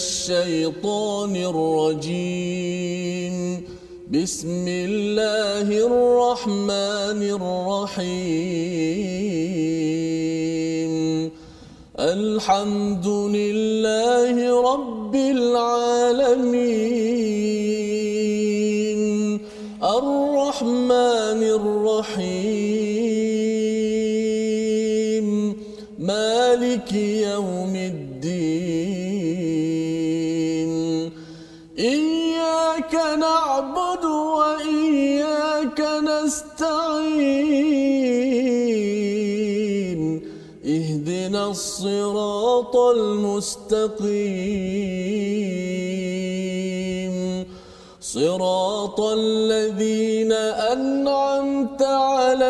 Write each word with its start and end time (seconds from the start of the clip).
الشيطان 0.00 1.36
الرجيم. 1.36 3.36
بسم 4.08 4.64
الله 4.68 5.68
الرحمن 5.88 7.20
الرحيم. 7.36 8.10
الحمد 12.00 13.06
المستقيم 46.50 47.46
صراط 48.00 49.00
الذين 49.00 50.32
أنعمت 50.72 51.82
عليهم 51.82 52.49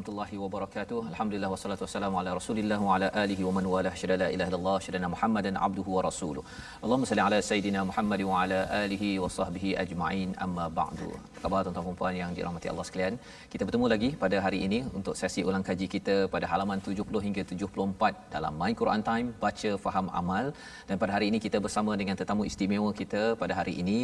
warahmatullahi 0.00 0.36
wabarakatuh. 0.42 0.98
Alhamdulillah 1.12 1.48
wassalatu 1.52 1.82
wassalamu 1.84 2.16
ala 2.20 2.30
Rasulillah 2.38 2.78
wa 2.86 2.92
ala 2.96 3.08
alihi 3.22 3.42
wa 3.46 3.52
man 3.56 3.64
walah. 3.72 3.92
Syada 4.00 4.16
la 4.22 4.28
ilaha 4.34 4.48
illallah, 4.50 4.76
syada 4.84 5.08
Muhammadan 5.14 5.54
abduhu 5.66 5.90
wa 5.96 6.02
rasuluh. 6.06 6.42
Allahumma 6.84 7.08
salli 7.10 7.22
ala 7.26 7.38
sayidina 7.48 7.80
Muhammad 7.90 8.20
wa 8.28 8.36
ala 8.42 8.60
alihi 8.82 9.10
wa 9.24 9.28
sahbihi 9.36 9.70
ajma'in. 9.82 10.30
Amma 10.44 10.66
ba'du. 10.78 11.08
Apa 11.16 11.42
khabar 11.42 11.60
tuan-tuan 11.64 11.86
dan 11.88 11.98
puan 12.00 12.14
yang 12.20 12.30
dirahmati 12.38 12.70
Allah 12.72 12.86
sekalian? 12.88 13.14
Kita 13.52 13.62
bertemu 13.68 13.86
lagi 13.94 14.10
pada 14.22 14.38
hari 14.46 14.60
ini 14.66 14.78
untuk 15.00 15.14
sesi 15.22 15.44
ulang 15.48 15.64
kaji 15.68 15.88
kita 15.96 16.16
pada 16.34 16.48
halaman 16.52 16.80
70 16.88 17.24
hingga 17.26 17.44
74 17.50 18.32
dalam 18.36 18.52
My 18.62 18.72
Quran 18.80 19.04
Time 19.10 19.28
baca 19.44 19.72
faham 19.84 20.08
amal 20.22 20.46
dan 20.88 20.96
pada 21.02 21.12
hari 21.16 21.28
ini 21.32 21.40
kita 21.46 21.60
bersama 21.66 21.92
dengan 22.02 22.16
tetamu 22.22 22.44
istimewa 22.50 22.90
kita 23.02 23.22
pada 23.42 23.52
hari 23.60 23.76
ini 23.84 23.98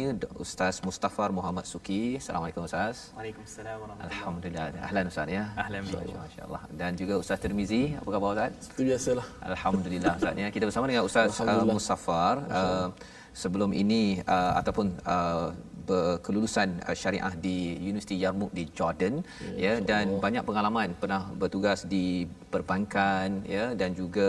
Ustaz 0.45 0.75
Mustafar 0.87 1.29
Muhammad 1.39 1.65
Suki. 1.73 2.03
Assalamualaikum 2.21 2.69
Ustaz. 2.69 2.95
Waalaikumsalam 3.17 3.77
warahmatullahi 3.83 4.13
Alhamdulillah. 4.13 4.67
Ahlan 4.89 5.05
Ustaz 5.13 5.37
ya. 5.39 5.45
Ahlan 5.65 5.86
Masya- 5.95 6.19
Masya-Allah. 6.19 6.61
Dan 6.71 6.91
juga 6.93 7.13
Ustaz 7.17 7.39
Tirmizi, 7.39 7.95
apa 7.95 8.09
khabar 8.09 8.29
Ustaz? 8.33 8.51
Seperti 8.59 8.81
biasalah 8.89 9.25
Alhamdulillah 9.43 10.13
Ustaz 10.19 10.35
ya. 10.35 10.47
Kita 10.51 10.63
bersama 10.67 10.85
dengan 10.85 11.03
Ustaz 11.07 11.27
uh. 11.31 11.63
Musaffar 11.67 12.35
uh, 12.49 12.87
sebelum 13.41 13.71
ini 13.83 14.01
uh, 14.25 14.53
ataupun 14.59 14.87
uh, 15.05 15.47
berkelulusan 15.87 16.69
uh, 16.83 16.95
syariah 17.01 17.33
di 17.45 17.57
Universiti 17.89 18.15
Yarmouk 18.23 18.51
di 18.57 18.63
Jordan 18.77 19.23
ya, 19.65 19.73
dan 19.89 20.19
banyak 20.25 20.43
pengalaman 20.49 20.89
pernah 21.01 21.21
bertugas 21.41 21.87
di 21.93 22.27
perbankan 22.53 23.47
ya 23.55 23.65
dan 23.79 23.95
juga 23.99 24.27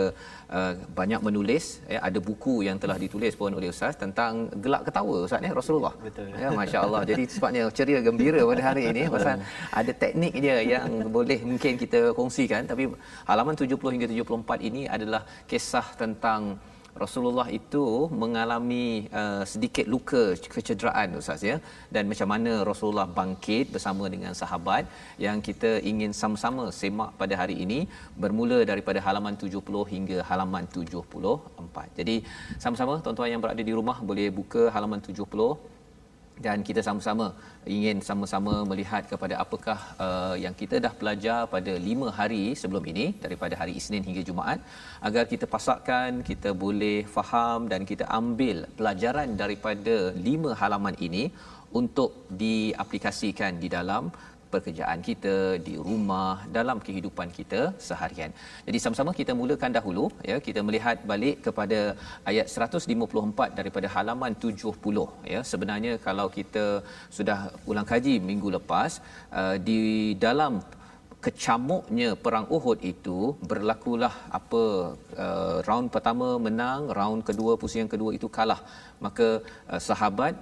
uh, 0.57 0.73
banyak 0.99 1.19
menulis 1.27 1.83
ya 1.93 1.99
ada 2.07 2.19
buku 2.29 2.55
yang 2.67 2.77
telah 2.83 2.97
ditulis 3.03 3.35
pun 3.41 3.51
oleh 3.59 3.67
ustaz 3.73 3.99
tentang 4.03 4.47
gelak 4.63 4.87
ketawa 4.87 5.15
ustaz 5.27 5.43
ya 5.47 5.51
Rasulullah. 5.59 5.93
Betul. 6.07 6.31
ya 6.43 6.49
masya-Allah. 6.61 7.01
Jadi 7.11 7.23
sebabnya 7.35 7.63
ceria 7.77 7.99
gembira 8.07 8.39
pada 8.51 8.63
hari 8.71 8.83
ini 8.91 9.03
pasal 9.15 9.43
ada 9.81 9.91
teknik 10.03 10.33
dia 10.45 10.57
yang 10.73 10.87
boleh 11.17 11.39
mungkin 11.51 11.75
kita 11.83 12.01
kongsikan. 12.19 12.63
Tapi 12.71 12.83
halaman 13.29 13.55
70 13.59 13.95
hingga 13.95 14.07
74 14.07 14.69
ini 14.69 14.81
adalah 14.95 15.23
kisah 15.51 15.87
tentang 16.01 16.41
Rasulullah 17.03 17.47
itu 17.59 17.85
mengalami 18.21 18.85
uh, 19.21 19.43
sedikit 19.51 19.85
luka 19.93 20.23
kecederaan 20.55 21.17
ustaz 21.21 21.43
ya 21.49 21.55
dan 21.95 22.03
macam 22.11 22.27
mana 22.33 22.53
Rasulullah 22.69 23.07
bangkit 23.19 23.65
bersama 23.75 24.05
dengan 24.13 24.33
sahabat 24.41 24.83
yang 25.25 25.39
kita 25.47 25.71
ingin 25.91 26.13
sama-sama 26.21 26.65
semak 26.81 27.11
pada 27.21 27.35
hari 27.41 27.55
ini 27.65 27.79
bermula 28.23 28.59
daripada 28.71 29.01
halaman 29.07 29.35
70 29.45 29.83
hingga 29.93 30.17
halaman 30.29 30.65
74. 30.77 31.99
Jadi 31.99 32.15
sama-sama 32.63 32.95
tuan-tuan 33.05 33.31
yang 33.33 33.43
berada 33.45 33.63
di 33.69 33.75
rumah 33.79 33.97
boleh 34.11 34.27
buka 34.39 34.63
halaman 34.75 35.01
70 35.09 35.78
dan 36.45 36.57
kita 36.67 36.81
sama-sama 36.87 37.25
ingin 37.75 37.97
sama-sama 38.09 38.53
melihat 38.71 39.03
kepada 39.11 39.35
apakah 39.43 39.79
uh, 40.05 40.35
yang 40.43 40.55
kita 40.61 40.75
dah 40.85 40.93
belajar 41.01 41.39
pada 41.53 41.73
lima 41.87 42.07
hari 42.19 42.43
sebelum 42.61 42.83
ini 42.91 43.05
daripada 43.25 43.53
hari 43.61 43.73
Isnin 43.79 44.05
hingga 44.07 44.23
Jumaat 44.29 44.59
agar 45.07 45.23
kita 45.33 45.45
pasakkan 45.55 46.23
kita 46.29 46.51
boleh 46.65 46.97
faham 47.15 47.67
dan 47.73 47.83
kita 47.91 48.07
ambil 48.19 48.59
pelajaran 48.79 49.31
daripada 49.43 49.95
lima 50.27 50.51
halaman 50.61 50.97
ini 51.07 51.23
untuk 51.79 52.11
diaplikasikan 52.43 53.53
di 53.63 53.67
dalam 53.77 54.05
pekerjaan 54.53 54.99
kita 55.09 55.35
di 55.67 55.75
rumah 55.87 56.33
dalam 56.57 56.77
kehidupan 56.87 57.29
kita 57.37 57.61
seharian. 57.87 58.31
Jadi 58.67 58.77
sama-sama 58.83 59.11
kita 59.19 59.33
mulakan 59.41 59.73
dahulu 59.77 60.05
ya 60.29 60.37
kita 60.47 60.61
melihat 60.67 60.97
balik 61.11 61.37
kepada 61.47 61.79
ayat 62.31 62.47
154 62.55 63.59
daripada 63.59 63.87
halaman 63.95 64.33
70 64.47 65.29
ya 65.33 65.41
sebenarnya 65.51 65.93
kalau 66.07 66.27
kita 66.37 66.65
sudah 67.17 67.39
ulang 67.71 67.87
kaji 67.91 68.15
minggu 68.29 68.49
lepas 68.57 68.91
uh, 69.39 69.55
di 69.69 69.79
dalam 70.25 70.53
kecamuknya 71.25 72.09
perang 72.23 72.45
Uhud 72.55 72.79
itu 72.91 73.17
berlakulah 73.49 74.13
apa 74.37 74.61
uh, 75.23 75.57
round 75.67 75.87
pertama 75.95 76.27
menang 76.45 76.81
round 76.99 77.21
kedua 77.29 77.53
pusingan 77.61 77.89
kedua 77.93 78.11
itu 78.17 78.27
kalah. 78.37 78.61
Maka 79.05 79.27
uh, 79.71 79.81
sahabat 79.87 80.33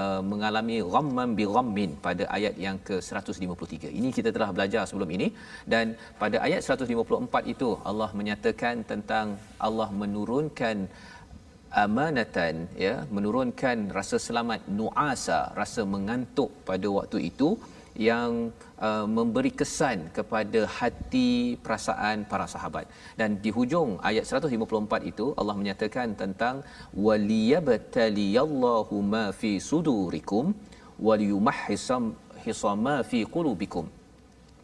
uh, 0.00 0.20
mengalami 0.32 0.78
ghamman 0.94 1.30
bi 1.38 1.46
ghammin 1.54 1.90
pada 2.06 2.26
ayat 2.36 2.54
yang 2.66 2.78
ke-153 2.88 3.94
ini 3.98 4.10
kita 4.18 4.30
telah 4.36 4.50
belajar 4.56 4.82
sebelum 4.90 5.10
ini. 5.16 5.28
Dan 5.72 5.94
pada 6.22 6.38
ayat 6.46 6.62
154 6.66 7.54
itu 7.54 7.70
Allah 7.90 8.10
menyatakan 8.20 8.82
tentang 8.92 9.38
Allah 9.66 9.88
menurunkan 10.02 10.76
amanatan 11.84 12.54
ya 12.86 12.94
menurunkan 13.16 13.78
rasa 13.96 14.16
selamat 14.26 14.60
nuasa 14.78 15.38
rasa 15.60 15.82
mengantuk 15.94 16.50
pada 16.68 16.86
waktu 16.98 17.18
itu 17.30 17.48
yang 18.10 18.50
uh, 18.86 19.06
memberi 19.16 19.52
kesan 19.60 19.98
kepada 20.18 20.60
hati 20.76 21.30
perasaan 21.64 22.16
para 22.30 22.46
sahabat 22.54 22.86
dan 23.20 23.30
di 23.44 23.50
hujung 23.56 23.90
ayat 24.10 24.24
154 24.30 25.10
itu 25.12 25.26
Allah 25.40 25.56
menyatakan 25.60 26.08
tentang 26.22 26.54
waliyabtaliyallahu 27.06 28.94
ma 29.14 29.24
fi 29.40 29.52
sudurikum 29.70 30.44
waliyumahhisam 31.08 32.04
hisama 32.46 32.96
fi 33.12 33.20
qulubikum 33.36 33.86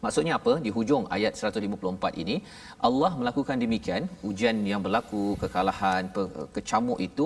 Maksudnya 0.03 0.33
apa? 0.39 0.53
Di 0.65 0.69
hujung 0.75 1.03
ayat 1.15 1.33
154 1.39 2.21
ini 2.21 2.35
Allah 2.87 3.11
melakukan 3.21 3.57
demikian 3.63 4.03
ujian 4.29 4.57
yang 4.71 4.81
berlaku 4.85 5.23
kekalahan 5.41 6.03
kecamuk 6.55 6.99
itu 7.07 7.25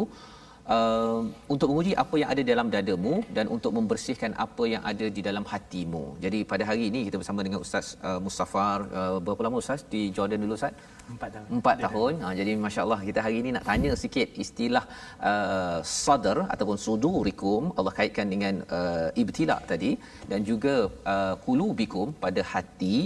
uh, 0.73 1.19
untuk 1.53 1.67
menguji 1.71 1.93
apa 2.03 2.15
yang 2.21 2.29
ada 2.33 2.43
dalam 2.51 2.67
dadamu 2.75 3.13
dan 3.37 3.45
untuk 3.55 3.71
membersihkan 3.77 4.33
apa 4.45 4.63
yang 4.73 4.83
ada 4.91 5.07
di 5.17 5.21
dalam 5.27 5.45
hatimu. 5.51 6.03
Jadi 6.23 6.39
pada 6.51 6.63
hari 6.69 6.83
ini 6.89 7.01
kita 7.07 7.19
bersama 7.21 7.45
dengan 7.47 7.61
Ustaz 7.65 7.87
uh, 8.07 8.19
Mustafar 8.25 8.79
uh, 8.99 9.17
berapa 9.25 9.41
lama 9.47 9.61
Ustaz 9.63 9.81
di 9.93 10.01
Jordan 10.17 10.41
dulu 10.45 10.55
Ustaz? 10.59 10.73
Empat 11.13 11.29
tahun. 11.35 11.47
Empat 11.57 11.77
tahun. 11.85 12.13
Ha, 12.23 12.27
jadi 12.39 12.51
masya 12.65 12.81
Allah 12.85 12.99
kita 13.07 13.19
hari 13.25 13.37
ini 13.41 13.49
nak 13.55 13.65
tanya 13.69 13.91
sikit 14.03 14.29
istilah 14.43 14.85
uh, 15.31 15.79
sadar 16.05 16.37
ataupun 16.53 16.77
sudurikum 16.85 17.61
Allah 17.77 17.93
kaitkan 17.99 18.27
dengan 18.33 18.55
uh, 18.77 19.09
ibtila 19.21 19.57
tadi 19.71 19.91
dan 20.31 20.41
juga 20.49 20.75
uh, 21.13 21.35
qulubikum 21.45 22.09
pada 22.23 22.41
hati 22.53 22.97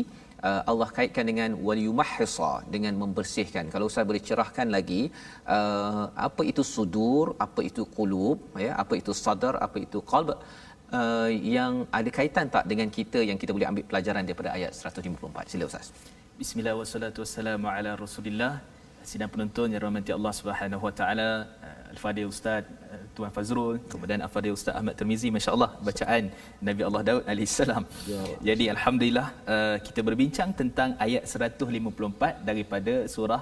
uh, 0.48 0.62
Allah 0.72 0.90
kaitkan 0.98 1.26
dengan 1.32 1.50
waliyumahhisa 1.68 2.52
dengan 2.76 2.94
membersihkan. 3.02 3.66
Kalau 3.74 3.86
Ustaz 3.92 4.08
boleh 4.12 4.24
cerahkan 4.30 4.68
lagi 4.78 5.02
uh, 5.58 6.04
apa 6.28 6.42
itu 6.52 6.64
sudur, 6.76 7.36
apa 7.46 7.62
itu 7.70 7.84
qulub, 7.98 8.40
ya, 8.66 8.72
apa 8.84 8.94
itu 9.02 9.14
sadar, 9.24 9.56
apa 9.66 9.78
itu 9.86 10.02
qalb 10.12 10.30
uh, 10.32 11.30
yang 11.58 11.86
ada 12.00 12.10
kaitan 12.20 12.48
tak 12.56 12.66
dengan 12.72 12.90
kita 12.98 13.22
yang 13.30 13.38
kita 13.42 13.52
boleh 13.58 13.70
ambil 13.72 13.86
pelajaran 13.92 14.24
daripada 14.28 14.52
ayat 14.58 14.72
154. 14.74 15.52
Sila 15.54 15.66
Ustaz. 15.72 15.88
Bismillah 16.42 16.76
wassalatu 16.82 17.20
wassalamu 17.24 17.68
ala 17.76 17.94
Rasulillah. 18.06 18.54
Sidang 19.10 19.30
penonton 19.34 19.68
yang 19.74 19.82
rahmati 19.86 20.12
Allah 20.18 20.34
Subhanahu 20.40 20.84
Wa 20.88 20.94
Taala, 21.00 21.30
uh, 21.68 21.92
Al-Fadhil 21.94 22.30
Ustaz 22.34 22.64
uh, 22.68 23.04
Tuan 23.16 23.32
Fazrul, 23.38 23.78
kemudian 23.92 24.20
Al-Fadhil 24.28 24.56
Ustaz 24.60 24.74
Ahmad 24.80 24.96
Tirmizi, 25.00 25.30
masya-Allah 25.38 25.70
bacaan 25.88 26.24
Nabi 26.70 26.82
Allah 26.88 27.02
Daud 27.10 27.24
alaihi 27.32 27.52
salam. 27.60 27.84
Jadi 28.50 28.68
alhamdulillah 28.76 29.28
uh, 29.54 29.78
kita 29.88 30.04
berbincang 30.10 30.52
tentang 30.62 30.92
ayat 31.08 31.24
154 31.28 32.48
daripada 32.50 32.94
surah 33.16 33.42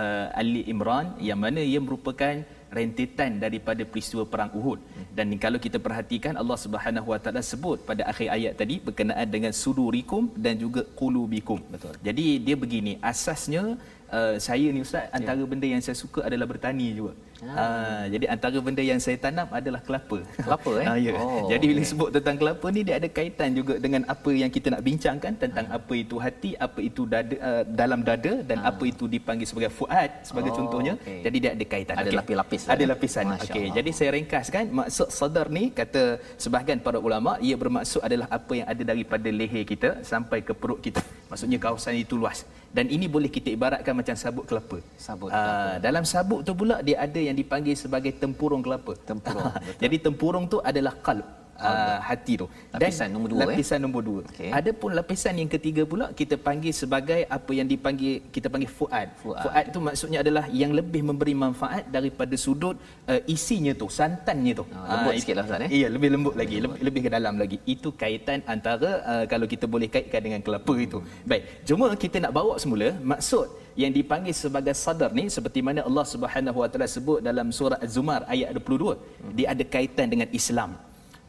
uh, 0.00 0.26
Ali 0.40 0.62
Imran 0.72 1.06
yang 1.28 1.40
mana 1.44 1.60
ia 1.72 1.80
merupakan 1.86 2.34
rentetan 2.78 3.32
daripada 3.44 3.82
peristiwa 3.92 4.24
perang 4.32 4.50
Uhud. 4.58 4.80
Dan 5.16 5.36
kalau 5.44 5.58
kita 5.64 5.78
perhatikan 5.86 6.34
Allah 6.42 6.58
Subhanahu 6.64 7.12
Wa 7.12 7.18
Taala 7.24 7.42
sebut 7.52 7.78
pada 7.88 8.02
akhir 8.12 8.28
ayat 8.36 8.52
tadi 8.60 8.76
berkenaan 8.86 9.28
dengan 9.34 9.52
sudurikum 9.62 10.32
dan 10.44 10.56
juga 10.64 10.82
qulubikum. 11.00 11.60
Betul. 11.74 11.94
Jadi 12.06 12.26
dia 12.46 12.56
begini 12.64 12.94
asasnya 13.12 13.64
uh, 14.12 14.34
saya 14.36 14.68
ni 14.70 14.84
ustaz 14.84 15.08
antara 15.10 15.40
ya. 15.40 15.48
benda 15.48 15.66
yang 15.66 15.80
saya 15.80 15.96
suka 15.96 16.22
adalah 16.28 16.46
bertani 16.46 16.92
juga 16.92 17.16
Ha, 17.42 18.06
jadi 18.06 18.24
antara 18.30 18.58
benda 18.62 18.82
yang 18.86 19.02
saya 19.02 19.18
tanam 19.18 19.50
adalah 19.50 19.82
kelapa. 19.82 20.18
Kelapa 20.38 20.72
eh? 20.78 20.86
Ha, 20.86 20.92
ya. 21.06 21.12
oh, 21.18 21.50
jadi 21.50 21.64
bila 21.66 21.82
okay. 21.82 21.90
sebut 21.90 22.08
tentang 22.14 22.36
kelapa 22.38 22.66
ni 22.70 22.80
dia 22.86 22.94
ada 23.02 23.08
kaitan 23.10 23.50
juga 23.58 23.74
dengan 23.82 24.06
apa 24.06 24.30
yang 24.30 24.50
kita 24.56 24.70
nak 24.74 24.82
bincangkan 24.86 25.32
tentang 25.42 25.66
ha. 25.66 25.78
apa 25.78 25.94
itu 25.98 26.16
hati, 26.22 26.50
apa 26.66 26.78
itu 26.78 27.02
dada 27.02 27.34
uh, 27.42 27.62
dalam 27.66 28.00
dada 28.06 28.32
dan 28.46 28.62
ha. 28.62 28.70
apa 28.70 28.84
itu 28.86 29.10
dipanggil 29.10 29.46
sebagai 29.50 29.74
fuad 29.74 30.10
sebagai 30.22 30.54
oh, 30.54 30.56
contohnya. 30.62 30.94
Okay. 31.02 31.20
Jadi 31.26 31.36
dia 31.42 31.50
ada 31.58 31.64
kaitan. 31.66 31.94
Ada 31.98 32.06
okay. 32.06 32.18
lapis-lapis. 32.20 32.62
Ada 32.70 32.84
lapisan. 32.92 33.24
Okey. 33.42 33.66
Jadi 33.74 33.90
saya 33.90 34.10
ringkaskan 34.14 34.64
maksud 34.70 35.08
sadar 35.10 35.46
ni 35.50 35.74
kata 35.74 36.22
sebahagian 36.38 36.78
para 36.78 37.02
ulama 37.02 37.42
ia 37.42 37.58
bermaksud 37.58 38.06
adalah 38.06 38.30
apa 38.30 38.52
yang 38.54 38.66
ada 38.70 38.82
daripada 38.86 39.28
leher 39.40 39.66
kita 39.66 40.06
sampai 40.06 40.46
ke 40.46 40.54
perut 40.54 40.78
kita. 40.78 41.02
Maksudnya 41.26 41.58
kawasan 41.58 41.98
itu 41.98 42.14
luas 42.14 42.46
dan 42.76 42.88
ini 42.88 43.06
boleh 43.14 43.28
kita 43.28 43.48
ibaratkan 43.52 43.92
macam 43.92 44.16
sabut 44.16 44.44
kelapa. 44.48 44.78
Sabut. 44.96 45.28
Ah, 45.28 45.76
dalam 45.86 46.04
sabut 46.08 46.40
tu 46.40 46.52
pula 46.60 46.80
dia 46.80 46.96
ada 47.04 47.20
yang 47.20 47.31
dipanggil 47.34 47.74
sebagai 47.74 48.14
tempurung 48.14 48.62
kelapa. 48.62 48.94
Tempurung. 48.94 49.50
Jadi 49.82 49.96
tempurung 49.98 50.46
tu 50.46 50.62
adalah 50.62 50.94
qalb 51.00 51.41
uh, 51.70 51.98
hati 52.08 52.34
tu. 52.42 52.46
Dan 52.72 52.78
lapisan 52.82 53.08
nombor 53.14 53.28
dua. 53.32 53.40
Lapisan 53.46 53.78
eh? 53.78 53.82
nombor 53.84 54.02
dua. 54.08 54.20
Okay. 54.28 54.50
Ada 54.58 54.70
pun 54.80 54.90
lapisan 54.98 55.34
yang 55.40 55.50
ketiga 55.54 55.82
pula 55.92 56.06
kita 56.20 56.34
panggil 56.46 56.72
sebagai 56.74 57.20
apa 57.36 57.50
yang 57.58 57.66
dipanggil 57.72 58.14
kita 58.34 58.46
panggil 58.52 58.70
fuad. 58.78 59.08
Fuad, 59.22 59.38
fuad 59.44 59.64
tu 59.74 59.78
maksudnya 59.88 60.18
adalah 60.24 60.44
yang 60.62 60.72
lebih 60.74 61.02
memberi 61.08 61.34
manfaat 61.44 61.86
daripada 61.96 62.34
sudut 62.44 62.76
uh, 63.06 63.20
isinya 63.34 63.72
tu, 63.82 63.86
santannya 63.98 64.52
tu. 64.60 64.64
Oh, 64.66 64.86
lembut 64.92 65.12
uh, 65.14 65.20
sikitlah 65.22 65.44
Ustaz 65.46 65.64
eh. 65.66 65.70
Iya, 65.78 65.88
lebih 65.94 66.08
lembut 66.14 66.34
lagi, 66.40 66.56
lebih, 66.64 66.80
lebih 66.86 67.00
ke 67.06 67.10
dalam 67.16 67.34
lagi. 67.42 67.56
Itu 67.74 67.94
kaitan 68.02 68.42
antara 68.54 68.90
uh, 69.12 69.24
kalau 69.32 69.46
kita 69.46 69.64
boleh 69.70 69.88
kaitkan 69.94 70.20
dengan 70.26 70.40
kelapa 70.42 70.74
itu. 70.86 70.98
Baik, 71.28 71.42
cuma 71.68 71.86
kita 71.94 72.16
nak 72.24 72.32
bawa 72.34 72.54
semula 72.62 72.90
maksud 73.00 73.62
yang 73.82 73.92
dipanggil 73.98 74.34
sebagai 74.36 74.74
sadar 74.76 75.10
ni 75.18 75.24
seperti 75.36 75.60
mana 75.64 75.80
Allah 75.88 76.04
Subhanahu 76.04 76.58
Wa 76.62 76.68
Taala 76.68 76.88
sebut 76.96 77.18
dalam 77.28 77.48
surah 77.58 77.80
Az-Zumar 77.84 78.20
ayat 78.28 78.52
22 78.56 78.92
hmm. 78.92 79.32
dia 79.36 79.46
ada 79.52 79.64
kaitan 79.74 80.06
dengan 80.12 80.28
Islam 80.40 80.76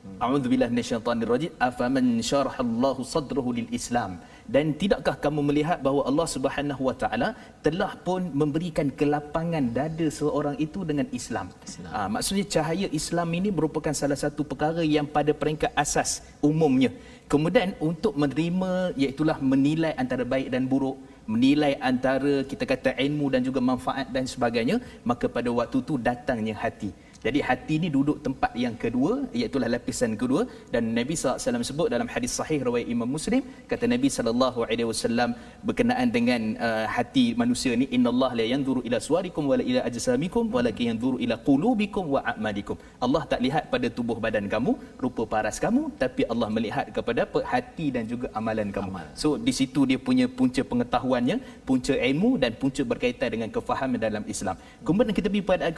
A'udzu 0.03 0.47
billahi 0.51 0.71
minasyaitonir 0.75 1.29
rajim. 1.31 1.51
Afaman 1.67 2.07
syarahallahu 2.29 3.07
sadrahu 3.07 3.55
lil 3.57 3.69
Islam. 3.79 4.19
Dan 4.53 4.75
tidakkah 4.81 5.15
kamu 5.23 5.39
melihat 5.49 5.79
bahawa 5.85 6.01
Allah 6.09 6.27
Subhanahu 6.35 6.81
wa 6.89 6.95
taala 7.01 7.29
telah 7.65 7.91
pun 8.05 8.27
memberikan 8.41 8.91
kelapangan 8.99 9.63
dada 9.77 10.07
seorang 10.19 10.59
itu 10.65 10.83
dengan 10.89 11.07
Islam. 11.19 11.47
Islam. 11.63 11.91
Ha, 11.95 11.99
maksudnya 12.15 12.45
cahaya 12.55 12.87
Islam 12.99 13.29
ini 13.39 13.49
merupakan 13.57 13.95
salah 13.95 14.19
satu 14.19 14.43
perkara 14.43 14.83
yang 14.95 15.07
pada 15.07 15.31
peringkat 15.31 15.71
asas 15.83 16.19
umumnya. 16.43 16.91
Kemudian 17.31 17.71
untuk 17.79 18.19
menerima 18.19 18.91
iaitu 18.99 19.23
menilai 19.39 19.95
antara 19.95 20.27
baik 20.27 20.51
dan 20.51 20.67
buruk, 20.67 20.99
menilai 21.23 21.79
antara 21.79 22.43
kita 22.43 22.67
kata 22.67 22.91
ilmu 22.99 23.31
dan 23.31 23.41
juga 23.47 23.63
manfaat 23.63 24.11
dan 24.11 24.27
sebagainya, 24.27 24.83
maka 25.07 25.31
pada 25.31 25.47
waktu 25.47 25.79
itu 25.79 25.95
datangnya 25.95 26.55
hati. 26.59 26.91
Jadi 27.25 27.39
hati 27.47 27.73
ini 27.79 27.87
duduk 27.95 28.17
tempat 28.25 28.51
yang 28.63 28.75
kedua 28.83 29.11
iaitu 29.39 29.57
lapisan 29.75 30.11
kedua 30.21 30.41
dan 30.73 30.83
Nabi 30.97 31.13
SAW 31.15 31.67
sebut 31.69 31.87
dalam 31.93 32.07
hadis 32.13 32.31
sahih 32.39 32.59
riwayat 32.67 32.87
Imam 32.95 33.09
Muslim 33.15 33.41
kata 33.71 33.87
Nabi 33.93 34.07
SAW 34.11 35.29
berkenaan 35.67 36.07
dengan 36.17 36.41
uh, 36.67 36.85
hati 36.95 37.25
manusia 37.41 37.73
ni 37.81 37.87
Allah 38.11 38.31
la 38.39 38.45
yanzuru 38.53 38.81
ila 38.87 38.97
suwarikum 39.07 39.43
wala 39.51 39.63
ila 39.69 39.81
ajsamikum 39.89 40.51
walakin 40.55 40.85
yanzuru 40.91 41.17
ila 41.25 41.35
qulubikum 41.47 42.05
wa 42.15 42.21
a'malikum. 42.31 42.77
Allah 43.05 43.23
tak 43.31 43.39
lihat 43.45 43.63
pada 43.73 43.87
tubuh 43.97 44.17
badan 44.25 44.45
kamu, 44.53 44.71
rupa 45.03 45.23
paras 45.33 45.57
kamu 45.65 45.83
tapi 46.03 46.21
Allah 46.31 46.49
melihat 46.57 46.85
kepada 46.97 47.21
apa 47.27 47.39
hati 47.53 47.87
dan 47.95 48.03
juga 48.11 48.27
amalan 48.39 48.69
kamu. 48.77 48.91
Amal. 48.93 49.07
So 49.23 49.27
di 49.47 49.53
situ 49.59 49.81
dia 49.89 49.99
punya 50.09 50.27
punca 50.39 50.61
pengetahuannya, 50.71 51.37
punca 51.69 51.95
ilmu 52.09 52.31
dan 52.43 52.51
punca 52.61 52.83
berkaitan 52.91 53.29
dengan 53.35 53.49
kefahaman 53.55 53.99
dalam 54.07 54.23
Islam. 54.35 54.55
Kemudian 54.85 55.15
kita 55.19 55.27
pergi 55.31 55.45
pada 55.51 55.71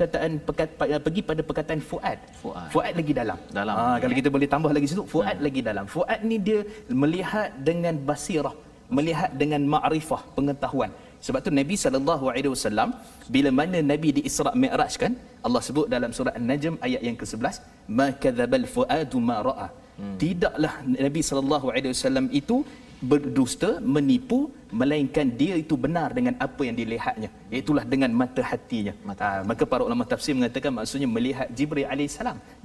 perkataan 0.49 1.01
pergi 1.05 1.21
pada 1.29 1.34
pada 1.35 1.43
perkataan 1.49 1.79
fuad. 1.89 2.19
Fuad, 2.41 2.67
fuad 2.73 2.93
lagi 2.99 3.13
dalam. 3.21 3.39
Dalam. 3.59 3.75
Ha, 3.79 3.85
kalau 4.01 4.13
kita 4.19 4.29
boleh 4.35 4.47
tambah 4.53 4.71
lagi 4.77 4.87
situ, 4.91 5.03
fuad 5.13 5.35
hmm. 5.35 5.45
lagi 5.45 5.61
dalam. 5.69 5.85
Fuad 5.95 6.19
ni 6.29 6.37
dia 6.47 6.59
melihat 7.03 7.49
dengan 7.69 7.95
basirah, 8.09 8.55
melihat 8.97 9.29
dengan 9.41 9.61
ma'rifah, 9.73 10.21
pengetahuan. 10.37 10.91
Sebab 11.25 11.39
tu 11.45 11.51
Nabi 11.59 11.75
sallallahu 11.83 12.25
alaihi 12.31 12.51
wasallam 12.55 12.89
bila 13.35 13.49
mana 13.59 13.77
Nabi 13.91 14.09
di 14.17 14.21
Isra 14.29 14.51
Mi'raj 14.63 14.93
kan, 15.03 15.13
Allah 15.47 15.61
sebut 15.67 15.87
dalam 15.95 16.11
surah 16.17 16.33
An-Najm 16.39 16.75
ayat 16.87 17.01
yang 17.07 17.17
ke-11, 17.21 17.55
"Ma 17.99 18.07
kadzabal 18.23 18.67
fuadu 18.75 19.19
ma 19.29 19.37
ra'a." 19.49 19.67
Hmm. 19.99 20.15
Tidaklah 20.23 20.73
Nabi 21.05 21.21
sallallahu 21.29 21.67
alaihi 21.73 21.91
wasallam 21.95 22.25
itu 22.39 22.57
berdusta, 23.01 23.69
menipu, 23.95 24.51
melainkan 24.79 25.27
dia 25.39 25.55
itu 25.63 25.75
benar 25.85 26.09
dengan 26.17 26.33
apa 26.45 26.61
yang 26.67 26.75
dilihatnya. 26.79 27.29
Itulah 27.61 27.83
dengan 27.93 28.11
mata 28.21 28.41
hatinya. 28.51 28.93
Mata. 29.09 29.23
Ha, 29.25 29.43
maka 29.49 29.63
para 29.71 29.83
ulama 29.87 30.03
tafsir 30.11 30.33
mengatakan 30.37 30.71
maksudnya 30.77 31.07
melihat 31.07 31.47
Jibril 31.57 31.87
AS 31.87 32.17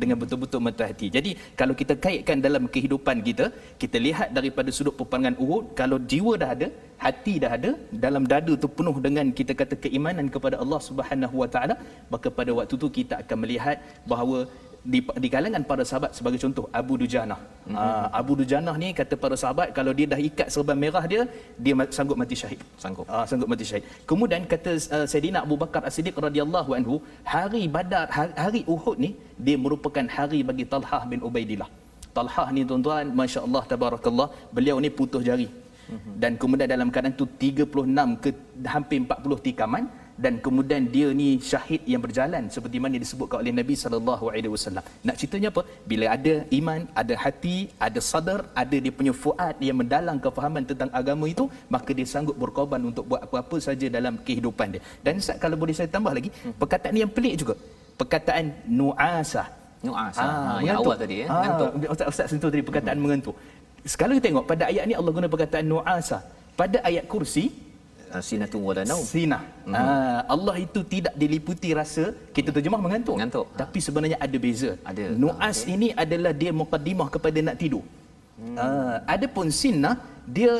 dengan 0.03 0.17
betul-betul 0.23 0.61
mata 0.69 0.83
hati. 0.91 1.09
Jadi 1.17 1.31
kalau 1.61 1.75
kita 1.81 1.95
kaitkan 2.05 2.39
dalam 2.47 2.65
kehidupan 2.75 3.23
kita, 3.29 3.47
kita 3.83 3.97
lihat 4.07 4.29
daripada 4.39 4.71
sudut 4.79 4.95
peperangan 5.01 5.37
Uhud, 5.45 5.65
kalau 5.81 5.99
jiwa 6.13 6.35
dah 6.43 6.51
ada, 6.57 6.69
hati 7.05 7.35
dah 7.43 7.53
ada, 7.59 7.71
dalam 8.05 8.25
dada 8.33 8.53
tu 8.63 8.69
penuh 8.79 8.97
dengan 9.07 9.27
kita 9.39 9.53
kata 9.61 9.75
keimanan 9.85 10.27
kepada 10.35 10.57
Allah 10.63 10.81
Subhanahu 10.89 11.37
Wa 11.43 11.49
Taala, 11.55 11.77
maka 12.13 12.29
pada 12.39 12.51
waktu 12.59 12.75
tu 12.83 12.91
kita 12.99 13.17
akan 13.23 13.37
melihat 13.45 13.79
bahawa 14.13 14.39
di, 14.81 15.01
di 15.05 15.29
kalangan 15.29 15.63
para 15.71 15.85
sahabat 15.85 16.17
sebagai 16.17 16.41
contoh 16.41 16.65
Abu 16.81 16.95
Dujanah. 17.01 17.37
Mm-hmm. 17.37 17.77
Uh, 17.77 18.07
Abu 18.21 18.33
Dujanah 18.41 18.75
ni 18.83 18.89
kata 19.01 19.15
para 19.23 19.37
sahabat 19.43 19.69
kalau 19.77 19.93
dia 19.99 20.09
dah 20.13 20.21
ikat 20.29 20.49
serban 20.55 20.79
merah 20.85 21.05
dia 21.05 21.23
dia 21.65 21.75
sanggup 21.97 22.17
mati 22.17 22.37
syahid. 22.43 22.61
Sanggup. 22.83 23.05
Uh, 23.05 23.25
sanggup 23.31 23.49
mati 23.53 23.65
syahid. 23.71 23.85
Kemudian 24.11 24.49
kata 24.53 24.73
uh, 24.97 25.07
Saidina 25.13 25.45
Abu 25.47 25.57
Bakar 25.63 25.85
As-Siddiq 25.89 26.17
radhiyallahu 26.27 26.73
anhu 26.79 26.97
hari 27.35 27.63
Badar 27.77 28.09
hari, 28.17 28.33
hari 28.45 28.63
Uhud 28.75 28.97
ni 29.05 29.11
dia 29.37 29.57
merupakan 29.65 30.07
hari 30.17 30.41
bagi 30.51 30.65
Talhah 30.65 31.03
bin 31.13 31.21
Ubaidillah. 31.29 31.69
Talhah 32.17 32.49
ni 32.57 32.65
tuan-tuan 32.71 33.13
masya-Allah 33.21 33.63
tabarakallah 33.73 34.29
beliau 34.57 34.81
ni 34.81 34.89
putus 34.89 35.25
jari. 35.29 35.49
Mm-hmm. 35.93 36.15
Dan 36.23 36.33
kemudian 36.41 36.69
dalam 36.73 36.89
keadaan 36.95 37.15
tu 37.21 37.27
36 37.27 38.23
ke 38.25 38.31
hampir 38.75 38.99
40 39.05 39.47
tikaman 39.47 39.85
dan 40.25 40.35
kemudian 40.45 40.83
dia 40.95 41.09
ni 41.21 41.29
syahid 41.51 41.83
yang 41.93 42.03
berjalan 42.05 42.45
seperti 42.55 42.77
mana 42.85 42.97
disebutkan 43.05 43.37
oleh 43.43 43.53
Nabi 43.61 43.75
sallallahu 43.83 44.25
alaihi 44.31 44.53
wasallam. 44.55 44.85
Nak 45.09 45.17
ceritanya 45.21 45.49
apa? 45.53 45.63
Bila 45.91 46.07
ada 46.17 46.35
iman, 46.59 46.81
ada 47.03 47.15
hati, 47.25 47.57
ada 47.87 48.01
sadar, 48.11 48.41
ada 48.63 48.77
dia 48.85 48.93
punya 48.99 49.15
fuad 49.23 49.57
yang 49.69 49.77
mendalam 49.81 50.17
kefahaman 50.25 50.65
tentang 50.71 50.91
agama 51.01 51.25
itu, 51.35 51.45
maka 51.75 51.91
dia 51.97 52.07
sanggup 52.13 52.37
berkorban 52.43 52.83
untuk 52.91 53.05
buat 53.11 53.25
apa-apa 53.27 53.57
saja 53.69 53.89
dalam 53.97 54.21
kehidupan 54.27 54.77
dia. 54.77 54.83
Dan 55.07 55.25
Ustaz 55.25 55.41
kalau 55.45 55.57
boleh 55.63 55.73
saya 55.79 55.89
tambah 55.97 56.13
lagi, 56.19 56.29
hmm. 56.29 56.55
perkataan 56.61 56.97
yang 57.03 57.13
pelik 57.17 57.35
juga. 57.41 57.55
Perkataan 58.01 58.45
nu'asa. 58.81 59.45
Nu'asa. 59.81 60.21
Ha, 60.21 60.29
ha, 60.29 60.53
yang 60.61 60.77
awal 60.85 60.97
tadi 61.01 61.25
ya, 61.25 61.27
ha, 61.33 61.35
mengantuk. 61.41 61.71
Ustaz 61.97 62.07
Ustaz 62.13 62.27
sentuh 62.29 62.53
tadi 62.53 62.65
perkataan 62.69 62.97
hmm. 63.01 63.05
mengantuk. 63.09 63.37
Sekarang 63.89 64.21
kita 64.21 64.29
tengok 64.29 64.45
pada 64.45 64.69
ayat 64.69 64.85
ni 64.85 64.93
Allah 64.93 65.13
guna 65.17 65.29
perkataan 65.33 65.65
nu'asa. 65.65 66.21
Pada 66.61 66.85
ayat 66.85 67.09
kursi 67.09 67.70
Ah, 68.11 68.23
sinatu 68.29 68.59
wala 68.59 68.83
naum. 68.91 69.07
Sina. 69.07 69.39
Mm-hmm. 69.39 69.75
Uh, 69.75 70.21
Allah 70.35 70.55
itu 70.67 70.81
tidak 70.95 71.15
diliputi 71.15 71.71
rasa 71.81 72.05
kita 72.37 72.51
terjemah 72.51 72.81
mengantuk. 72.83 73.15
Mengantuk. 73.15 73.47
Tapi 73.55 73.79
sebenarnya 73.87 74.19
ada 74.27 74.37
beza. 74.45 74.71
Ada. 74.91 75.05
Nuas 75.15 75.59
okay. 75.63 75.75
ini 75.75 75.89
adalah 75.95 76.33
dia 76.35 76.51
mukadimah 76.51 77.09
kepada 77.15 77.39
nak 77.47 77.57
tidur. 77.63 77.85
Hmm. 78.41 78.57
Uh, 78.59 78.97
adapun 79.15 79.47
sinna 79.55 80.01
dia 80.27 80.51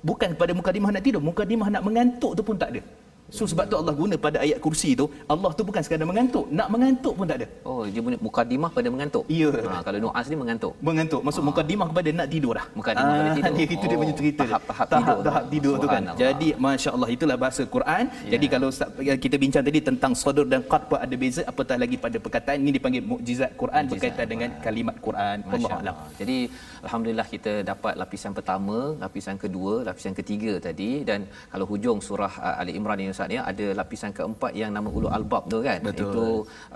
bukan 0.00 0.32
kepada 0.34 0.52
mukadimah 0.56 0.90
nak 0.94 1.04
tidur, 1.04 1.22
mukadimah 1.28 1.68
nak 1.74 1.82
mengantuk 1.84 2.32
tu 2.38 2.42
pun 2.46 2.56
tak 2.56 2.70
ada. 2.72 2.82
So 3.28 3.44
sebab 3.44 3.68
tu 3.68 3.76
Allah 3.76 3.92
guna 3.92 4.14
pada 4.16 4.40
ayat 4.40 4.56
kursi 4.64 4.96
tu 4.96 5.04
Allah 5.32 5.50
tu 5.52 5.62
bukan 5.68 5.82
sekadar 5.84 6.08
mengantuk. 6.08 6.48
Nak 6.48 6.68
mengantuk 6.72 7.12
pun 7.12 7.26
tak 7.28 7.44
ada. 7.44 7.46
Oh 7.68 7.84
dia 7.84 8.00
punya 8.00 8.18
mukadimah 8.26 8.70
pada 8.72 8.88
mengantuk? 8.88 9.24
Ya. 9.28 9.52
Ha, 9.52 9.84
Kalau 9.84 9.98
nu'as 10.04 10.26
ni 10.32 10.36
mengantuk? 10.42 10.72
Mengantuk. 10.80 11.20
Maksud 11.26 11.42
ha. 11.44 11.48
mukadimah 11.52 11.86
kepada 11.92 12.08
nak 12.18 12.28
tidur 12.32 12.52
dah 12.56 12.66
Mukadimah 12.72 13.12
ha, 13.12 13.18
pada 13.20 13.30
tidur. 13.36 13.54
dia, 13.58 13.66
Itu 13.76 13.84
oh, 13.84 13.88
dia. 13.92 13.98
punya 14.00 14.14
cerita 14.20 14.42
Tahap-tahap 14.48 14.88
tidur 14.88 15.24
Tahap 15.28 15.44
tidur 15.52 15.74
tu 15.82 15.88
kan. 15.92 16.02
Jadi 16.22 16.48
Masya 16.64 16.90
Allah 16.96 17.08
itulah 17.16 17.36
bahasa 17.36 17.62
Quran. 17.76 18.04
Yeah. 18.08 18.32
Jadi 18.34 18.46
kalau 18.54 18.68
kita 19.24 19.36
bincang 19.42 19.64
tadi 19.68 19.80
tentang 19.84 20.12
Sodur 20.16 20.46
dan 20.48 20.60
qad 20.64 20.82
pun 20.88 20.98
ada 21.04 21.14
beza. 21.22 21.42
Apatah 21.52 21.76
lagi 21.82 21.96
pada 22.00 22.16
perkataan 22.16 22.56
Ini 22.64 22.72
dipanggil 22.80 23.02
mukjizat 23.12 23.52
Quran 23.60 23.82
mukjizat. 23.84 23.92
Berkaitan 23.92 24.24
Quran. 24.24 24.32
dengan 24.32 24.50
kalimat 24.64 24.96
Quran. 25.04 25.36
Allah 25.52 25.72
Allah 25.84 25.96
Jadi 26.16 26.38
Alhamdulillah 26.86 27.28
kita 27.34 27.52
dapat 27.72 27.92
lapisan 28.00 28.32
pertama 28.32 28.96
Lapisan 29.04 29.36
kedua 29.44 29.84
Lapisan 29.84 30.16
ketiga 30.16 30.56
tadi. 30.68 30.90
Dan 31.04 31.28
kalau 31.52 31.68
hujung 31.68 32.00
surah 32.08 32.32
uh, 32.40 32.56
Ali 32.64 32.72
Imran 32.80 32.96
ini 33.04 33.17
Ustaz 33.18 33.34
ya 33.36 33.42
ada 33.50 33.66
lapisan 33.78 34.10
keempat 34.16 34.52
yang 34.60 34.70
nama 34.76 34.88
ulul 34.96 35.12
albab 35.16 35.44
tu 35.52 35.58
kan. 35.68 35.78
Betul. 35.86 36.10
itu 36.10 36.26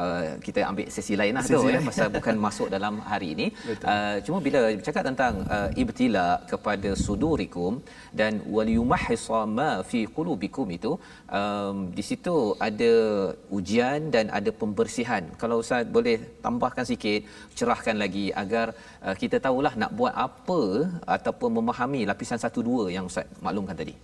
uh, 0.05 0.25
kita 0.47 0.61
ambil 0.71 0.87
sesi 0.95 1.15
lain 1.21 1.35
lah 1.39 1.45
tu 1.47 1.55
Sesi 1.55 1.75
ya 1.75 1.81
pasal 1.89 2.09
bukan 2.17 2.37
masuk 2.47 2.69
dalam 2.75 2.95
hari 3.11 3.29
ini. 3.35 3.47
Uh, 3.93 4.17
cuma 4.27 4.39
bila 4.47 4.61
bercakap 4.79 5.05
tentang 5.11 5.35
uh, 5.57 5.69
ibtila 5.83 6.27
kepada 6.53 6.91
sudurikum 7.05 7.79
dan 8.21 8.43
waliyumahhisa 8.57 9.41
ma 9.59 9.71
fi 9.91 10.01
qulubikum 10.17 10.67
itu 10.79 10.93
um, 11.41 11.77
di 11.99 12.05
situ 12.11 12.37
ada 12.69 12.93
ujian 13.59 14.11
dan 14.17 14.27
ada 14.39 14.51
pembersihan. 14.63 15.23
Kalau 15.43 15.59
ustaz 15.63 15.87
boleh 15.99 16.19
tambahkan 16.47 16.87
sikit 16.93 17.23
cerahkan 17.59 17.99
lagi 18.05 18.27
agar 18.45 18.67
uh, 19.07 19.15
kita 19.23 19.39
tahulah 19.47 19.75
nak 19.83 19.95
buat 20.01 20.15
apa 20.29 20.63
ataupun 21.19 21.53
memahami 21.61 22.03
lapisan 22.11 22.43
satu 22.47 22.63
dua 22.71 22.85
yang 22.97 23.07
ustaz 23.13 23.31
maklumkan 23.47 23.79
tadi 23.83 23.95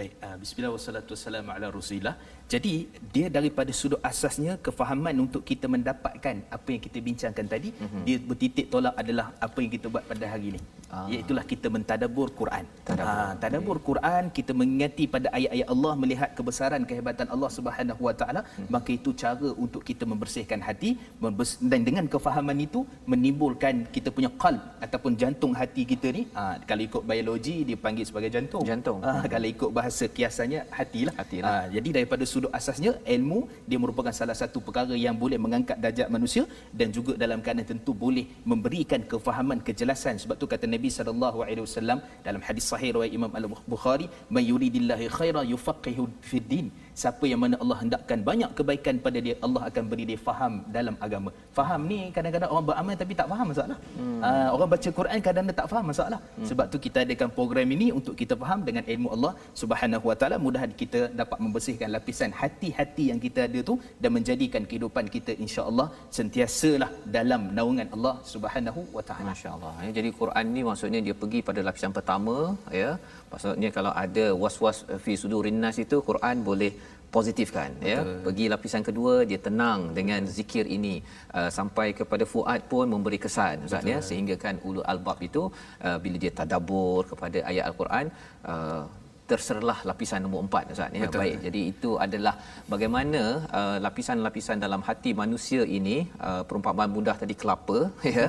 Baik, 0.00 0.16
uh, 0.26 0.36
bismillah 0.40 0.72
wassalatu 0.72 1.12
wassalamu 1.12 1.50
ala 1.54 1.66
rasulillah. 1.68 2.16
Jadi, 2.52 2.88
dia 3.14 3.26
daripada 3.36 3.68
sudut 3.80 4.00
asasnya 4.10 4.52
kefahaman 4.66 5.12
untuk 5.24 5.42
kita 5.50 5.68
mendapatkan 5.74 6.36
apa 6.56 6.68
yang 6.74 6.82
kita 6.86 6.98
bincangkan 7.08 7.46
tadi, 7.52 7.68
mm-hmm. 7.76 8.02
dia 8.06 8.16
bertitik 8.30 8.66
tolak 8.72 8.94
adalah 9.02 9.26
apa 9.46 9.58
yang 9.62 9.70
kita 9.76 9.86
buat 9.92 10.04
pada 10.12 10.24
hari 10.32 10.46
ini. 10.56 10.60
Ah. 10.90 11.06
Iaitulah 11.12 11.44
kita 11.52 11.66
mentadabur 11.74 12.28
Quran. 12.40 12.64
Tadabbur. 12.88 13.18
Ah, 13.22 13.32
tadabbur 13.42 13.78
Quran, 13.88 14.24
kita 14.38 14.52
mengingati 14.60 15.04
pada 15.14 15.28
ayat-ayat 15.38 15.68
Allah 15.74 15.92
melihat 16.02 16.30
kebesaran 16.38 16.82
kehebatan 16.90 17.28
Allah 17.34 17.50
Subhanahu 17.58 18.02
wa 18.08 18.14
taala, 18.20 18.42
maka 18.74 18.90
itu 18.98 19.12
cara 19.22 19.50
untuk 19.64 19.84
kita 19.90 20.02
membersihkan 20.12 20.58
hati 20.68 20.90
members- 21.22 21.60
dan 21.72 21.86
dengan 21.88 22.08
kefahaman 22.14 22.58
itu 22.66 22.82
menimbulkan 23.12 23.86
kita 23.94 24.10
punya 24.16 24.32
qalb 24.42 24.58
ataupun 24.86 25.12
jantung 25.20 25.54
hati 25.60 25.84
kita 25.92 26.10
ni, 26.18 26.24
ah, 26.34 26.56
kalau 26.66 26.82
ikut 26.88 27.02
biologi 27.12 27.56
dia 27.68 27.78
panggil 27.84 28.08
sebagai 28.10 28.32
jantung. 28.38 28.64
Jantung. 28.72 28.98
Ah, 29.06 29.22
kalau 29.30 29.48
ikut 29.54 29.70
bahasa 29.70 29.89
kiasannya 30.16 30.60
hatilah. 30.78 31.14
Hatilah. 31.20 31.50
Ah, 31.50 31.66
jadi 31.74 31.88
daripada 31.96 32.24
sudut 32.32 32.52
asasnya 32.58 32.92
ilmu 33.16 33.40
dia 33.68 33.78
merupakan 33.82 34.14
salah 34.20 34.36
satu 34.42 34.58
perkara 34.66 34.94
yang 35.06 35.16
boleh 35.22 35.38
mengangkat 35.44 35.76
darjat 35.84 36.08
manusia 36.16 36.44
dan 36.78 36.88
juga 36.96 37.12
dalam 37.22 37.40
keadaan 37.44 37.68
tentu 37.72 37.92
boleh 38.04 38.24
memberikan 38.52 39.02
kefahaman 39.12 39.58
kejelasan 39.68 40.16
sebab 40.22 40.36
tu 40.40 40.46
kata 40.52 40.66
Nabi 40.74 40.90
sallallahu 40.98 41.38
alaihi 41.46 41.64
wasallam 41.66 41.98
dalam 42.26 42.42
hadis 42.48 42.66
sahih 42.72 42.90
riwayat 42.96 43.12
Imam 43.18 43.32
Al-Bukhari 43.40 44.06
may 44.34 44.44
yuridillahi 44.50 45.08
khaira 45.18 45.42
yufaqihu 45.52 46.06
fid 46.30 46.46
din 46.52 46.66
siapa 47.02 47.24
yang 47.30 47.40
mana 47.44 47.56
Allah 47.62 47.78
hendakkan 47.82 48.18
banyak 48.28 48.50
kebaikan 48.58 48.96
pada 49.06 49.18
dia 49.26 49.34
Allah 49.46 49.62
akan 49.68 49.84
beri 49.90 50.04
dia 50.10 50.20
faham 50.28 50.52
dalam 50.76 50.94
agama 51.06 51.30
faham 51.58 51.80
ni 51.92 52.00
kadang-kadang 52.16 52.50
orang 52.54 52.66
beramal 52.70 52.96
tapi 53.02 53.14
tak 53.20 53.28
faham 53.32 53.46
masalah 53.52 53.78
hmm. 53.98 54.20
uh, 54.28 54.48
orang 54.54 54.70
baca 54.74 54.90
Quran 54.98 55.18
kadang-kadang 55.26 55.58
tak 55.60 55.68
faham 55.72 55.86
masalah 55.92 56.20
hmm. 56.22 56.46
sebab 56.50 56.66
tu 56.72 56.80
kita 56.86 56.98
adakan 57.06 57.30
program 57.38 57.68
ini 57.76 57.88
untuk 57.98 58.14
kita 58.22 58.36
faham 58.42 58.60
dengan 58.68 58.84
ilmu 58.94 59.08
Allah 59.16 59.32
Subhanahu 59.62 60.04
wa 60.10 60.16
taala 60.20 60.38
mudah 60.46 60.64
kita 60.82 61.00
dapat 61.22 61.38
membersihkan 61.44 61.88
lapisan 61.96 62.32
hati-hati 62.42 63.06
yang 63.12 63.20
kita 63.26 63.40
ada 63.48 63.60
tu 63.70 63.76
dan 64.02 64.10
menjadikan 64.18 64.64
kehidupan 64.70 65.06
kita 65.16 65.34
insya-Allah 65.44 65.86
sentiasalah 66.18 66.90
dalam 67.16 67.42
naungan 67.58 67.88
Allah 67.96 68.14
Subhanahu 68.34 68.82
wa 68.96 69.04
taala 69.08 69.30
Masya-Allah. 69.32 69.72
Ya, 69.86 69.90
jadi 69.98 70.10
Quran 70.20 70.46
ni 70.56 70.62
maksudnya 70.68 71.00
dia 71.06 71.14
pergi 71.22 71.40
pada 71.48 71.60
lapisan 71.68 71.92
pertama 71.98 72.36
ya. 72.82 72.90
Maksudnya 73.32 73.68
kalau 73.76 73.92
ada 74.04 74.24
was-was 74.42 74.78
fi 75.04 75.12
sudurin 75.22 75.58
nas 75.64 75.76
itu 75.84 75.96
Quran 76.08 76.36
boleh 76.48 76.72
positifkan 77.16 77.70
ya. 77.92 77.98
Pergi 78.26 78.44
lapisan 78.54 78.82
kedua 78.88 79.14
dia 79.30 79.40
tenang 79.48 79.80
dengan 79.98 80.20
zikir 80.38 80.64
ini. 80.78 80.94
Uh, 81.38 81.50
sampai 81.58 81.86
kepada 81.98 82.24
fuad 82.32 82.60
pun 82.70 82.86
memberi 82.94 83.18
kesan 83.24 83.66
Ustaz 83.68 83.84
ya. 83.92 83.98
Sehingga 84.08 84.34
kan 84.44 84.56
ulul 84.68 84.86
albab 84.92 85.18
itu 85.28 85.42
uh, 85.86 85.98
bila 86.04 86.16
dia 86.24 86.32
tadabbur 86.40 87.02
kepada 87.12 87.38
ayat 87.50 87.64
al-Quran 87.70 88.06
uh, 88.52 88.82
terserlah 89.30 89.78
lapisan 89.88 90.20
nombor 90.24 90.40
empat 90.46 90.72
Ustaz 90.74 90.96
ya. 91.00 91.08
Baik. 91.22 91.36
Jadi 91.46 91.60
itu 91.72 91.90
adalah 92.04 92.34
bagaimana 92.72 93.22
uh, 93.58 93.76
lapisan-lapisan 93.86 94.58
dalam 94.64 94.82
hati 94.88 95.10
manusia 95.22 95.62
ini 95.78 95.96
uh, 96.28 96.42
perumpamaan 96.48 96.90
mudah 96.96 97.16
tadi 97.22 97.34
kelapa 97.42 97.78
ya. 98.16 98.26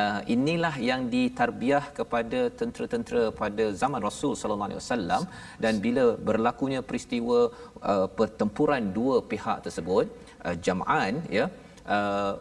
Uh, 0.00 0.20
inilah 0.34 0.74
yang 0.90 1.02
ditarbiah 1.14 1.84
kepada 1.98 2.40
tentera-tentera 2.60 3.24
pada 3.42 3.66
zaman 3.82 4.02
Rasul 4.08 4.34
sallallahu 4.40 4.70
alaihi 4.70 4.82
wasallam 4.82 5.22
dan 5.64 5.74
bila 5.86 6.04
berlakunya 6.30 6.82
peristiwa 6.90 7.38
uh, 7.92 8.06
pertempuran 8.20 8.84
dua 8.98 9.16
pihak 9.32 9.58
tersebut 9.66 10.06
uh, 10.46 10.56
jam'an 10.66 11.14
ya 11.38 11.46
uh, 11.96 12.32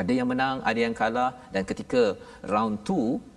ada 0.00 0.12
yang 0.18 0.28
menang, 0.32 0.56
ada 0.70 0.80
yang 0.84 0.94
kalah 1.00 1.30
dan 1.54 1.62
ketika 1.70 2.02
round 2.52 2.76
2 2.88 3.31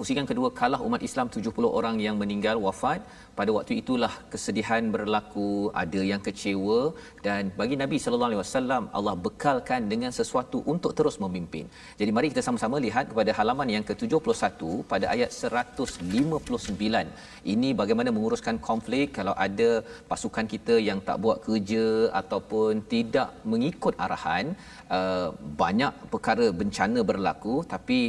pusingan 0.00 0.26
kedua 0.30 0.48
kalah 0.60 0.80
umat 0.88 1.02
Islam 1.08 1.26
70 1.36 1.70
orang 1.78 1.96
yang 2.04 2.16
meninggal 2.20 2.56
wafat 2.66 3.00
pada 3.38 3.50
waktu 3.56 3.72
itulah 3.80 4.10
kesedihan 4.32 4.82
berlaku 4.94 5.48
ada 5.82 6.00
yang 6.10 6.20
kecewa 6.26 6.78
dan 7.26 7.50
bagi 7.60 7.76
Nabi 7.82 7.96
sallallahu 8.02 8.30
alaihi 8.30 8.42
wasallam 8.42 8.82
Allah 8.98 9.14
bekalkan 9.26 9.80
dengan 9.92 10.12
sesuatu 10.18 10.58
untuk 10.72 10.92
terus 10.98 11.16
memimpin. 11.24 11.64
Jadi 12.00 12.10
mari 12.16 12.30
kita 12.32 12.44
sama-sama 12.46 12.78
lihat 12.86 13.04
kepada 13.10 13.30
halaman 13.38 13.68
yang 13.76 13.84
ke-71 13.90 14.70
pada 14.92 15.06
ayat 15.14 15.30
159. 15.32 17.52
Ini 17.54 17.68
bagaimana 17.82 18.10
menguruskan 18.16 18.58
konflik 18.70 19.06
kalau 19.18 19.34
ada 19.46 19.70
pasukan 20.12 20.48
kita 20.54 20.76
yang 20.88 21.00
tak 21.10 21.18
buat 21.26 21.38
kerja 21.46 21.84
ataupun 22.22 22.82
tidak 22.94 23.30
mengikut 23.52 23.94
arahan 24.06 24.46
uh, 24.96 25.28
banyak 25.62 25.92
perkara 26.14 26.48
bencana 26.62 27.00
berlaku 27.12 27.56
tapi 27.74 28.00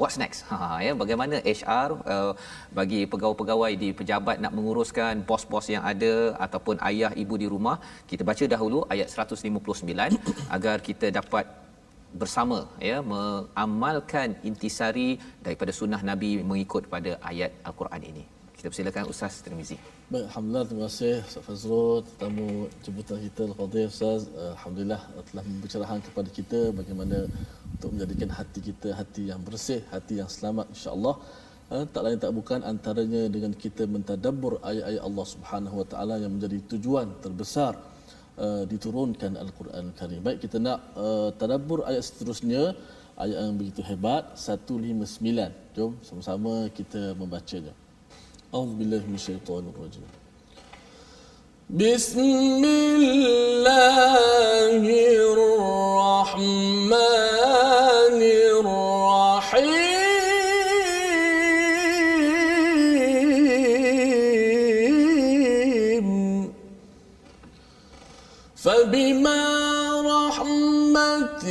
what's 0.00 0.16
next? 0.22 0.40
Ha 0.50 0.58
ya. 0.86 0.92
Bagaimana 1.02 1.36
HR 1.60 1.88
uh, 2.14 2.32
bagi 2.78 3.00
pegawai-pegawai 3.12 3.72
di 3.82 3.88
pejabat 4.00 4.36
nak 4.44 4.52
menguruskan 4.56 5.24
bos-bos 5.30 5.66
yang 5.74 5.84
ada 5.92 6.12
ataupun 6.46 6.76
ayah 6.90 7.12
ibu 7.22 7.36
di 7.42 7.48
rumah 7.54 7.76
kita 8.10 8.22
baca 8.30 8.44
dahulu 8.54 8.80
ayat 8.94 9.08
159 9.10 10.20
agar 10.56 10.76
kita 10.88 11.08
dapat 11.18 11.46
bersama 12.20 12.58
ya 12.90 12.96
mengamalkan 13.14 14.36
intisari 14.50 15.10
daripada 15.46 15.72
sunnah 15.80 16.02
nabi 16.10 16.30
mengikut 16.50 16.84
pada 16.94 17.12
ayat 17.32 17.52
al-Quran 17.68 18.02
ini. 18.12 18.24
Kita 18.56 18.68
persilakan 18.72 19.04
Ustaz 19.12 19.40
Tirmizi 19.44 19.78
Baik, 20.12 20.28
Alhamdulillah 20.28 20.66
terima 20.68 20.84
kasih 20.92 21.14
Ustaz 21.24 21.44
Fazrul 21.46 22.04
tetamu 22.08 22.48
jemputan 22.84 23.16
kita 23.24 23.42
Al-Qadir 23.48 23.86
Ustaz 23.92 24.22
Eh, 24.40 24.50
Alhamdulillah 24.56 25.00
telah 25.28 25.44
membicarakan 25.50 26.00
kepada 26.06 26.28
kita 26.38 26.60
bagaimana 26.78 27.18
untuk 27.74 27.90
menjadikan 27.96 28.28
hati 28.38 28.60
kita 28.60 28.88
hati 28.98 29.22
yang 29.32 29.40
bersih, 29.46 29.80
hati 29.94 30.20
yang 30.20 30.28
selamat 30.34 30.68
insya-Allah. 30.74 31.14
Eh, 31.72 31.84
tak 31.94 32.02
lain 32.04 32.18
tak 32.24 32.32
bukan 32.38 32.60
antaranya 32.72 33.22
dengan 33.36 33.52
kita 33.64 33.88
mentadabbur 33.94 34.60
ayat-ayat 34.70 35.02
Allah 35.08 35.26
Subhanahu 35.32 35.76
Wa 35.80 35.86
Taala 35.92 36.14
yang 36.20 36.32
menjadi 36.36 36.58
tujuan 36.72 37.08
terbesar 37.24 37.72
uh, 38.36 38.62
diturunkan 38.72 39.32
Al-Quran 39.44 39.96
Karim. 39.96 40.20
Baik 40.26 40.44
kita 40.44 40.60
nak 40.66 40.92
uh, 40.92 41.32
tadabbur 41.40 41.88
ayat 41.88 42.04
seterusnya 42.04 42.76
ayat 43.16 43.38
yang 43.48 43.56
begitu 43.56 43.80
hebat 43.80 44.36
159. 44.36 45.72
Jom 45.72 45.96
sama-sama 46.04 46.68
kita 46.68 47.16
membacanya. 47.16 47.72
أعوذ 48.52 48.72
بالله 48.76 49.02
من 49.08 49.14
الشيطان 49.14 49.64
الرجيم. 49.72 50.04
بسم 51.72 52.20
الله 53.00 54.12
الرحمن 55.32 56.92
الرحيم. 58.52 59.72
فبما 68.56 69.44
رحمة 70.12 71.44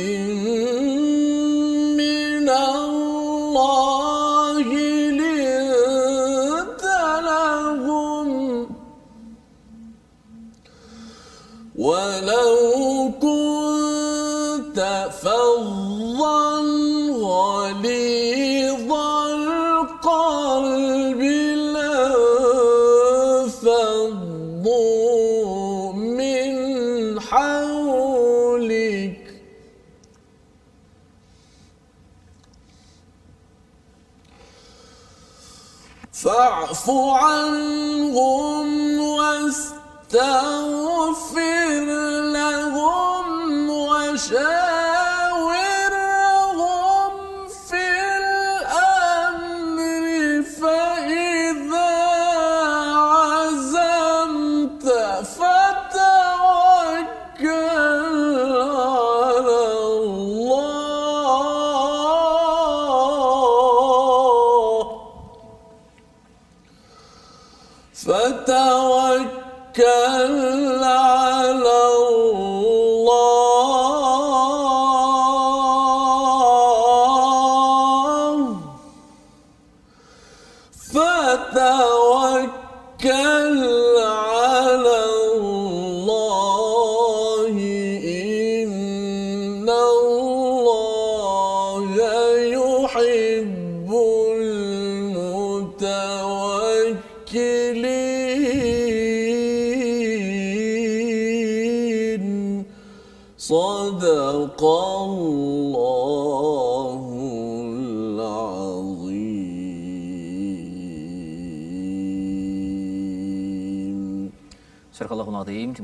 حولك. 27.32 29.22
فاعف 36.12 36.90
عنهم 36.90 38.68
واستغفر 39.00 40.42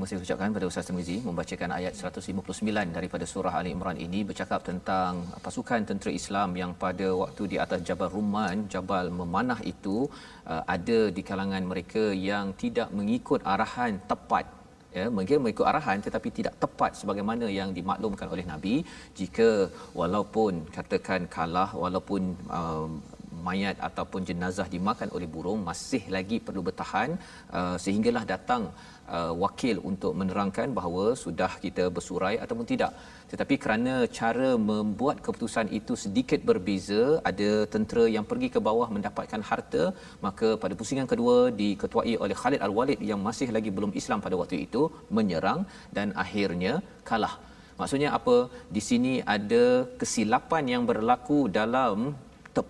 kasih 0.09 0.25
ucapkan 0.25 0.55
pada 0.57 0.67
Ustaz 0.69 0.87
Tirmizi 0.89 1.17
membacakan 1.25 1.71
ayat 1.79 1.93
159 1.93 2.95
daripada 2.97 3.25
surah 3.33 3.53
Ali 3.59 3.71
Imran 3.77 3.99
ini 4.05 4.21
bercakap 4.29 4.61
tentang 4.69 5.21
pasukan 5.45 5.81
tentera 5.89 6.11
Islam 6.21 6.57
yang 6.61 6.71
pada 6.85 7.07
waktu 7.23 7.43
di 7.53 7.57
atas 7.65 7.81
Jabal 7.89 8.09
Rumman, 8.15 8.57
Jabal 8.75 9.07
Memanah 9.19 9.61
itu 9.73 9.97
uh, 10.53 10.63
ada 10.77 10.99
di 11.17 11.23
kalangan 11.31 11.61
mereka 11.73 12.05
yang 12.31 12.57
tidak 12.63 12.89
mengikut 13.01 13.45
arahan 13.55 14.01
tepat. 14.13 14.47
Ya 14.97 15.05
mungkin 15.17 15.45
mengikut 15.45 15.69
arahan 15.73 16.01
tetapi 16.07 16.29
tidak 16.39 16.57
tepat 16.65 16.97
sebagaimana 17.01 17.47
yang 17.59 17.77
dimaklumkan 17.79 18.33
oleh 18.35 18.47
nabi 18.53 18.75
jika 19.21 19.51
walaupun 20.01 20.65
katakan 20.77 21.29
kalah 21.37 21.71
walaupun 21.85 22.23
um, 22.59 22.91
mayat 23.49 23.77
ataupun 23.89 24.23
jenazah 24.29 24.67
dimakan 24.75 25.09
oleh 25.17 25.29
burung 25.35 25.61
masih 25.69 26.03
lagi 26.17 26.37
perlu 26.47 26.63
bertahan 26.69 27.11
uh, 27.59 27.77
sehinggalah 27.85 28.25
datang 28.35 28.65
uh, 29.17 29.33
wakil 29.43 29.77
untuk 29.91 30.13
menerangkan 30.21 30.69
bahawa 30.79 31.05
sudah 31.25 31.51
kita 31.65 31.85
bersurai 31.97 32.35
ataupun 32.45 32.67
tidak. 32.73 32.93
Tetapi 33.33 33.55
kerana 33.63 33.95
cara 34.19 34.51
membuat 34.71 35.17
keputusan 35.27 35.69
itu 35.79 35.95
sedikit 36.05 36.41
berbeza 36.51 37.03
ada 37.31 37.51
tentera 37.75 38.05
yang 38.17 38.27
pergi 38.31 38.49
ke 38.55 38.63
bawah 38.69 38.89
mendapatkan 38.97 39.43
harta 39.51 39.85
maka 40.27 40.49
pada 40.63 40.77
pusingan 40.81 41.11
kedua 41.13 41.37
diketuai 41.61 42.15
oleh 42.25 42.37
Khalid 42.43 42.63
Al-Walid 42.69 43.03
yang 43.11 43.21
masih 43.29 43.49
lagi 43.57 43.73
belum 43.79 43.93
Islam 44.01 44.25
pada 44.27 44.39
waktu 44.41 44.57
itu 44.67 44.85
menyerang 45.19 45.63
dan 45.99 46.11
akhirnya 46.25 46.75
kalah. 47.11 47.35
Maksudnya 47.81 48.11
apa? 48.19 48.37
Di 48.77 48.83
sini 48.89 49.13
ada 49.37 49.65
kesilapan 50.01 50.65
yang 50.73 50.83
berlaku 50.91 51.41
dalam 51.59 51.99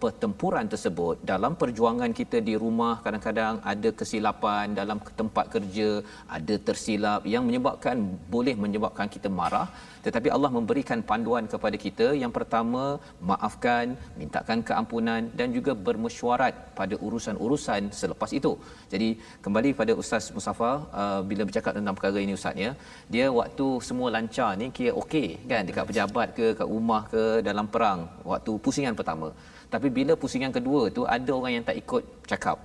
pertempuran 0.03 0.67
tersebut. 0.73 1.17
Dalam 1.33 1.53
perjuangan 1.61 2.11
kita 2.21 2.39
di 2.49 2.55
rumah 2.63 2.95
kadang-kadang 3.05 3.55
ada 3.73 3.91
kesilapan 4.01 4.75
dalam 4.81 4.99
tempat 5.21 5.47
kerja 5.55 5.89
ada 6.37 6.55
tersilap 6.69 7.23
yang 7.35 7.45
menyebabkan 7.49 7.97
boleh 8.35 8.55
menyebabkan 8.65 9.09
kita 9.15 9.31
marah. 9.41 9.69
Tetapi 10.07 10.29
Allah 10.35 10.51
memberikan 10.57 10.99
panduan 11.11 11.45
kepada 11.53 11.77
kita. 11.85 12.07
Yang 12.23 12.33
pertama 12.39 12.83
maafkan 13.31 13.97
mintakan 14.21 14.59
keampunan 14.69 15.23
dan 15.39 15.49
juga 15.57 15.73
bermesyuarat 15.87 16.55
pada 16.79 16.95
urusan-urusan 17.07 17.91
selepas 18.01 18.31
itu. 18.39 18.53
Jadi 18.93 19.09
kembali 19.45 19.71
pada 19.81 19.93
Ustaz 20.03 20.31
Mustafa 20.37 20.71
uh, 21.01 21.21
bila 21.31 21.43
bercakap 21.49 21.73
tentang 21.79 21.97
perkara 21.99 22.19
ini 22.27 22.35
Ustaz 22.41 22.65
ya. 22.65 22.73
Dia 23.15 23.27
waktu 23.41 23.67
semua 23.89 24.09
lancar 24.17 24.51
ni 24.61 24.69
kira 24.79 24.95
okey 25.03 25.29
kan? 25.51 25.63
Dekat 25.69 25.87
pejabat 25.91 26.29
ke 26.39 26.47
kat 26.59 26.69
rumah 26.75 27.03
ke 27.13 27.23
dalam 27.49 27.69
perang. 27.77 28.01
Waktu 28.33 28.53
pusingan 28.67 28.97
pertama 29.01 29.29
tapi 29.75 29.89
bila 29.99 30.13
pusingan 30.23 30.53
kedua 30.57 30.83
tu 30.97 31.03
ada 31.17 31.31
orang 31.39 31.53
yang 31.57 31.67
tak 31.69 31.79
ikut 31.83 32.03
cakap. 32.31 32.59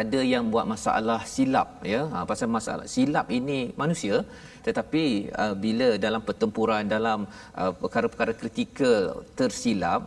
Ada 0.00 0.20
yang 0.32 0.44
buat 0.52 0.66
masalah 0.72 1.20
silap 1.34 1.68
ya. 1.92 2.00
Ha, 2.12 2.24
pasal 2.30 2.48
masalah 2.56 2.84
silap 2.94 3.26
ini 3.38 3.58
manusia. 3.82 4.16
Tetapi 4.66 5.04
uh, 5.42 5.54
bila 5.64 5.88
dalam 6.06 6.22
pertempuran 6.28 6.84
dalam 6.96 7.18
uh, 7.60 7.72
perkara-perkara 7.82 8.32
kritikal 8.40 9.24
tersilap 9.38 10.02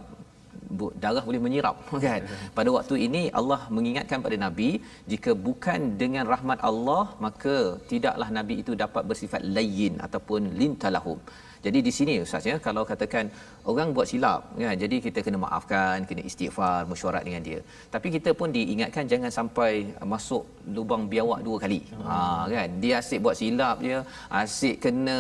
darah 1.04 1.24
boleh 1.28 1.42
menyirap 1.46 1.78
kan? 2.06 2.22
Pada 2.58 2.70
waktu 2.78 2.96
ini 3.08 3.24
Allah 3.40 3.62
mengingatkan 3.78 4.20
pada 4.26 4.38
nabi 4.46 4.70
jika 5.12 5.32
bukan 5.48 5.80
dengan 6.02 6.26
rahmat 6.34 6.60
Allah 6.70 7.04
maka 7.26 7.56
tidaklah 7.92 8.30
nabi 8.38 8.56
itu 8.64 8.76
dapat 8.84 9.04
bersifat 9.12 9.44
layyin 9.58 9.96
ataupun 10.08 10.42
lintalahum 10.62 11.20
jadi 11.66 11.80
di 11.88 11.92
sini 11.98 12.14
ustaz 12.26 12.46
ya 12.52 12.56
kalau 12.68 12.84
katakan 12.92 13.26
orang 13.72 13.90
buat 13.96 14.08
silap 14.12 14.42
kan 14.64 14.76
jadi 14.84 14.96
kita 15.06 15.20
kena 15.26 15.40
maafkan 15.46 16.06
kena 16.10 16.22
istighfar 16.30 16.80
mesyuarat 16.92 17.24
dengan 17.28 17.44
dia 17.48 17.60
tapi 17.94 18.08
kita 18.16 18.32
pun 18.40 18.50
diingatkan 18.58 19.06
jangan 19.14 19.32
sampai 19.38 19.72
masuk 20.14 20.44
lubang 20.78 21.04
biawak 21.14 21.40
dua 21.48 21.58
kali 21.64 21.82
hmm. 21.86 22.06
ha 22.08 22.18
kan 22.54 22.70
dia 22.84 22.94
asyik 23.02 23.20
buat 23.26 23.36
silap 23.42 23.78
je 23.88 23.98
asyik 24.42 24.76
kena 24.86 25.18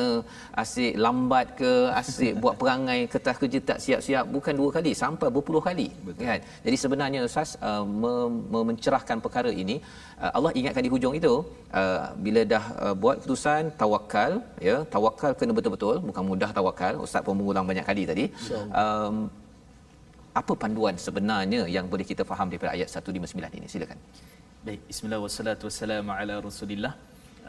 asyik 0.63 0.93
lambat 1.05 1.47
ke 1.61 1.73
asyik 2.01 2.33
buat 2.43 2.55
perangai 2.61 2.99
kertas 3.13 3.37
kerja 3.41 3.59
tak 3.71 3.79
siap-siap 3.85 4.25
bukan 4.35 4.53
dua 4.61 4.69
kali 4.77 4.93
sampai 5.03 5.29
berpuluh 5.35 5.63
kali 5.69 5.87
Betul. 6.07 6.23
kan 6.29 6.39
jadi 6.65 6.77
sebenarnya 6.83 7.19
ustaz 7.29 7.51
uh, 7.69 7.83
mem- 8.03 8.67
mencerahkan 8.69 9.17
perkara 9.25 9.51
ini 9.63 9.77
uh, 10.23 10.31
Allah 10.37 10.53
ingatkan 10.59 10.85
di 10.87 10.91
hujung 10.95 11.15
itu 11.21 11.33
uh, 11.79 11.99
bila 12.25 12.41
dah 12.53 12.63
uh, 12.85 12.95
buat 13.03 13.17
keputusan 13.21 13.63
tawakal 13.81 14.31
ya 14.67 14.75
tawakal 14.95 15.31
kena 15.39 15.53
betul-betul 15.57 15.95
bukan 16.09 16.23
mudah 16.31 16.49
tawakal 16.57 16.93
ustaz 17.05 17.21
pun 17.27 17.35
mengulang 17.39 17.65
banyak 17.71 17.85
kali 17.89 18.03
tadi 18.11 18.25
um, 18.81 19.15
apa 20.41 20.53
panduan 20.63 20.95
sebenarnya 21.05 21.61
yang 21.75 21.85
boleh 21.93 22.05
kita 22.11 22.23
faham 22.31 22.47
daripada 22.51 22.71
ayat 22.75 22.87
159 22.87 23.59
ini 23.59 23.67
silakan 23.73 23.99
Baik, 24.67 24.81
bismillah 24.89 25.17
wassalatu 25.25 25.63
wassalamu 25.67 26.11
ala 26.13 26.33
Rasulillah. 26.47 26.93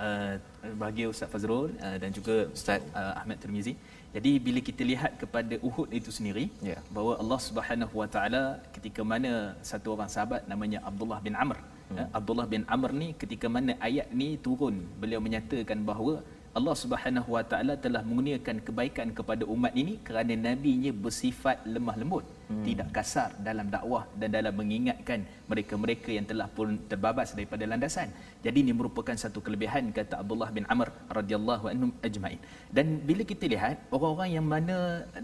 Uh, 0.04 0.34
bahagia 0.80 1.06
Ustaz 1.12 1.28
Fazrul 1.32 1.68
uh, 1.86 1.96
dan 2.02 2.08
juga 2.18 2.34
Ustaz 2.56 2.80
uh, 3.00 3.12
Ahmad 3.20 3.36
Tirmizi. 3.42 3.74
Jadi 4.16 4.30
bila 4.46 4.60
kita 4.68 4.82
lihat 4.90 5.12
kepada 5.22 5.54
Uhud 5.68 5.92
itu 5.98 6.08
sendiri 6.18 6.44
Ya. 6.70 6.78
bahawa 6.94 7.12
Allah 7.22 7.40
Subhanahu 7.48 7.94
Wa 8.00 8.08
Taala 8.14 8.42
ketika 8.76 9.04
mana 9.12 9.32
satu 9.70 9.92
orang 9.94 10.08
sahabat 10.14 10.48
namanya 10.52 10.80
Abdullah 10.90 11.20
bin 11.26 11.36
Amr. 11.44 11.58
Hmm. 11.92 11.98
Uh, 12.00 12.08
Abdullah 12.18 12.46
bin 12.54 12.64
Amr 12.76 12.90
ni 13.02 13.08
ketika 13.22 13.46
mana 13.56 13.76
ayat 13.88 14.08
ni 14.20 14.28
turun 14.46 14.76
beliau 15.02 15.20
menyatakan 15.26 15.84
bahawa 15.90 16.14
Allah 16.58 16.74
Subhanahu 16.76 17.28
Wa 17.34 17.42
Taala 17.50 17.74
telah 17.84 18.04
mengurniakan 18.08 18.56
kebaikan 18.66 19.08
kepada 19.18 19.48
umat 19.54 19.72
ini 19.82 19.96
kerana 20.06 20.36
nabinya 20.36 20.92
bersifat 21.04 21.64
lemah 21.74 21.96
lembut, 22.00 22.24
hmm. 22.52 22.64
tidak 22.66 22.88
kasar 22.96 23.30
dalam 23.48 23.72
dakwah 23.74 24.04
dan 24.20 24.28
dalam 24.36 24.52
mengingatkan 24.60 25.24
mereka-mereka 25.48 26.12
yang 26.16 26.28
telah 26.28 26.48
pun 26.56 26.76
terbabas 26.92 27.32
daripada 27.32 27.64
landasan. 27.64 28.12
Jadi 28.44 28.58
ini 28.64 28.72
merupakan 28.76 29.16
satu 29.16 29.40
kelebihan 29.40 29.88
kata 29.96 30.20
Abdullah 30.20 30.52
bin 30.52 30.68
Amr 30.74 30.92
radhiyallahu 31.18 31.72
anhum 31.72 31.90
ajmain. 32.04 32.36
Dan 32.68 33.00
bila 33.08 33.24
kita 33.32 33.48
lihat 33.48 33.88
orang-orang 33.88 34.30
yang 34.36 34.46
mana 34.54 34.76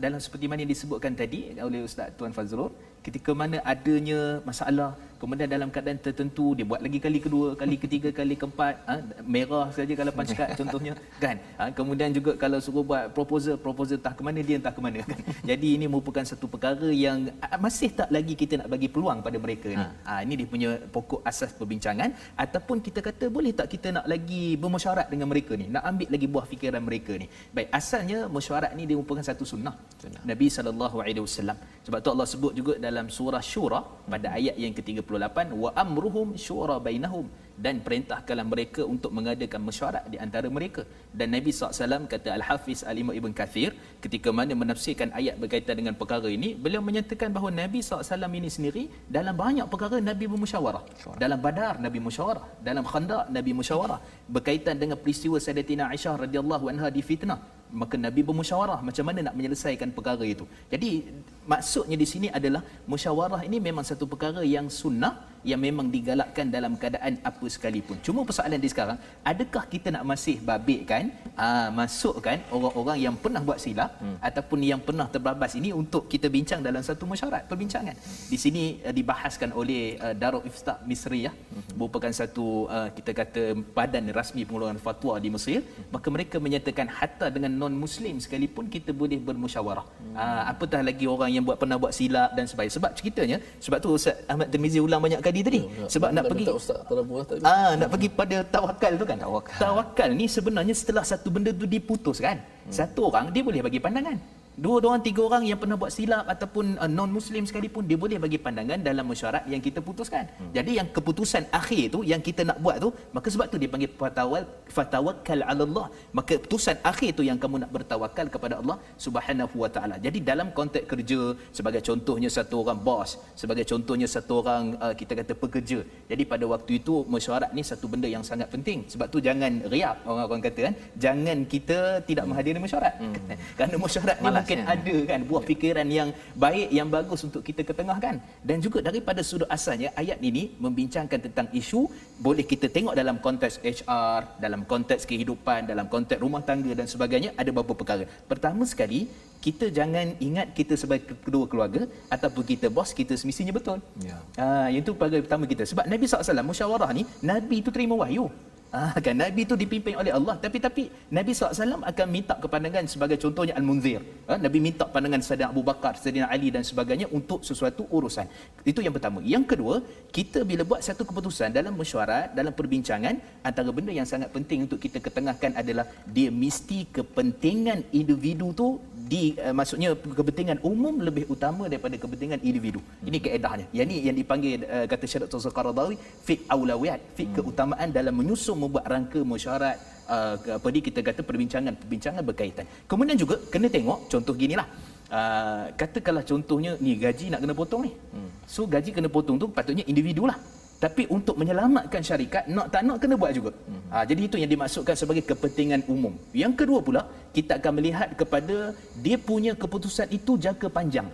dalam 0.05 0.21
seperti 0.25 0.49
mana 0.49 0.65
yang 0.65 0.73
disebutkan 0.73 1.13
tadi 1.13 1.41
oleh 1.69 1.85
Ustaz 1.85 2.17
Tuan 2.17 2.33
Fazrul 2.33 2.73
ketika 3.05 3.33
mana 3.41 3.61
adanya 3.73 4.41
masalah 4.49 4.97
kemudian 5.21 5.49
dalam 5.51 5.69
keadaan 5.75 5.99
tertentu 6.07 6.55
dia 6.57 6.65
buat 6.71 6.81
lagi 6.87 6.99
kali 7.03 7.19
kedua 7.19 7.59
kali 7.59 7.77
ketiga 7.85 8.09
kali 8.15 8.35
keempat 8.41 8.75
ha, 8.89 8.95
merah 9.35 9.67
saja 9.75 9.93
kalau 10.01 10.13
pancat 10.19 10.49
contohnya 10.61 10.93
kan? 11.25 11.37
Ha, 11.59 11.63
kemudian 11.79 12.11
juga 12.17 12.33
kalau 12.43 12.59
suruh 12.63 12.85
buat 12.91 13.05
proposal 13.17 13.55
proposal 13.59 13.97
entah 14.01 14.15
ke 14.19 14.23
mana 14.27 14.41
dia 14.49 14.57
entah 14.61 14.75
ke 14.77 14.81
mana 14.87 15.03
kan? 15.03 15.19
Jadi 15.51 15.69
ini 15.77 15.87
merupakan 15.91 16.25
satu 16.31 16.47
perkara 16.55 16.89
yang 17.05 17.29
masih 17.65 17.91
tak 17.99 18.09
lagi 18.17 18.35
kita 18.43 18.63
nak 18.63 18.69
bagi 18.75 18.89
peluang 18.95 19.19
pada 19.27 19.39
mereka 19.45 19.69
ni. 19.75 19.87
Ha, 20.09 20.13
ini 20.25 20.35
dia 20.41 20.47
punya 20.55 20.71
pokok 20.95 21.21
asas 21.31 21.51
perbincangan. 21.59 22.11
Ataupun 22.45 22.79
kita 22.87 23.01
kata 23.09 23.27
boleh 23.37 23.53
tak 23.59 23.69
kita 23.75 23.89
nak 23.97 24.07
lagi 24.13 24.45
bermesyuarat 24.63 25.07
dengan 25.13 25.29
mereka 25.33 25.53
ni? 25.59 25.67
Nak 25.75 25.85
ambil 25.91 26.09
lagi 26.15 26.27
buah 26.35 26.47
fikiran 26.53 26.83
mereka 26.89 27.13
ni? 27.23 27.27
Baik 27.57 27.69
asalnya 27.81 28.19
mesyuarat 28.37 28.73
ni 28.79 28.87
dia 28.89 28.97
merupakan 28.99 29.25
satu 29.31 29.45
sunnah, 29.53 29.75
sunnah. 30.03 30.23
Nabi 30.31 30.47
sallallahu 30.57 30.97
alaihi 31.03 31.25
wasallam. 31.27 31.59
Sebab 31.87 31.99
tu 32.05 32.11
Allah 32.15 32.29
sebut 32.33 32.53
juga 32.59 32.75
dalam 32.87 33.07
surah 33.19 33.43
syura 33.53 33.81
pada 34.13 34.29
ayat 34.39 34.57
yang 34.63 34.73
ke-38 35.09 35.57
wa 35.63 35.71
amruhum 35.83 36.29
syura 36.45 36.77
bainahum 36.87 37.27
dan 37.65 37.83
perintahkanlah 37.87 38.47
mereka 38.53 38.83
untuk 38.87 39.11
mengadakan 39.17 39.61
mesyuarat 39.69 40.05
di 40.13 40.19
antara 40.25 40.47
mereka. 40.57 40.83
Dan 41.19 41.35
Nabi 41.35 41.51
SAW 41.51 42.07
kata 42.13 42.29
Al-Hafiz 42.39 42.87
Al-Imam 42.91 43.15
Ibn 43.21 43.33
Kathir 43.35 43.75
ketika 44.05 44.31
mana 44.31 44.55
menafsirkan 44.55 45.11
ayat 45.21 45.35
berkaitan 45.43 45.75
dengan 45.81 45.95
perkara 45.99 46.31
ini 46.31 46.55
beliau 46.55 46.83
menyatakan 46.89 47.35
bahawa 47.35 47.51
Nabi 47.63 47.83
SAW 47.83 48.31
ini 48.41 48.51
sendiri 48.57 48.85
dalam 49.11 49.35
banyak 49.35 49.67
perkara 49.73 49.99
Nabi 49.99 50.31
bermusyawarah. 50.31 50.85
Dalam 51.19 51.39
Badar 51.43 51.75
Nabi 51.83 51.99
musyawarah. 51.99 52.45
Dalam 52.63 52.87
Khandaq 52.87 53.27
Nabi 53.37 53.51
musyawarah. 53.61 53.99
Berkaitan 54.31 54.79
dengan 54.79 54.97
peristiwa 55.03 55.43
Sayyidatina 55.43 55.91
Aisyah 55.91 56.15
radhiyallahu 56.25 56.71
anha 56.71 56.89
di 56.95 57.03
fitnah 57.03 57.58
maka 57.73 57.97
Nabi 58.01 58.21
bermusyawarah 58.25 58.81
macam 58.89 59.05
mana 59.09 59.29
nak 59.29 59.35
menyelesaikan 59.39 59.93
perkara 59.97 60.25
itu 60.25 60.45
jadi 60.73 61.05
maksudnya 61.49 61.97
di 61.97 62.07
sini 62.09 62.29
adalah 62.39 62.63
musyawarah 62.85 63.43
ini 63.49 63.59
memang 63.69 63.85
satu 63.85 64.05
perkara 64.05 64.45
yang 64.45 64.69
sunnah 64.69 65.29
yang 65.47 65.61
memang 65.63 65.87
digalakkan 65.95 66.47
dalam 66.51 66.75
keadaan 66.81 67.15
apa 67.23 67.47
sekalipun. 67.47 67.97
Cuma 68.07 68.27
persoalan 68.27 68.59
di 68.59 68.69
sekarang, 68.73 68.99
adakah 69.23 69.65
kita 69.71 69.89
nak 69.95 70.05
masih 70.11 70.37
babitkan, 70.43 71.15
aa, 71.39 71.71
masukkan 71.71 72.43
orang-orang 72.51 72.99
yang 73.07 73.15
pernah 73.15 73.43
buat 73.49 73.59
silap 73.63 73.95
hmm. 74.03 74.19
ataupun 74.29 74.59
yang 74.71 74.81
pernah 74.83 75.07
terbabas 75.07 75.55
ini 75.55 75.71
untuk 75.71 76.11
kita 76.11 76.27
bincang 76.27 76.61
dalam 76.69 76.83
satu 76.83 77.07
mesyuarat 77.07 77.47
perbincangan. 77.47 77.95
Di 78.33 78.39
sini 78.45 78.83
uh, 78.83 78.95
dibahaskan 78.99 79.55
oleh 79.55 79.97
uh, 80.03 80.15
Darul 80.15 80.45
Ifta 80.51 80.83
Misriyah, 80.83 81.35
hmm. 81.35 81.79
merupakan 81.79 82.11
satu 82.11 82.67
uh, 82.67 82.89
kita 82.91 83.11
kata 83.15 83.43
badan 83.77 84.11
rasmi 84.11 84.43
pengeluaran 84.43 84.81
fatwa 84.83 85.15
di 85.23 85.31
Mesir, 85.31 85.63
hmm. 85.63 85.95
maka 85.95 86.09
mereka 86.11 86.37
menyatakan 86.43 86.91
hatta 86.91 87.31
dengan 87.31 87.55
non-muslim 87.59 88.23
sekalipun 88.25 88.71
kita 88.71 88.95
boleh 88.95 89.19
bermusyawarah. 89.19 89.83
Hmm. 89.85 90.15
Aa, 90.15 90.41
apatah 90.55 90.81
lagi 90.87 91.05
orang 91.15 91.31
yang 91.35 91.43
buat 91.43 91.59
pernah 91.59 91.77
buat 91.83 91.91
silap 91.91 92.31
dan 92.39 92.47
sebagainya. 92.47 92.75
Sebab 92.79 92.91
ceritanya, 92.95 93.37
sebab 93.59 93.79
tu 93.83 93.89
Ustaz 93.99 94.23
Ahmad 94.31 94.47
Tirmizi 94.49 94.79
ulang 94.79 95.03
banyak 95.03 95.19
kali 95.19 95.41
tadi. 95.43 95.61
Ya, 95.67 95.85
ya. 95.85 95.87
Sebab 95.91 96.11
nak 96.15 96.25
pergi 96.31 96.47
Ustaz 96.55 96.79
tadi. 96.87 97.43
Ah, 97.43 97.75
nak 97.75 97.89
pergi 97.91 98.09
pada 98.09 98.37
tawakal 98.47 98.93
tu 98.95 99.05
kan. 99.05 99.19
Tawakal. 99.19 99.59
Tawakal 99.59 100.09
ni 100.15 100.27
sebenarnya 100.31 100.75
setelah 100.79 101.03
satu 101.03 101.29
benda 101.35 101.51
tu 101.51 101.67
diputuskan, 101.67 102.39
hmm. 102.39 102.73
satu 102.73 103.11
orang 103.11 103.35
dia 103.35 103.43
boleh 103.43 103.61
bagi 103.61 103.83
pandangan. 103.83 104.38
Dua 104.59 104.75
orang, 104.83 105.03
tiga 105.07 105.23
orang 105.23 105.43
yang 105.47 105.59
pernah 105.63 105.77
buat 105.79 105.93
silap 105.95 106.27
ataupun 106.35 106.83
uh, 106.83 106.91
non-Muslim 106.99 107.47
sekalipun, 107.47 107.87
dia 107.87 107.95
boleh 108.05 108.19
bagi 108.25 108.39
pandangan 108.43 108.83
dalam 108.83 109.07
mesyuarat 109.07 109.45
yang 109.53 109.63
kita 109.67 109.79
putuskan. 109.89 110.27
Hmm. 110.35 110.51
Jadi 110.57 110.83
yang 110.83 110.89
keputusan 110.97 111.47
akhir 111.59 111.95
tu, 111.95 112.01
yang 112.03 112.19
kita 112.29 112.43
nak 112.49 112.59
buat 112.65 112.77
tu, 112.85 112.91
maka 113.15 113.31
sebab 113.35 113.47
tu 113.53 113.57
dia 113.63 113.71
panggil 113.71 113.91
fatawal, 114.01 114.43
fatawakal 114.67 115.41
ala 115.51 115.63
Allah. 115.69 115.87
Maka 116.11 116.43
keputusan 116.43 116.83
akhir 116.83 117.11
tu 117.19 117.23
yang 117.29 117.39
kamu 117.39 117.63
nak 117.63 117.71
bertawakal 117.77 118.27
kepada 118.35 118.59
Allah 118.59 118.77
subhanahu 118.99 119.55
wa 119.63 119.71
ta'ala. 119.77 119.97
Jadi 120.07 120.19
dalam 120.31 120.51
konteks 120.51 120.91
kerja, 120.91 121.21
sebagai 121.55 121.83
contohnya 121.89 122.27
satu 122.27 122.67
orang 122.67 122.83
bos, 122.83 123.15
sebagai 123.39 123.63
contohnya 123.63 124.11
satu 124.11 124.43
orang 124.43 124.75
uh, 124.83 124.95
kita 125.01 125.15
kata 125.23 125.39
pekerja. 125.39 125.87
Jadi 126.11 126.23
pada 126.27 126.45
waktu 126.51 126.83
itu, 126.83 127.07
mesyuarat 127.07 127.55
ni 127.55 127.63
satu 127.63 127.87
benda 127.87 128.11
yang 128.11 128.27
sangat 128.27 128.51
penting. 128.51 128.91
Sebab 128.91 129.07
tu 129.07 129.23
jangan 129.23 129.63
riak, 129.71 130.03
orang-orang 130.03 130.43
kata 130.51 130.61
kan. 130.67 130.75
Jangan 130.99 131.39
kita 131.47 131.79
tidak 132.03 132.27
menghadiri 132.27 132.59
mesyuarat. 132.59 132.95
Hmm. 132.99 133.15
Kerana 133.57 133.77
mesyuarat 133.79 134.19
ni 134.19 134.48
mungkin 134.49 134.65
ada 134.75 134.97
kan 135.11 135.21
buah 135.29 135.43
fikiran 135.45 135.89
yang 135.99 136.09
baik 136.45 136.69
yang 136.73 136.89
bagus 136.89 137.21
untuk 137.29 137.45
kita 137.49 137.61
ketengahkan 137.69 138.17
dan 138.49 138.57
juga 138.65 138.81
daripada 138.89 139.21
sudut 139.21 139.45
asalnya 139.57 139.93
ayat 139.93 140.17
ini 140.25 140.57
membincangkan 140.65 141.21
tentang 141.27 141.47
isu 141.61 141.85
boleh 142.17 142.45
kita 142.53 142.73
tengok 142.73 142.97
dalam 142.97 143.21
konteks 143.21 143.61
HR 143.61 144.41
dalam 144.45 144.65
konteks 144.65 145.05
kehidupan 145.11 145.69
dalam 145.69 145.85
konteks 145.93 146.17
rumah 146.25 146.41
tangga 146.41 146.73
dan 146.73 146.89
sebagainya 146.89 147.37
ada 147.37 147.51
beberapa 147.53 147.77
perkara. 147.77 148.09
Pertama 148.25 148.65
sekali 148.65 149.05
kita 149.39 149.71
jangan 149.79 150.07
ingat 150.19 150.51
kita 150.59 150.75
sebagai 150.75 151.15
kedua 151.27 151.47
keluarga 151.51 151.83
ataupun 152.11 152.43
kita 152.43 152.67
bos 152.77 152.91
kita 153.01 153.15
semestinya 153.15 153.55
betul. 153.55 153.79
Ya. 154.03 154.19
Ah 154.35 154.69
itu 154.69 154.91
perkara 154.99 155.23
pertama 155.23 155.45
kita. 155.47 155.63
Sebab 155.71 155.85
Nabi 155.87 156.05
SAW 156.11 156.47
musyawarah 156.51 156.91
ni 156.99 157.03
Nabi 157.23 157.63
itu 157.63 157.71
terima 157.71 157.95
wahyu. 158.03 158.27
Ah, 158.69 158.93
kan 159.01 159.17
Nabi 159.17 159.49
itu 159.49 159.57
dipimpin 159.57 159.97
oleh 159.97 160.13
Allah 160.13 160.37
tapi 160.37 160.61
tapi 160.61 160.83
Nabi 161.09 161.33
SAW 161.33 161.81
akan 161.91 162.07
minta 162.13 162.37
kepandangan 162.37 162.85
sebagai 162.85 163.17
contohnya 163.17 163.57
Al-Munzir. 163.57 164.05
Ah, 164.29 164.37
Nabi 164.37 164.61
minta 164.61 164.85
pandangan 164.85 165.25
Sayyidina 165.25 165.49
Abu 165.49 165.65
Bakar, 165.65 165.97
Sayyidina 165.97 166.29
Ali 166.29 166.53
dan 166.53 166.61
sebagainya 166.71 167.09
untuk 167.09 167.41
sesuatu 167.49 167.89
urusan. 167.89 168.29
Itu 168.69 168.85
yang 168.85 168.93
pertama. 168.93 169.25
Yang 169.25 169.57
kedua, 169.57 169.81
kita 170.13 170.45
bila 170.45 170.69
buat 170.69 170.85
satu 170.85 171.09
keputusan 171.09 171.49
dalam 171.57 171.73
mesyuarat, 171.81 172.37
dalam 172.37 172.53
perbincangan, 172.53 173.17
antara 173.41 173.73
benda 173.73 173.89
yang 173.89 174.05
sangat 174.05 174.29
penting 174.37 174.69
untuk 174.69 174.77
kita 174.85 175.01
ketengahkan 175.01 175.57
adalah 175.57 175.89
dia 176.05 176.29
mesti 176.29 176.85
kepentingan 176.93 177.89
individu 177.97 178.53
tu 178.53 178.69
di 179.13 179.23
uh, 179.41 179.55
maksudnya 179.59 179.91
kepentingan 180.19 180.59
umum 180.71 180.95
lebih 181.09 181.25
utama 181.35 181.65
daripada 181.73 181.97
kepentingan 182.03 182.41
individu. 182.49 182.81
Hmm. 182.85 183.09
Ini 183.09 183.19
kaedahnya. 183.25 183.67
Yang 183.73 183.87
ini 183.89 183.97
yang 184.09 184.17
dipanggil 184.21 184.59
uh, 184.69 184.87
kata 184.93 185.05
Syarif 185.11 185.29
Tuan 185.33 185.55
Qaradawi 185.59 185.97
fi 186.27 186.35
aulawiyat, 186.55 187.01
fi 187.17 187.25
hmm. 187.25 187.35
keutamaan 187.37 187.89
dalam 187.99 188.15
menyusun 188.21 188.57
membuat 188.63 188.85
rangka 188.93 189.21
mesyuarat 189.33 189.77
uh, 190.13 190.35
apa 190.59 190.69
ni 190.75 190.81
kita 190.85 191.01
kata 191.09 191.21
perbincangan-perbincangan 191.25 192.23
berkaitan. 192.31 192.65
Kemudian 192.91 193.17
juga 193.17 193.41
kena 193.53 193.73
tengok 193.73 194.13
contoh 194.13 194.37
ginilah. 194.37 194.69
Uh, 195.09 195.73
katakanlah 195.81 196.21
contohnya 196.21 196.77
ni 196.85 196.93
gaji 197.05 197.33
nak 197.33 197.41
kena 197.41 197.55
potong 197.57 197.89
ni. 197.89 197.93
Hmm. 198.13 198.31
So 198.45 198.69
gaji 198.69 198.93
kena 198.93 199.09
potong 199.09 199.41
tu 199.41 199.49
patutnya 199.49 199.85
individu 199.89 200.29
lah 200.29 200.37
tapi 200.79 201.11
untuk 201.11 201.35
menyelamatkan 201.35 202.03
syarikat 202.07 202.47
nak 202.47 202.71
tak 202.71 202.87
nak 202.87 203.03
kena 203.03 203.15
buat 203.19 203.35
juga. 203.35 203.51
Hmm. 203.51 203.83
Ha, 203.91 203.97
jadi 204.07 204.21
itu 204.31 204.37
yang 204.39 204.51
dimaksudkan 204.55 204.95
sebagai 204.95 205.27
kepentingan 205.27 205.83
umum. 205.91 206.15
Yang 206.31 206.65
kedua 206.65 206.81
pula 206.87 207.03
kita 207.35 207.59
akan 207.59 207.73
melihat 207.83 208.09
kepada 208.15 208.73
dia 209.03 209.19
punya 209.19 209.53
keputusan 209.59 210.07
itu 210.15 210.39
jangka 210.39 210.71
panjang 210.71 211.11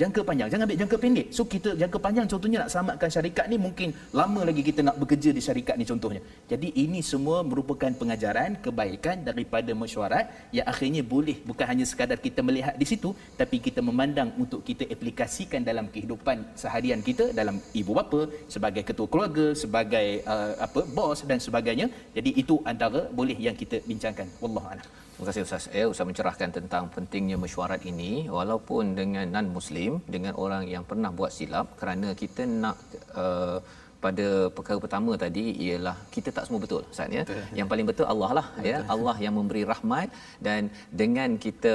jangka 0.00 0.20
panjang. 0.28 0.48
Jangan 0.52 0.64
ambil 0.66 0.78
jangka 0.82 0.96
pendek. 1.04 1.26
So 1.36 1.42
kita 1.54 1.70
jangka 1.80 1.98
panjang 2.04 2.26
contohnya 2.32 2.58
nak 2.64 2.70
selamatkan 2.72 3.08
syarikat 3.16 3.46
ni 3.52 3.56
mungkin 3.66 3.88
lama 4.20 4.40
lagi 4.48 4.62
kita 4.68 4.80
nak 4.88 4.96
bekerja 5.02 5.30
di 5.36 5.42
syarikat 5.46 5.74
ni 5.80 5.84
contohnya. 5.90 6.20
Jadi 6.52 6.68
ini 6.84 7.00
semua 7.12 7.38
merupakan 7.50 7.90
pengajaran 8.00 8.58
kebaikan 8.64 9.16
daripada 9.28 9.70
mesyuarat 9.82 10.26
yang 10.56 10.66
akhirnya 10.72 11.02
boleh 11.14 11.36
bukan 11.50 11.66
hanya 11.72 11.84
sekadar 11.90 12.18
kita 12.26 12.40
melihat 12.48 12.74
di 12.82 12.86
situ 12.92 13.12
tapi 13.40 13.58
kita 13.66 13.80
memandang 13.88 14.32
untuk 14.42 14.62
kita 14.68 14.86
aplikasikan 14.94 15.62
dalam 15.70 15.88
kehidupan 15.94 16.56
seharian 16.62 17.02
kita 17.10 17.30
dalam 17.40 17.58
ibu 17.80 17.92
bapa 17.98 18.20
sebagai 18.54 18.84
ketua 18.88 19.08
keluarga 19.12 19.46
sebagai 19.64 20.08
uh, 20.32 20.52
apa 20.66 20.82
bos 20.96 21.20
dan 21.30 21.38
sebagainya. 21.48 21.88
Jadi 22.16 22.32
itu 22.42 22.56
antara 22.72 23.02
boleh 23.20 23.38
yang 23.46 23.56
kita 23.62 23.78
bincangkan. 23.90 24.28
Wallahu 24.42 24.68
a'lam 24.72 25.01
Terima 25.22 25.38
kasih 25.38 25.46
Ustaz. 25.46 25.64
Eh, 25.70 25.86
Ustaz 25.86 26.02
mencerahkan 26.02 26.50
tentang 26.50 26.84
pentingnya 26.90 27.38
mesyuarat 27.38 27.86
ini 27.86 28.26
walaupun 28.26 28.98
dengan 28.98 29.22
non-muslim, 29.30 30.02
dengan 30.14 30.34
orang 30.34 30.66
yang 30.66 30.82
pernah 30.82 31.14
buat 31.14 31.30
silap 31.30 31.78
kerana 31.78 32.10
kita 32.10 32.42
nak 32.42 32.74
uh, 33.14 33.62
pada 34.04 34.26
perkara 34.56 34.78
pertama 34.84 35.12
tadi 35.24 35.44
ialah 35.64 35.94
kita 36.14 36.28
tak 36.36 36.44
semua 36.46 36.60
betul 36.64 36.82
Ustaz 36.92 37.16
ya. 37.16 37.22
Betul. 37.28 37.42
Yang 37.58 37.68
paling 37.72 37.86
betul 37.90 38.06
Allah 38.12 38.30
lah 38.38 38.46
ya. 38.48 38.56
betul. 38.56 38.72
ya. 38.72 38.78
Allah 38.94 39.16
yang 39.24 39.34
memberi 39.38 39.62
rahmat 39.72 40.08
dan 40.46 40.62
dengan 41.02 41.30
kita 41.44 41.74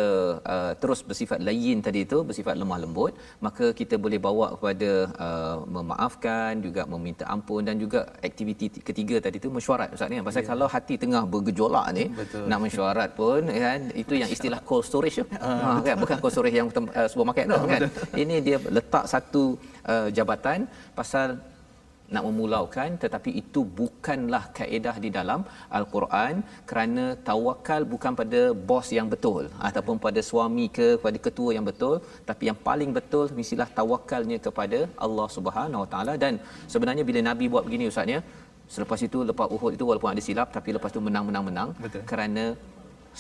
uh, 0.56 0.74
terus 0.82 1.02
bersifat 1.10 1.40
layin 1.48 1.80
tadi 1.88 2.02
itu 2.08 2.20
bersifat 2.30 2.56
lemah 2.62 2.80
lembut 2.84 3.14
maka 3.48 3.66
kita 3.80 3.96
boleh 4.06 4.20
bawa 4.28 4.48
kepada 4.56 4.92
uh, 5.28 5.58
memaafkan 5.78 6.52
juga 6.68 6.84
meminta 6.94 7.24
ampun 7.36 7.62
dan 7.70 7.76
juga 7.84 8.00
aktiviti 8.30 8.68
ketiga 8.90 9.16
tadi 9.28 9.38
itu 9.42 9.52
mesyuarat 9.58 9.96
Ustaz 9.98 10.10
ni. 10.12 10.24
Pasal 10.30 10.44
ya. 10.44 10.50
kalau 10.52 10.68
hati 10.76 10.96
tengah 11.04 11.24
bergejolak 11.34 11.88
ni 11.98 12.06
betul. 12.22 12.46
nak 12.52 12.60
mesyuarat 12.66 13.10
pun 13.20 13.42
kan 13.66 13.80
itu 14.04 14.14
yang 14.22 14.30
istilah 14.36 14.60
cold 14.70 14.86
storage 14.90 15.18
tu. 15.22 15.26
ha, 15.44 15.80
kan 15.88 15.96
bukan 16.04 16.18
cold 16.22 16.34
storage 16.36 16.58
yang 16.60 16.68
uh, 17.00 17.08
supermarket 17.12 17.46
tu 17.52 17.68
kan. 17.74 17.82
Ini 18.22 18.36
dia 18.48 18.58
letak 18.78 19.06
satu 19.14 19.44
uh, 19.94 20.08
jabatan 20.18 20.60
pasal 21.00 21.28
nak 22.14 22.24
memulaukan 22.28 22.90
tetapi 23.04 23.32
itu 23.42 23.62
bukanlah 23.80 24.44
kaedah 24.58 24.96
di 25.06 25.10
dalam 25.18 25.40
al-Quran 25.78 26.36
kerana 26.70 27.06
tawakal 27.30 27.82
bukan 27.94 28.14
pada 28.22 28.42
bos 28.70 28.90
yang 28.98 29.10
betul 29.14 29.44
ataupun 29.70 29.98
pada 30.06 30.22
suami 30.30 30.66
ke 30.78 30.88
pada 31.06 31.20
ketua 31.28 31.52
yang 31.58 31.66
betul 31.70 31.96
tapi 32.30 32.44
yang 32.50 32.60
paling 32.68 32.92
betul 33.00 33.26
mestilah 33.40 33.70
tawakalnya 33.80 34.40
kepada 34.48 34.80
Allah 35.06 35.28
Subhanahu 35.38 35.84
Wa 35.84 35.90
Taala. 35.94 36.14
Dan 36.24 36.34
sebenarnya 36.74 37.04
bila 37.10 37.20
nabi 37.30 37.46
buat 37.54 37.64
begini 37.68 37.92
ustaznya 37.92 38.20
selepas 38.76 39.00
itu 39.08 39.20
lepas 39.30 39.48
Uhud 39.56 39.72
itu 39.76 39.84
walaupun 39.90 40.12
ada 40.14 40.24
silap 40.28 40.48
tapi 40.58 40.70
lepas 40.78 40.92
itu 40.94 41.02
menang 41.08 41.26
menang 41.30 41.44
menang 41.50 41.70
kerana 42.12 42.44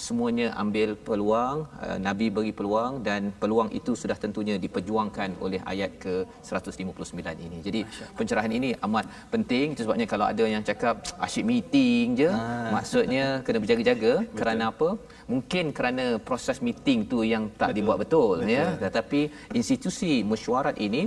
semuanya 0.05 0.47
ambil 0.63 0.89
peluang 1.07 1.57
uh, 1.85 1.97
nabi 2.07 2.25
beri 2.35 2.51
peluang 2.59 3.01
dan 3.07 3.21
peluang 3.41 3.69
itu 3.79 3.91
sudah 4.01 4.17
tentunya 4.23 4.55
diperjuangkan 4.65 5.29
oleh 5.45 5.59
ayat 5.71 5.91
ke 6.03 6.13
159 6.45 7.45
ini. 7.47 7.57
Jadi 7.67 7.81
pencerahan 8.19 8.53
ini 8.59 8.69
amat 8.85 9.05
penting. 9.33 9.73
Itu 9.73 9.81
sebabnya 9.85 10.07
kalau 10.13 10.25
ada 10.31 10.45
yang 10.53 10.63
cakap 10.69 11.01
asyik 11.25 11.45
meeting 11.51 12.05
je. 12.21 12.29
Ha. 12.29 12.43
maksudnya 12.75 13.25
kena 13.45 13.59
berjaga-jaga. 13.63 14.13
Kerana 14.39 14.63
apa? 14.73 14.89
Mungkin 15.33 15.65
kerana 15.77 16.05
proses 16.29 16.57
meeting 16.67 16.99
tu 17.11 17.25
yang 17.33 17.49
tak 17.61 17.73
betul. 17.73 17.77
dibuat 17.77 17.97
betul, 18.03 18.35
ya. 18.37 18.45
betul. 18.45 18.53
Ya 18.57 18.65
tetapi 18.85 19.21
institusi 19.59 20.13
mesyuarat 20.31 20.77
ini 20.87 21.01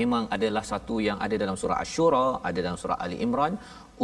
memang 0.00 0.24
adalah 0.34 0.64
satu 0.72 0.94
yang 1.06 1.18
ada 1.24 1.34
dalam 1.42 1.56
surah 1.60 1.78
Asy-Syura, 1.82 2.26
ada 2.48 2.58
dalam 2.64 2.78
surah 2.80 2.98
Ali 3.04 3.16
Imran 3.24 3.54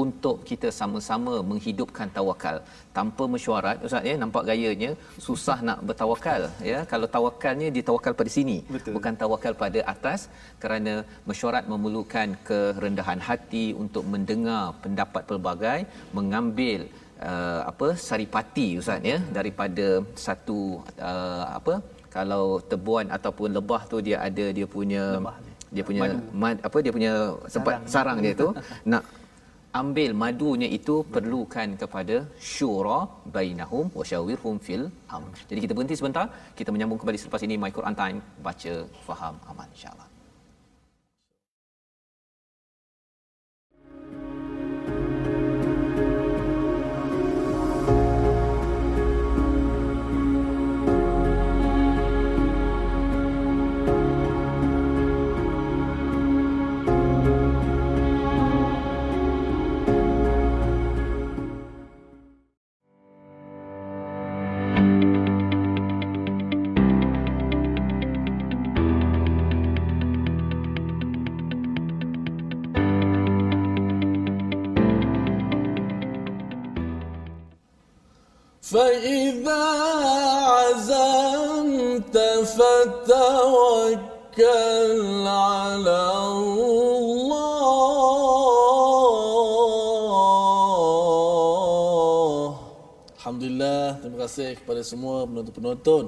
untuk 0.02 0.37
kita 0.50 0.68
sama-sama 0.80 1.34
menghidupkan 1.50 2.08
tawakal. 2.18 2.56
Tanpa 2.98 3.24
mesyuarat 3.34 3.84
ustaz 3.87 4.08
ya 4.11 4.14
nampak 4.22 4.44
gayanya 4.50 4.90
susah 5.26 5.58
nak 5.68 5.80
bertawakal 5.88 6.42
ya. 6.70 6.78
Kalau 6.92 7.08
tawakalnya 7.16 7.68
ditawakal 7.78 8.14
pada 8.20 8.30
sini 8.37 8.58
Betul. 8.76 8.94
bukan 8.96 9.14
tawakal 9.22 9.54
pada 9.64 9.82
atas 9.94 10.20
kerana 10.62 10.94
mesyuarat 11.30 11.66
memerlukan 11.72 12.28
kerendahan 12.48 13.22
hati 13.28 13.66
untuk 13.84 14.06
mendengar 14.14 14.64
pendapat 14.84 15.22
pelbagai 15.30 15.80
mengambil 16.18 16.80
uh, 17.30 17.61
apa 17.70 17.88
saripati 18.08 18.68
ustaz 18.80 19.11
ya 19.12 19.18
daripada 19.38 19.87
satu 20.26 20.61
uh, 21.11 21.44
apa 21.58 21.74
kalau 22.16 22.44
tebuan 22.70 23.06
ataupun 23.16 23.48
lebah 23.58 23.82
tu 23.92 23.96
dia 24.06 24.18
ada 24.28 24.46
dia 24.58 24.66
punya 24.76 25.04
lebah 25.18 25.37
dia. 25.76 25.84
punya 25.88 26.02
mad, 26.42 26.56
apa 26.68 26.78
dia 26.84 26.92
punya 26.96 27.12
sarang, 27.54 27.82
sarang 27.94 28.18
dia 28.24 28.34
tu 28.42 28.48
nak 28.92 29.04
ambil 29.72 30.11
madunya 30.22 30.68
itu 30.78 31.04
perlukan 31.14 31.76
kepada 31.83 32.16
syura 32.40 33.04
bainahum 33.37 33.87
wa 33.98 34.04
syawirhum 34.11 34.57
fil 34.66 34.85
amr. 35.16 35.33
Jadi 35.50 35.61
kita 35.64 35.72
berhenti 35.76 35.96
sebentar, 36.00 36.26
kita 36.59 36.72
menyambung 36.72 37.00
kembali 37.00 37.18
selepas 37.20 37.42
ini 37.46 37.57
My 37.61 37.72
Quran 37.78 37.96
Time 38.02 38.18
baca 38.46 38.74
faham 39.07 39.35
aman 39.50 39.68
insya-Allah. 39.76 40.17
فإذا 78.67 79.65
عزمت 80.55 82.17
فتوكل 82.57 84.07
على 85.27 86.01
Allah. 86.23 86.63
Alhamdulillah, 93.19 93.83
terima 94.03 94.17
kasih 94.27 94.49
kepada 94.59 94.81
semua 94.83 95.23
penonton-penonton 95.27 96.03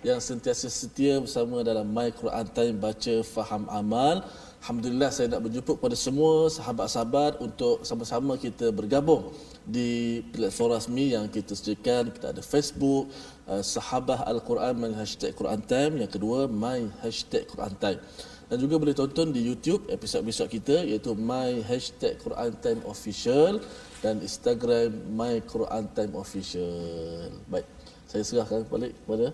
yang 0.00 0.16
sentiasa 0.16 0.64
setia 0.72 1.20
bersama 1.20 1.60
dalam 1.60 1.84
My 1.84 2.08
Quran 2.08 2.46
Time 2.56 2.76
baca 2.80 3.20
faham 3.20 3.68
amal. 3.68 4.24
Alhamdulillah 4.64 5.12
saya 5.12 5.28
nak 5.32 5.44
berjumpa 5.48 5.72
kepada 5.76 5.96
semua 5.96 6.48
sahabat-sahabat 6.52 7.40
untuk 7.40 7.80
sama-sama 7.84 8.36
kita 8.36 8.68
bergabung 8.72 9.32
di 9.65 10.21
platform 10.29 10.77
rasmi 10.77 11.17
yang 11.17 11.25
kita 11.25 11.57
sediakan. 11.57 12.13
Kita 12.13 12.31
ada 12.31 12.41
Facebook, 12.45 13.09
uh, 13.49 13.65
Sahabah 13.65 14.23
Al-Quran 14.29 14.77
My 14.77 14.93
Hashtag 14.93 15.33
Quran 15.33 15.61
Time. 15.65 16.05
Yang 16.05 16.21
kedua, 16.21 16.45
My 16.45 16.85
Hashtag 17.01 17.49
Quran 17.49 17.73
Time. 17.81 17.99
Dan 18.45 18.61
juga 18.61 18.77
boleh 18.77 18.93
tonton 18.93 19.33
di 19.33 19.41
YouTube 19.41 19.89
episod-episod 19.89 20.45
kita 20.45 20.85
iaitu 20.85 21.17
My 21.17 21.65
Hashtag 21.65 22.21
Quran 22.21 22.53
Time 22.61 22.81
Official 22.85 23.57
dan 24.05 24.21
Instagram 24.21 24.93
My 25.17 25.41
Quran 25.41 25.89
Time 25.97 26.13
Official. 26.13 27.33
Baik, 27.49 27.65
saya 28.05 28.21
serahkan 28.21 28.69
balik 28.69 28.93
kepada 29.01 29.33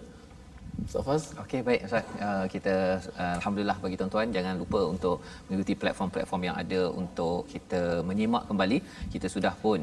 Ustaz. 1.00 1.24
Okey 1.42 1.60
baik 1.68 1.82
Ustaz. 1.88 2.06
Uh, 2.26 2.46
kita 2.54 2.74
uh, 3.22 3.34
alhamdulillah 3.38 3.78
bagi 3.84 3.98
tuan-tuan 4.00 4.30
jangan 4.36 4.56
lupa 4.62 4.80
untuk 4.94 5.18
mengikuti 5.48 5.74
platform-platform 5.82 6.44
yang 6.48 6.58
ada 6.64 6.82
untuk 7.02 7.40
kita 7.54 7.82
menyimak 8.10 8.44
kembali. 8.50 8.78
Kita 9.14 9.28
sudah 9.36 9.54
pun 9.64 9.80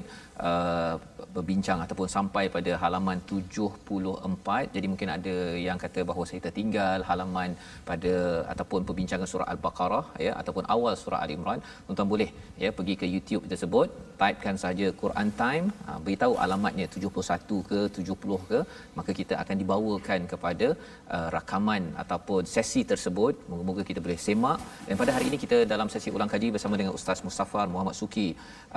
uh, 0.49 0.95
berbincang 1.37 1.79
ataupun 1.85 2.09
sampai 2.17 2.45
pada 2.57 2.73
halaman 2.83 3.19
74 3.31 4.75
jadi 4.75 4.87
mungkin 4.93 5.11
ada 5.17 5.35
yang 5.67 5.79
kata 5.85 6.03
bahawa 6.11 6.25
saya 6.31 6.41
tertinggal 6.47 6.99
halaman 7.11 7.51
pada 7.91 8.15
ataupun 8.53 8.81
perbincangan 8.89 9.29
surah 9.33 9.49
al-baqarah 9.55 10.05
ya 10.27 10.33
ataupun 10.41 10.67
awal 10.77 10.95
surah 11.03 11.21
al-imran 11.25 11.61
tuan-tuan 11.87 12.11
boleh 12.15 12.31
ya 12.65 12.71
pergi 12.79 12.97
ke 13.03 13.09
YouTube 13.15 13.47
tersebut 13.53 13.89
typekan 14.21 14.59
saja 14.65 14.87
Quran 15.03 15.31
time. 15.43 15.67
Uh, 15.89 15.99
beritahu 16.05 16.35
alamatnya 16.45 16.89
71 16.97 17.63
ke 17.71 17.81
70 18.01 18.51
ke 18.53 18.61
maka 18.99 19.11
kita 19.21 19.35
akan 19.45 19.57
dibawakan 19.65 20.21
kepada 20.35 20.69
uh, 21.17 21.29
rakaman 21.37 21.83
ataupun 22.03 22.43
sesi 22.55 22.83
tersebut. 22.93 23.35
Moga-moga 23.51 23.83
kita 23.91 24.01
boleh 24.07 24.21
semak. 24.27 24.59
Dan 24.89 24.97
pada 25.03 25.15
hari 25.17 25.27
ini 25.31 25.39
kita 25.45 25.59
dalam 25.73 25.91
sesi 25.95 26.09
ulang 26.17 26.31
kaji 26.35 26.51
bersama 26.57 26.75
dengan 26.81 26.95
Ustaz 26.99 27.21
Mustafar 27.27 27.67
Muhammad 27.75 27.97
Suki. 28.01 28.29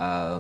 Uh, 0.04 0.40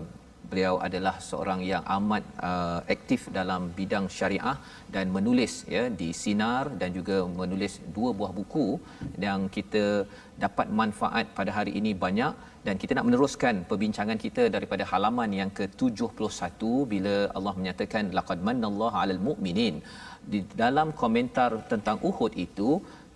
beliau 0.49 0.75
adalah 0.87 1.15
seorang 1.27 1.59
yang 1.71 1.83
amat 1.97 2.23
uh, 2.49 2.79
aktif 2.95 3.21
dalam 3.37 3.61
bidang 3.79 4.05
syariah 4.17 4.57
dan 4.95 5.05
menulis 5.17 5.53
ya 5.75 5.83
di 5.99 6.09
Sinar 6.21 6.65
dan 6.81 6.89
juga 6.97 7.17
menulis 7.41 7.73
dua 7.97 8.09
buah 8.19 8.31
buku 8.39 8.67
yang 9.25 9.41
kita 9.57 9.83
dapat 10.45 10.67
manfaat 10.81 11.25
pada 11.39 11.53
hari 11.57 11.73
ini 11.81 11.93
banyak. 12.05 12.33
Dan 12.65 12.75
kita 12.81 12.93
nak 12.95 13.05
meneruskan 13.07 13.55
perbincangan 13.69 14.17
kita 14.23 14.43
daripada 14.55 14.83
halaman 14.89 15.29
yang 15.37 15.51
ke-71 15.59 16.61
bila 16.91 17.15
Allah 17.37 17.53
menyatakan 17.59 18.13
laqad 18.17 18.39
manallahu 18.49 18.93
'alal 18.99 19.21
mu'minin 19.27 19.75
di 20.33 20.39
dalam 20.63 20.93
komentar 21.01 21.51
tentang 21.71 21.97
Uhud 22.09 22.33
itu 22.45 22.69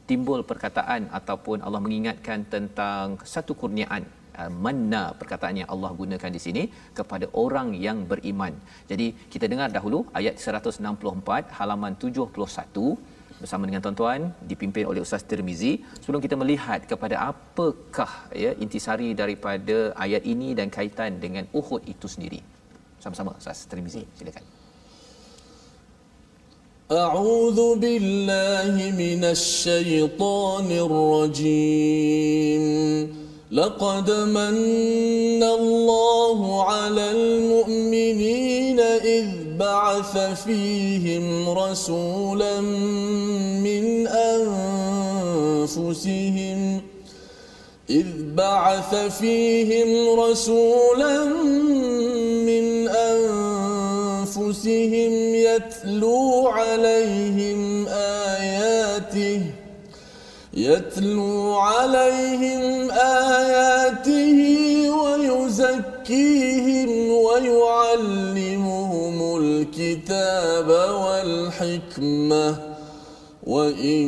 timbul 0.09 0.41
perkataan 0.51 1.09
ataupun 1.19 1.57
Allah 1.65 1.81
mengingatkan 1.85 2.45
tentang 2.53 3.17
satu 3.33 3.53
kurniaan 3.61 4.03
uh, 4.39 4.51
manna 4.65 5.03
perkataan 5.21 5.55
yang 5.61 5.69
Allah 5.73 5.91
gunakan 6.01 6.31
di 6.37 6.41
sini 6.45 6.63
kepada 6.99 7.25
orang 7.43 7.69
yang 7.85 7.99
beriman. 8.11 8.53
Jadi 8.91 9.07
kita 9.33 9.45
dengar 9.53 9.69
dahulu 9.77 9.99
ayat 10.19 10.37
164 10.37 11.57
halaman 11.59 11.93
71 12.05 13.15
bersama 13.41 13.63
dengan 13.67 13.81
tuan-tuan 13.83 14.21
dipimpin 14.51 14.85
oleh 14.91 15.01
Ustaz 15.05 15.23
Tirmizi 15.29 15.73
sebelum 16.01 16.21
kita 16.25 16.35
melihat 16.41 16.87
kepada 16.91 17.15
apakah 17.31 18.11
ya 18.43 18.51
intisari 18.65 19.09
daripada 19.21 19.77
ayat 20.05 20.23
ini 20.33 20.55
dan 20.59 20.71
kaitan 20.77 21.19
dengan 21.25 21.45
Uhud 21.59 21.83
itu 21.93 22.07
sendiri. 22.15 22.39
Sama-sama 23.03 23.33
Ustaz 23.41 23.67
Tirmizi 23.71 24.05
silakan. 24.19 24.64
أعوذ 26.91 27.75
بالله 27.75 28.93
من 28.93 29.23
الشيطان 29.23 30.71
الرجيم. 30.71 32.65
لقد 33.51 34.11
من 34.11 35.43
الله 35.43 36.63
على 36.63 37.11
المؤمنين 37.11 38.79
إذ 38.79 39.27
بعث 39.59 40.17
فيهم 40.45 41.49
رسولا 41.49 42.61
من 43.65 44.07
أنفسهم. 45.67 46.81
إذ 47.89 48.05
بعث 48.37 48.95
فيهم 48.95 50.19
رسولا 50.19 51.25
من 51.25 52.04
أنفسهم 54.55 55.35
يتلو 55.35 56.47
عليهم 56.47 57.87
آياته 57.87 59.41
يتلو 60.53 61.53
عليهم 61.53 62.91
آياته 62.91 64.39
ويزكيهم 65.01 66.89
ويعلمهم 67.11 69.15
الكتاب 69.37 70.69
والحكمة. 71.03 72.75
وإن 73.45 74.07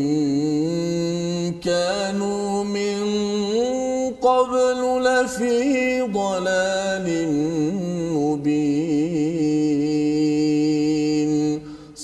كانوا 1.62 2.64
من 2.64 2.98
قبل 4.22 5.04
لفي 5.04 6.02
ضلال 6.02 7.08
مبين. 8.14 8.87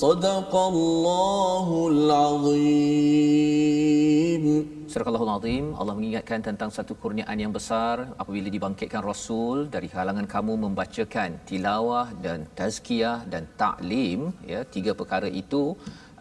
صدق 0.03 0.53
الله 0.73 1.67
العظيم 1.93 3.49
Surah 4.89 5.13
Al-Azim 5.13 5.77
Allah 5.81 5.95
mengingatkan 5.99 6.41
tentang 6.41 6.71
satu 6.77 6.93
kurniaan 7.01 7.39
yang 7.45 7.53
besar 7.57 7.97
apabila 8.23 8.49
dibangkitkan 8.55 9.03
rasul 9.05 9.57
dari 9.75 9.89
kalangan 9.95 10.27
kamu 10.35 10.53
membacakan 10.65 11.31
tilawah 11.49 12.09
dan 12.25 12.49
tazkiyah 12.59 13.19
dan 13.33 13.45
taklim 13.63 14.33
ya 14.53 14.61
tiga 14.77 14.93
perkara 15.01 15.29
itu 15.43 15.77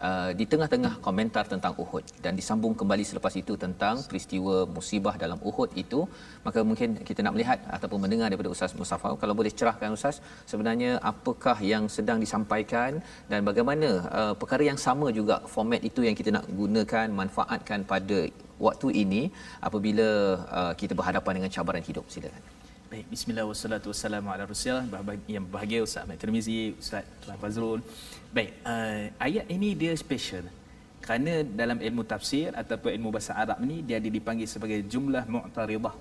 uh, 0.07 0.29
di 0.39 0.45
tengah-tengah 0.51 0.93
komentar 1.05 1.43
tentang 1.53 1.73
Uhud. 1.83 2.03
Dan 2.23 2.33
disambung 2.39 2.73
kembali 2.79 3.03
selepas 3.11 3.33
itu 3.41 3.53
tentang 3.63 3.95
peristiwa 4.09 4.55
musibah 4.75 5.15
dalam 5.23 5.39
Uhud 5.49 5.69
itu 5.83 5.99
maka 6.47 6.59
mungkin 6.69 6.89
kita 7.09 7.19
nak 7.25 7.33
melihat 7.35 7.59
ataupun 7.77 7.99
mendengar 8.05 8.27
daripada 8.31 8.51
Ustaz 8.55 8.73
Mustafa 8.81 9.09
kalau 9.21 9.33
boleh 9.39 9.51
cerahkan 9.59 9.95
Ustaz 9.97 10.17
sebenarnya 10.51 10.91
apakah 11.11 11.57
yang 11.73 11.85
sedang 11.97 12.19
disampaikan 12.25 12.91
dan 13.31 13.39
bagaimana 13.49 13.89
uh, 14.19 14.33
perkara 14.41 14.63
yang 14.71 14.79
sama 14.87 15.07
juga 15.19 15.37
format 15.53 15.81
itu 15.89 16.01
yang 16.07 16.17
kita 16.19 16.31
nak 16.37 16.47
gunakan 16.61 17.07
manfaatkan 17.21 17.81
pada 17.93 18.19
waktu 18.65 18.87
ini 19.03 19.21
apabila 19.67 20.09
uh, 20.59 20.73
kita 20.81 20.93
berhadapan 20.99 21.33
dengan 21.39 21.53
cabaran 21.55 21.85
hidup? 21.89 22.05
Silakan 22.15 22.62
Baik, 22.93 23.09
bismillah 23.09 23.49
wassalatu 23.49 23.89
wassalamu 23.89 24.29
ala 24.29 24.45
rasulillah 24.45 24.85
yang 25.25 25.41
berbahagia 25.49 25.81
Ustaz 25.81 26.05
Ahmad 26.05 26.21
Tirmizi, 26.21 26.77
Ustaz 26.77 27.01
Tuan 27.25 27.41
Fazrul. 27.41 27.81
Baik, 28.29 28.53
uh, 28.61 29.09
ayat 29.17 29.49
ini 29.49 29.73
dia 29.73 29.97
special. 29.97 30.45
Kerana 31.01 31.41
dalam 31.41 31.81
ilmu 31.81 32.05
tafsir 32.05 32.53
ataupun 32.53 32.93
ilmu 32.93 33.09
bahasa 33.09 33.33
Arab 33.33 33.57
ni 33.65 33.81
dia 33.81 33.97
ada 33.97 34.05
dipanggil 34.05 34.45
sebagai 34.45 34.77
jumlah 34.85 35.25
mu'taridah. 35.25 35.95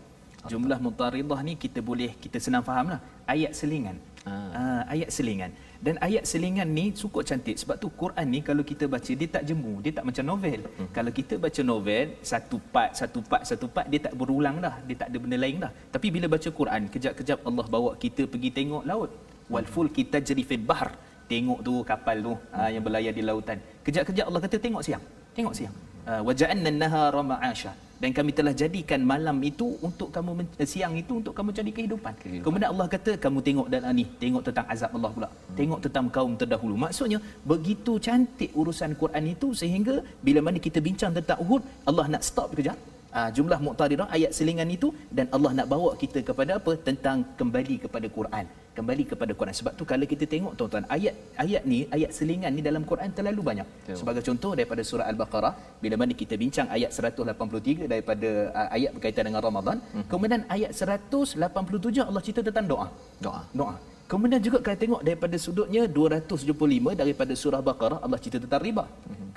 Jumlah 0.53 0.77
mu'taridah 0.85 1.41
ni 1.41 1.57
kita 1.57 1.81
boleh 1.81 2.13
kita 2.13 2.37
senang 2.37 2.61
fahamlah. 2.61 3.01
Ayat 3.25 3.57
selingan. 3.57 3.97
Ah. 4.29 4.53
Uh, 4.53 4.83
ayat 4.93 5.09
selingan. 5.17 5.49
Dan 5.83 5.99
ayat 6.07 6.25
selingan 6.31 6.69
ni 6.79 6.85
cukup 6.95 7.23
cantik 7.29 7.59
sebab 7.59 7.77
tu 7.83 7.91
Quran 8.03 8.27
ni 8.35 8.39
kalau 8.49 8.63
kita 8.71 8.87
baca 8.87 9.13
dia 9.21 9.29
tak 9.35 9.43
jemu, 9.49 9.83
dia 9.85 9.93
tak 9.97 10.05
macam 10.09 10.25
novel. 10.31 10.61
Hmm. 10.79 10.89
Kalau 10.97 11.11
kita 11.19 11.35
baca 11.45 11.61
novel 11.71 12.07
satu 12.33 12.57
part, 12.75 12.91
satu 13.01 13.19
part, 13.31 13.43
satu 13.51 13.67
part 13.67 13.87
dia 13.93 13.99
tak 14.07 14.15
berulang 14.21 14.63
dah, 14.63 14.75
dia 14.87 14.97
tak 15.03 15.09
ada 15.11 15.19
benda 15.19 15.37
lain 15.45 15.57
dah. 15.65 15.73
Tapi 15.95 16.07
bila 16.15 16.27
baca 16.35 16.49
Quran, 16.61 16.83
kejap-kejap 16.87 17.39
Allah 17.43 17.67
bawa 17.75 17.91
kita 18.05 18.31
pergi 18.31 18.51
tengok 18.59 18.87
laut. 18.87 19.11
Wal 19.51 19.67
ful 19.67 19.91
kita 19.99 20.23
jadi 20.23 20.43
fil 20.47 20.63
bahr. 20.71 20.95
Tengok 21.27 21.59
tu 21.67 21.75
kapal 21.91 22.17
tu 22.27 22.33
hmm. 22.39 22.69
yang 22.79 22.83
berlayar 22.87 23.13
di 23.19 23.23
lautan. 23.27 23.59
Kejap-kejap 23.83 24.25
Allah 24.31 24.41
kata 24.47 24.57
tengok 24.63 24.83
siang. 24.87 25.03
Tengok 25.35 25.55
siang. 25.59 25.75
Uh, 26.03 26.21
wa 26.27 26.33
ja'alna 26.35 26.69
an-nahara 26.73 27.23
ma'asha 27.23 27.73
dan 28.03 28.11
kami 28.19 28.31
telah 28.39 28.51
jadikan 28.61 29.01
malam 29.11 29.37
itu 29.51 29.67
untuk 29.89 30.09
kamu 30.15 30.31
eh, 30.63 30.67
siang 30.73 30.95
itu 31.03 31.13
untuk 31.23 31.35
kamu 31.39 31.51
cari 31.59 31.71
kehidupan. 31.77 32.13
kehidupan. 32.23 32.45
Kemudian 32.45 32.69
Allah 32.75 32.87
kata 32.95 33.13
kamu 33.25 33.39
tengok 33.47 33.67
dan 33.73 33.87
ni, 33.99 34.05
tengok 34.23 34.43
tentang 34.47 34.67
azab 34.75 34.91
Allah 34.99 35.11
pula. 35.17 35.29
Hmm. 35.31 35.55
Tengok 35.59 35.81
tentang 35.87 36.07
kaum 36.17 36.33
terdahulu. 36.41 36.75
Maksudnya 36.85 37.19
begitu 37.53 37.93
cantik 38.07 38.51
urusan 38.61 38.99
Quran 39.03 39.25
itu 39.35 39.55
sehingga 39.61 39.95
bila 40.27 40.43
mana 40.47 40.59
kita 40.67 40.83
bincang 40.83 41.15
tentang 41.19 41.39
Uhud, 41.45 41.63
Allah 41.87 42.07
nak 42.15 42.27
stop 42.27 42.51
kejap. 42.59 42.75
Uh, 43.21 43.29
jumlah 43.37 43.59
muqtaridah 43.65 44.09
ayat 44.17 44.31
selingan 44.37 44.69
itu 44.77 44.89
dan 45.17 45.27
Allah 45.37 45.51
nak 45.59 45.67
bawa 45.73 45.91
kita 46.03 46.19
kepada 46.29 46.53
apa 46.59 46.73
tentang 46.87 47.19
kembali 47.41 47.77
kepada 47.85 48.07
Quran 48.17 48.47
kembali 48.79 49.05
kepada 49.11 49.33
Quran 49.41 49.55
sebab 49.59 49.73
tu 49.79 49.85
kalau 49.91 50.07
kita 50.13 50.25
tengok 50.33 50.53
tuan-tuan 50.59 50.85
ayat 50.97 51.15
ayat 51.45 51.63
ni 51.71 51.79
ayat 51.97 52.11
selingan 52.19 52.53
ni 52.57 52.63
dalam 52.69 52.83
Quran 52.91 53.11
terlalu 53.19 53.43
banyak 53.51 53.69
Betul. 53.73 53.97
sebagai 54.01 54.23
contoh 54.29 54.53
daripada 54.59 54.83
surah 54.91 55.07
al-baqarah 55.13 55.53
bila 55.85 55.97
mana 56.03 56.17
kita 56.23 56.37
bincang 56.43 56.69
ayat 56.77 56.89
183 56.89 57.91
daripada 57.93 58.31
uh, 58.59 58.69
ayat 58.77 58.91
berkaitan 58.97 59.29
dengan 59.29 59.45
Ramadan 59.49 59.77
hmm. 59.93 60.07
kemudian 60.13 60.45
ayat 60.57 60.73
187 60.73 62.09
Allah 62.09 62.23
cerita 62.27 62.43
tentang 62.49 62.69
doa 62.73 62.87
Doa. 63.27 63.43
doa 63.61 63.75
Kemudian 64.13 64.41
juga 64.47 64.59
kalau 64.65 64.79
tengok 64.83 65.01
daripada 65.09 65.37
sudutnya 65.45 65.83
275 65.89 67.01
daripada 67.01 67.33
surah 67.43 67.61
Baqarah 67.69 67.99
Allah 68.05 68.19
cerita 68.23 68.39
tentang 68.45 68.61
riba. 68.67 68.85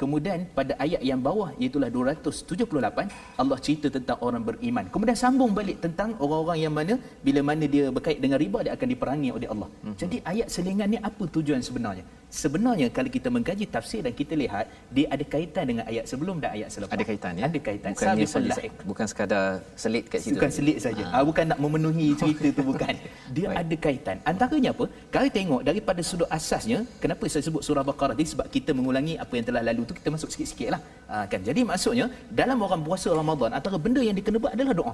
Kemudian 0.02 0.40
pada 0.58 0.74
ayat 0.86 1.00
yang 1.10 1.20
bawah 1.28 1.50
iaitu 1.56 1.80
278 1.80 3.40
Allah 3.42 3.58
cerita 3.66 3.88
tentang 3.88 4.18
orang 4.28 4.44
beriman. 4.44 4.86
Kemudian 4.92 5.16
sambung 5.24 5.56
balik 5.60 5.80
tentang 5.86 6.10
orang-orang 6.24 6.60
yang 6.66 6.74
mana 6.80 6.94
bila 7.24 7.40
mana 7.50 7.64
dia 7.76 7.88
berkait 7.98 8.20
dengan 8.20 8.36
riba 8.44 8.60
dia 8.68 8.76
akan 8.76 8.88
diperangi 8.94 9.30
oleh 9.38 9.48
Allah. 9.54 9.70
Jadi 10.02 10.20
ayat 10.32 10.52
selingan 10.56 10.92
ni 10.92 11.00
apa 11.10 11.24
tujuan 11.36 11.64
sebenarnya? 11.64 12.04
Sebenarnya 12.30 12.88
kalau 12.92 13.08
kita 13.08 13.32
mengkaji 13.32 13.66
tafsir 13.70 14.04
dan 14.04 14.12
kita 14.12 14.34
lihat 14.36 14.66
dia 14.92 15.06
ada 15.08 15.24
kaitan 15.24 15.64
dengan 15.72 15.84
ayat 15.88 16.04
sebelum 16.12 16.44
dan 16.44 16.52
ayat 16.58 16.70
selepas. 16.74 16.96
Ada 16.98 17.06
kaitan 17.08 17.32
ya. 17.40 17.44
Ada 17.48 17.60
kaitan. 17.64 17.92
Saja, 17.96 18.40
lahiq. 18.52 18.74
bukan 18.84 19.06
sekadar 19.08 19.46
selit 19.80 20.04
kat 20.12 20.20
situ. 20.20 20.36
Bukan 20.36 20.52
selit 20.52 20.78
saja. 20.84 21.04
Ha. 21.14 21.24
bukan 21.24 21.46
nak 21.54 21.60
memenuhi 21.64 22.08
cerita 22.20 22.48
tu 22.52 22.62
bukan. 22.66 22.94
Dia 23.32 23.48
Baik. 23.50 23.58
ada 23.62 23.76
kaitan. 23.86 24.18
Antaranya 24.28 24.70
apa? 24.76 24.86
Kalau 25.14 25.28
tengok 25.32 25.62
daripada 25.70 26.02
sudut 26.04 26.30
asasnya, 26.38 26.84
kenapa 27.04 27.24
saya 27.32 27.44
sebut 27.48 27.64
surah 27.64 27.86
Baqarah 27.88 28.16
ni 28.20 28.26
sebab 28.28 28.48
kita 28.52 28.74
mengulangi 28.76 29.16
apa 29.16 29.34
yang 29.38 29.46
telah 29.48 29.64
lalu 29.64 29.82
tu 29.90 29.94
kita 29.96 30.10
masuk 30.12 30.30
sikit-sikit 30.34 30.70
lah. 30.76 30.82
Ha, 31.08 31.16
kan. 31.32 31.40
Jadi 31.40 31.62
maksudnya 31.64 32.12
dalam 32.28 32.58
orang 32.68 32.82
puasa 32.84 33.14
Ramadan 33.16 33.56
antara 33.56 33.78
benda 33.80 34.04
yang 34.04 34.18
dikena 34.18 34.38
buat 34.44 34.52
adalah 34.58 34.76
doa. 34.76 34.94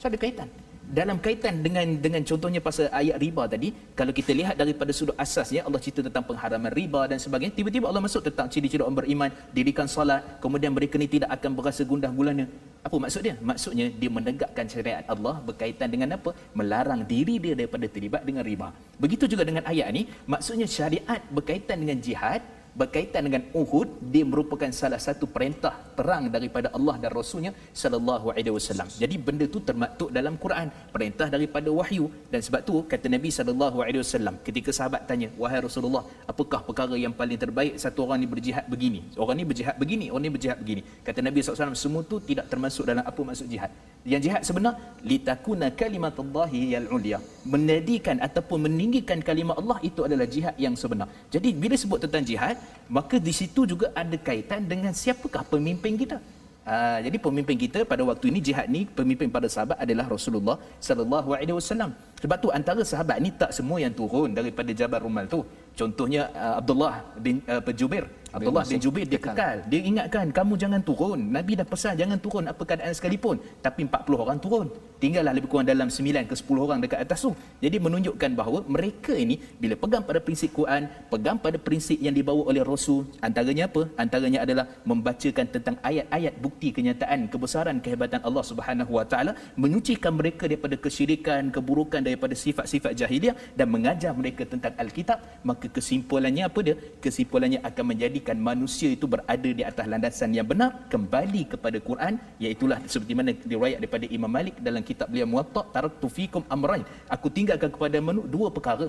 So 0.00 0.10
ada 0.10 0.18
kaitan. 0.18 0.48
Dalam 0.90 1.22
kaitan 1.24 1.62
dengan 1.64 1.86
dengan 2.04 2.22
contohnya 2.26 2.58
pasal 2.58 2.90
ayat 3.00 3.16
riba 3.22 3.46
tadi, 3.46 3.68
kalau 3.98 4.10
kita 4.10 4.34
lihat 4.34 4.58
daripada 4.58 4.90
sudut 4.90 5.14
asasnya 5.24 5.62
Allah 5.62 5.78
cerita 5.78 6.02
tentang 6.06 6.24
pengharaman 6.26 6.72
riba 6.78 7.06
dan 7.10 7.18
sebagainya, 7.24 7.54
tiba-tiba 7.58 7.86
Allah 7.90 8.02
masuk 8.06 8.26
tentang 8.26 8.50
ciri-ciri 8.50 8.82
orang 8.82 8.98
beriman, 8.98 9.30
dirikan 9.54 9.86
solat, 9.86 10.42
kemudian 10.42 10.74
mereka 10.74 10.98
ni 10.98 11.06
tidak 11.06 11.30
akan 11.36 11.50
berasa 11.58 11.86
gundah 11.90 12.10
gulana. 12.10 12.46
Apa 12.82 12.96
maksud 13.04 13.22
dia? 13.22 13.34
Maksudnya 13.50 13.86
dia 14.02 14.10
menegakkan 14.10 14.66
syariat 14.66 15.06
Allah 15.14 15.34
berkaitan 15.48 15.94
dengan 15.94 16.18
apa? 16.18 16.34
Melarang 16.58 17.06
diri 17.06 17.38
dia 17.44 17.54
daripada 17.54 17.86
terlibat 17.86 18.26
dengan 18.26 18.42
riba. 18.50 18.74
Begitu 18.98 19.30
juga 19.30 19.46
dengan 19.46 19.62
ayat 19.70 19.94
ni, 19.94 20.10
maksudnya 20.26 20.66
syariat 20.66 21.22
berkaitan 21.30 21.78
dengan 21.78 22.02
jihad 22.02 22.42
berkaitan 22.78 23.26
dengan 23.26 23.42
Uhud 23.60 23.88
dia 24.12 24.24
merupakan 24.32 24.70
salah 24.80 25.00
satu 25.06 25.26
perintah 25.26 25.72
perang 25.98 26.30
daripada 26.34 26.68
Allah 26.76 26.94
dan 27.02 27.10
Rasulnya 27.20 27.52
sallallahu 27.82 28.32
alaihi 28.32 28.54
wasallam. 28.56 28.88
Jadi 29.02 29.16
benda 29.26 29.46
tu 29.54 29.60
termaktub 29.68 30.08
dalam 30.18 30.34
Quran, 30.44 30.68
perintah 30.94 31.28
daripada 31.34 31.68
wahyu 31.78 32.06
dan 32.32 32.40
sebab 32.46 32.60
tu 32.68 32.74
kata 32.92 33.06
Nabi 33.16 33.30
sallallahu 33.38 33.78
alaihi 33.84 34.02
wasallam 34.04 34.34
ketika 34.46 34.70
sahabat 34.78 35.04
tanya, 35.10 35.28
"Wahai 35.42 35.60
Rasulullah, 35.66 36.04
apakah 36.32 36.60
perkara 36.68 36.94
yang 37.04 37.14
paling 37.20 37.38
terbaik 37.44 37.74
satu 37.84 38.06
orang 38.06 38.20
ni 38.22 38.28
berjihad 38.34 38.64
begini? 38.70 39.00
Orang 39.22 39.36
ni 39.40 39.44
berjihad 39.50 39.76
begini, 39.82 40.06
orang 40.12 40.24
ni 40.26 40.32
berjihad 40.36 40.58
begini." 40.62 40.82
Kata 41.06 41.18
Nabi 41.26 41.38
SAW, 41.42 41.76
semua 41.84 42.02
tu 42.12 42.18
tidak 42.30 42.46
termasuk 42.52 42.86
dalam 42.90 43.04
apa 43.10 43.20
maksud 43.20 43.48
jihad. 43.50 43.70
Yang 44.12 44.22
jihad 44.26 44.42
sebenar 44.48 44.74
litakuna 45.04 45.68
kalimatullahi 45.80 46.72
yal 46.72 46.88
ulia. 46.96 47.18
Menadikan 47.44 48.16
ataupun 48.26 48.64
meninggikan 48.68 49.20
kalimah 49.20 49.56
Allah 49.60 49.78
itu 49.88 50.00
adalah 50.08 50.24
jihad 50.24 50.54
yang 50.56 50.72
sebenar. 50.82 51.08
Jadi 51.34 51.52
bila 51.52 51.76
sebut 51.76 52.00
tentang 52.04 52.24
jihad, 52.24 52.56
maka 52.96 53.16
di 53.26 53.32
situ 53.40 53.62
juga 53.72 53.86
ada 54.02 54.16
kaitan 54.28 54.62
dengan 54.72 54.92
siapakah 55.02 55.42
pemimpin 55.52 55.94
kita. 56.02 56.18
Uh, 56.60 56.98
jadi 57.06 57.16
pemimpin 57.26 57.56
kita 57.56 57.80
pada 57.88 58.02
waktu 58.08 58.26
ini 58.30 58.38
jihad 58.46 58.66
ni 58.74 58.84
pemimpin 58.98 59.28
pada 59.36 59.48
sahabat 59.54 59.80
adalah 59.84 60.06
Rasulullah 60.14 60.56
sallallahu 60.88 61.30
alaihi 61.38 61.56
wasallam. 61.56 61.90
Sebab 62.22 62.36
tu 62.44 62.48
antara 62.58 62.82
sahabat 62.92 63.16
ni 63.24 63.30
tak 63.42 63.50
semua 63.56 63.78
yang 63.84 63.94
turun 64.00 64.30
daripada 64.38 64.70
Jabal 64.80 65.02
Rumal 65.06 65.26
tu. 65.34 65.40
Contohnya 65.80 66.28
uh, 66.36 66.60
Abdullah 66.60 66.94
bin 67.16 67.40
uh, 67.48 67.62
Jubair. 67.80 68.06
Abdullah 68.30 68.64
bin 68.66 68.78
Jubair 68.78 69.06
dia 69.10 69.18
kekal. 69.18 69.66
Dia 69.66 69.80
ingatkan 69.82 70.30
kamu 70.30 70.54
jangan 70.54 70.80
turun. 70.86 71.20
Nabi 71.34 71.58
dah 71.58 71.66
pesan 71.66 71.98
jangan 71.98 72.18
turun 72.22 72.46
apa 72.46 72.62
keadaan 72.62 72.94
sekalipun. 72.94 73.42
Tapi 73.58 73.90
40 73.90 74.24
orang 74.24 74.38
turun. 74.38 74.66
Tinggallah 75.02 75.32
lebih 75.32 75.48
kurang 75.48 75.66
dalam 75.66 75.88
9 75.88 76.28
ke 76.30 76.34
10 76.36 76.64
orang 76.66 76.78
dekat 76.84 77.00
atas 77.02 77.24
tu. 77.24 77.32
Jadi 77.64 77.76
menunjukkan 77.80 78.30
bahawa 78.36 78.60
mereka 78.68 79.16
ini 79.16 79.40
bila 79.56 79.74
pegang 79.74 80.04
pada 80.04 80.20
prinsip 80.20 80.52
Quran, 80.52 80.86
pegang 81.08 81.40
pada 81.40 81.56
prinsip 81.56 81.96
yang 81.98 82.12
dibawa 82.12 82.44
oleh 82.52 82.60
Rasul, 82.60 83.08
antaranya 83.24 83.64
apa? 83.66 83.88
Antaranya 83.96 84.44
adalah 84.44 84.68
membacakan 84.84 85.46
tentang 85.48 85.76
ayat-ayat 85.80 86.36
bukti 86.36 86.68
kenyataan 86.76 87.32
kebesaran 87.32 87.80
kehebatan 87.80 88.20
Allah 88.28 88.44
Subhanahu 88.44 88.92
Wa 89.00 89.08
Taala, 89.08 89.32
menyucikan 89.56 90.12
mereka 90.12 90.44
daripada 90.44 90.76
kesyirikan, 90.76 91.48
keburukan 91.48 92.04
daripada 92.04 92.36
sifat-sifat 92.36 92.92
jahiliah 92.92 93.34
dan 93.56 93.72
mengajar 93.72 94.12
mereka 94.12 94.44
tentang 94.44 94.76
Alkitab, 94.76 95.18
maka 95.40 95.66
kesimpulannya 95.66 96.44
apa 96.44 96.60
dia? 96.60 96.76
Kesimpulannya 97.00 97.64
akan 97.64 97.84
menjadikan 98.20 98.36
manusia 98.50 98.88
itu 98.96 99.06
berada 99.12 99.50
di 99.58 99.62
atas 99.70 99.84
landasan 99.92 100.30
yang 100.36 100.46
benar 100.52 100.70
kembali 100.92 101.42
kepada 101.52 101.78
Quran 101.88 102.14
iaitulah 102.42 102.78
seperti 102.92 103.12
mana 103.18 103.32
diriwayat 103.32 103.78
daripada 103.80 104.06
Imam 104.16 104.30
Malik 104.36 104.54
dalam 104.66 104.82
kitab 104.88 105.08
beliau 105.12 105.28
Muwatta 105.32 105.62
taraktu 105.74 106.06
fikum 106.18 106.42
amrain 106.54 106.84
aku 107.08 107.26
tinggalkan 107.36 107.70
kepada 107.76 107.96
menu 108.08 108.24
dua 108.36 108.48
perkara. 108.56 108.88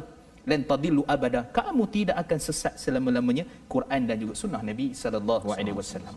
Lan 0.50 0.62
tadillu 0.70 1.02
abada. 1.14 1.46
Kamu 1.58 1.84
tidak 1.96 2.18
akan 2.24 2.40
sesat 2.46 2.74
selama-lamanya. 2.84 3.44
Quran 3.74 4.02
dan 4.10 4.18
juga 4.22 4.34
sunnah 4.42 4.62
Nabi 4.70 4.88
sallallahu 5.02 5.48
alaihi 5.54 5.78
wasallam. 5.80 6.16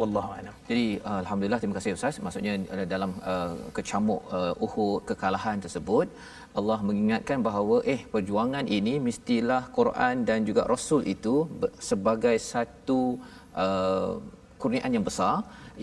Wallahu 0.00 0.30
alam. 0.38 0.54
Jadi 0.68 0.86
uh, 1.08 1.18
alhamdulillah 1.22 1.60
terima 1.60 1.76
kasih 1.78 1.92
ustaz. 1.98 2.16
Maksudnya 2.24 2.52
uh, 2.74 2.86
dalam 2.92 3.10
uh, 3.32 3.52
kecamuk 3.76 4.20
uh, 4.38 4.64
Uhud 4.66 5.04
kekalahan 5.10 5.60
tersebut 5.64 6.08
Allah 6.58 6.78
mengingatkan 6.88 7.38
bahawa 7.46 7.76
eh 7.94 8.00
perjuangan 8.14 8.66
ini 8.78 8.94
mestilah 9.08 9.62
Quran 9.78 10.26
dan 10.28 10.38
juga 10.48 10.62
Rasul 10.72 11.02
itu 11.14 11.34
sebagai 11.90 12.36
satu 12.52 13.00
uh, 13.64 14.18
kurniaan 14.60 14.92
yang 14.96 15.06
besar 15.10 15.34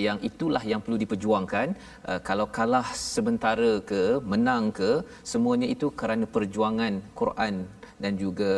yang 0.05 0.17
itulah 0.29 0.61
yang 0.71 0.79
perlu 0.83 0.97
diperjuangkan. 1.03 1.67
Uh, 2.09 2.19
kalau 2.27 2.47
kalah 2.57 2.87
sementara 3.13 3.71
ke 3.91 4.01
menang 4.31 4.69
ke 4.79 4.91
semuanya 5.31 5.67
itu 5.75 5.89
kerana 5.99 6.27
perjuangan 6.35 6.93
Quran 7.21 7.55
dan 8.03 8.13
juga 8.23 8.51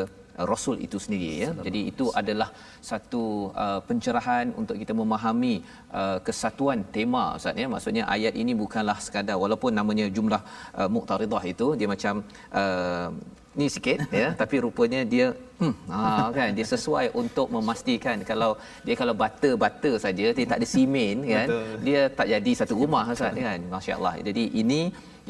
Rasul 0.52 0.78
itu 0.86 0.98
sendiri 1.06 1.32
ya. 1.44 1.50
Jadi 1.66 1.82
itu 1.92 2.06
adalah 2.22 2.50
satu 2.90 3.24
uh, 3.64 3.80
pencerahan 3.90 4.48
untuk 4.62 4.76
kita 4.82 4.94
memahami 5.02 5.56
uh, 6.00 6.18
kesatuan 6.28 6.82
tema 6.96 7.24
Ustaz 7.40 7.62
ya. 7.64 7.68
Maksudnya 7.74 8.04
ayat 8.16 8.36
ini 8.44 8.56
bukanlah 8.64 8.98
sekadar 9.08 9.38
walaupun 9.44 9.74
namanya 9.80 10.08
jumlah 10.18 10.42
uh, 10.80 10.90
muqtaridah 10.96 11.44
itu 11.54 11.68
dia 11.80 11.88
macam 11.96 12.16
uh, 12.62 13.10
ni 13.60 13.68
sikit 13.76 14.00
ya 14.22 14.28
tapi 14.42 14.56
rupanya 14.66 15.02
dia 15.14 15.28
hmm 15.62 15.74
ha 15.92 16.30
kan 16.38 16.50
dia 16.58 16.66
sesuai 16.74 17.06
untuk 17.22 17.48
memastikan 17.56 18.18
kalau 18.30 18.52
dia 18.88 18.96
kalau 19.02 19.16
bata-bata 19.24 19.92
saja 20.06 20.26
dia 20.38 20.46
tak 20.52 20.60
ada 20.62 20.68
simen 20.74 21.18
kan 21.34 21.48
Betul. 21.52 21.76
dia 21.88 22.02
tak 22.20 22.28
jadi 22.34 22.52
satu 22.60 22.74
rumah 22.82 23.04
Ustaz 23.16 23.36
kan 23.48 23.60
masya-Allah 23.74 24.14
jadi 24.30 24.44
ini 24.62 24.82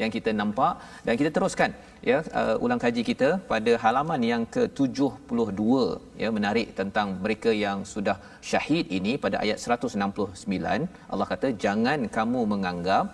yang 0.02 0.10
kita 0.16 0.30
nampak 0.40 0.72
dan 1.06 1.14
kita 1.20 1.30
teruskan 1.36 1.70
ya 2.10 2.18
uh, 2.40 2.56
ulang 2.64 2.80
kaji 2.84 3.02
kita 3.10 3.28
pada 3.52 3.72
halaman 3.84 4.20
yang 4.32 4.42
ke-72 4.54 5.62
ya 6.22 6.28
menarik 6.36 6.68
tentang 6.80 7.08
mereka 7.24 7.52
yang 7.64 7.80
sudah 7.94 8.16
syahid 8.50 8.86
ini 8.98 9.14
pada 9.24 9.38
ayat 9.44 9.58
169 9.64 11.12
Allah 11.12 11.28
kata 11.32 11.50
jangan 11.64 12.00
kamu 12.18 12.42
menganggap 12.54 13.06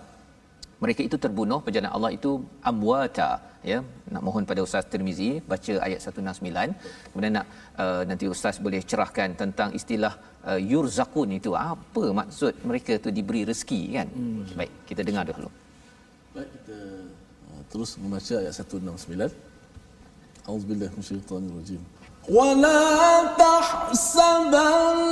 mereka 0.83 1.01
itu 1.07 1.17
terbunuh 1.23 1.59
perjalanan 1.65 1.93
Allah 1.97 2.11
itu 2.17 2.31
amwata. 2.69 3.29
Ya 3.69 3.77
nak 4.13 4.21
mohon 4.25 4.43
pada 4.49 4.61
ustaz 4.65 4.85
Tirmizi 4.91 5.29
baca 5.51 5.73
ayat 5.85 5.99
169 5.99 6.77
kemudian 7.11 7.33
nak 7.37 7.47
uh, 7.83 8.01
nanti 8.09 8.25
ustaz 8.33 8.55
boleh 8.65 8.81
cerahkan 8.89 9.29
tentang 9.41 9.69
istilah 9.79 10.13
uh, 10.49 10.59
yurzakun 10.71 11.31
itu. 11.39 11.51
Apa 11.73 12.03
maksud 12.19 12.53
mereka 12.69 12.95
tu 13.05 13.11
diberi 13.17 13.41
rezeki 13.49 13.81
kan? 13.97 14.07
Hmm. 14.17 14.43
baik 14.59 14.73
kita 14.89 15.01
dengar 15.09 15.25
dulu 15.31 15.49
Baik, 16.36 16.48
kita 16.56 16.76
uh, 17.52 17.62
terus 17.68 18.00
membaca 18.00 18.34
ayat 18.40 18.56
169. 18.56 19.28
Auzubillahi 20.48 20.92
minasyaitanir 20.96 21.52
rajim. 21.56 21.82
ولا 22.28 23.34
تحسبن 23.34 25.02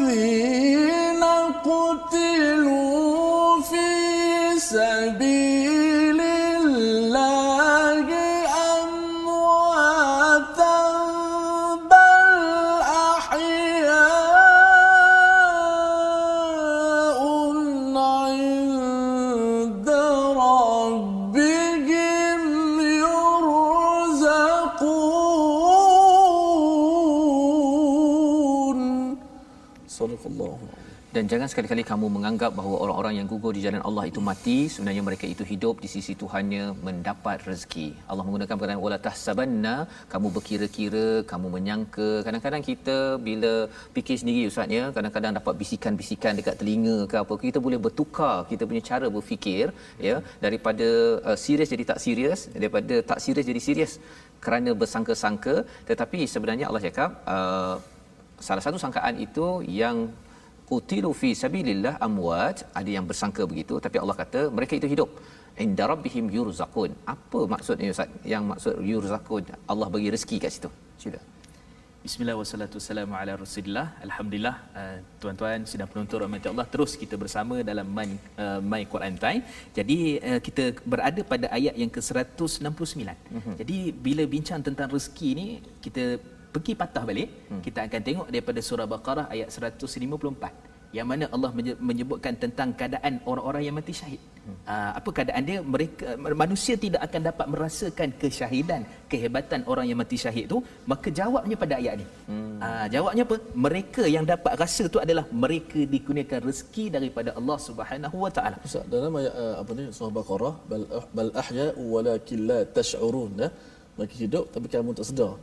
الذين 0.00 1.24
قتلوا 1.60 3.60
في 3.60 3.88
سبيل 4.56 5.63
dan 31.15 31.29
jangan 31.31 31.47
sekali-kali 31.51 31.83
kamu 31.89 32.07
menganggap 32.15 32.51
bahawa 32.57 32.77
orang-orang 32.83 33.13
yang 33.17 33.27
gugur 33.31 33.51
di 33.57 33.61
jalan 33.65 33.81
Allah 33.87 34.03
itu 34.09 34.19
mati. 34.29 34.57
Sebenarnya 34.73 35.03
mereka 35.07 35.25
itu 35.33 35.43
hidup 35.51 35.75
di 35.83 35.89
sisi 35.93 36.13
Tuhannya 36.21 36.63
mendapat 36.87 37.37
rezeki. 37.49 37.85
Allah 38.11 38.23
menggunakan 38.27 38.55
perkataan 38.59 38.81
wala 38.85 38.97
tahsabanna. 39.05 39.75
Kamu 40.13 40.27
berkira-kira 40.35 41.05
kamu 41.31 41.47
menyangka. 41.55 42.09
Kadang-kadang 42.25 42.63
kita 42.71 42.97
bila 43.27 43.53
fikir 43.95 44.17
sendiri 44.21 44.41
ustaz 44.51 44.75
ya 44.77 44.83
kadang-kadang 44.97 45.39
dapat 45.39 45.55
bisikan-bisikan 45.61 46.35
dekat 46.39 46.59
telinga 46.59 46.97
ke 47.11 47.15
apa 47.23 47.33
kita 47.45 47.63
boleh 47.65 47.79
bertukar 47.85 48.35
kita 48.51 48.63
punya 48.69 48.83
cara 48.89 49.07
berfikir 49.15 49.65
ya 50.07 50.15
daripada 50.45 50.89
uh, 51.29 51.37
serius 51.45 51.71
jadi 51.75 51.83
tak 51.91 51.99
serius 52.05 52.39
daripada 52.57 52.95
tak 53.11 53.21
serius 53.23 53.47
jadi 53.51 53.63
serius 53.67 53.93
kerana 54.45 54.71
bersangka-sangka. 54.83 55.55
Tetapi 55.91 56.19
sebenarnya 56.35 56.67
Allah 56.67 56.83
cakap 56.89 57.11
uh, 57.35 57.75
salah 58.47 58.63
satu 58.67 58.77
sangkaan 58.83 59.15
itu 59.27 59.47
yang 59.81 59.97
qutilu 60.71 61.11
fi 61.21 61.29
sabilillah 61.43 61.93
amwat. 62.07 62.57
Ada 62.79 62.89
yang 62.97 63.05
bersangka 63.11 63.43
begitu 63.51 63.77
tapi 63.85 63.99
Allah 64.03 64.17
kata 64.23 64.41
mereka 64.57 64.75
itu 64.79 64.89
hidup. 64.95 65.11
Inda 65.65 65.85
rabbihim 65.91 66.25
yurzaqun. 66.37 66.91
Apa 67.13 67.39
maksudnya 67.53 67.93
ustaz? 67.95 68.09
Yang 68.33 68.43
maksud 68.51 68.75
yurzaqun? 68.91 69.43
Allah 69.73 69.87
bagi 69.95 70.09
rezeki 70.15 70.37
kat 70.43 70.51
situ. 70.57 70.69
Sila. 71.03 71.21
Bismillah 72.05 72.35
wassalatu 72.39 72.75
wassalamu 72.77 73.13
ala 73.19 73.33
rasulillah. 73.43 73.85
Alhamdulillah 74.05 74.55
uh, 74.79 74.97
tuan-tuan 75.21 75.63
sidang 75.69 75.89
penonton 75.91 76.19
rahmat 76.23 76.45
Allah. 76.51 76.65
Terus 76.73 76.91
kita 77.01 77.15
bersama 77.21 77.55
dalam 77.69 77.87
My, 77.97 78.09
uh, 78.43 78.59
My 78.71 78.81
Quran 78.91 79.15
Time. 79.23 79.41
Jadi 79.77 79.97
uh, 80.29 80.39
kita 80.47 80.63
berada 80.91 81.21
pada 81.31 81.49
ayat 81.57 81.73
yang 81.81 81.89
ke-169. 81.95 83.01
Mm-hmm. 83.09 83.55
Jadi 83.61 83.77
bila 84.07 84.23
bincang 84.35 84.61
tentang 84.67 84.93
rezeki 84.95 85.29
ni 85.39 85.47
kita 85.85 86.05
pergi 86.55 86.73
patah 86.81 87.03
balik, 87.09 87.29
mm. 87.51 87.61
kita 87.65 87.79
akan 87.87 88.01
tengok 88.07 88.27
daripada 88.33 88.59
surah 88.69 88.87
Baqarah 88.93 89.27
ayat 89.35 89.49
154 89.51 90.75
yang 90.97 91.07
mana 91.11 91.25
Allah 91.35 91.51
menyebutkan 91.89 92.33
tentang 92.43 92.69
keadaan 92.79 93.13
orang-orang 93.31 93.63
yang 93.67 93.75
mati 93.79 93.93
syahid. 94.01 94.21
Hmm. 94.45 94.57
apa 94.99 95.09
keadaan 95.17 95.43
dia? 95.49 95.59
Mereka 95.73 96.05
manusia 96.41 96.73
tidak 96.83 97.01
akan 97.07 97.21
dapat 97.29 97.45
merasakan 97.53 98.09
kesyahidan, 98.21 98.81
kehebatan 99.11 99.61
orang 99.71 99.85
yang 99.89 99.97
mati 100.01 100.17
syahid 100.23 100.45
tu, 100.53 100.57
maka 100.91 101.07
jawabnya 101.19 101.55
pada 101.63 101.73
ayat 101.81 101.95
ni. 102.01 102.05
Hmm. 102.29 102.61
Aa, 102.65 102.85
jawabnya 102.95 103.23
apa? 103.27 103.37
Mereka 103.65 104.03
yang 104.15 104.25
dapat 104.33 104.53
rasa 104.63 104.83
tu 104.95 105.01
adalah 105.05 105.25
mereka 105.43 105.79
dikurniakan 105.93 106.39
rezeki 106.49 106.85
daripada 106.97 107.33
Allah 107.39 107.57
Subhanahu 107.67 108.17
Wa 108.25 108.31
Taala. 108.37 108.57
Dalam 108.95 109.17
ayat 109.21 109.33
uh, 109.43 109.55
apa 109.61 109.71
ni 109.79 109.85
surah 109.97 110.13
Baqarah 110.19 110.53
bal 110.71 110.85
bal 111.17 111.31
ahya 111.43 111.67
walakin 111.93 112.39
la 112.51 112.59
tash'urun. 112.77 113.33
Ya? 113.43 113.49
Mereka 113.97 114.15
hidup 114.23 114.45
tapi 114.53 114.67
kamu 114.75 114.93
tak 114.99 115.07
sedar. 115.09 115.33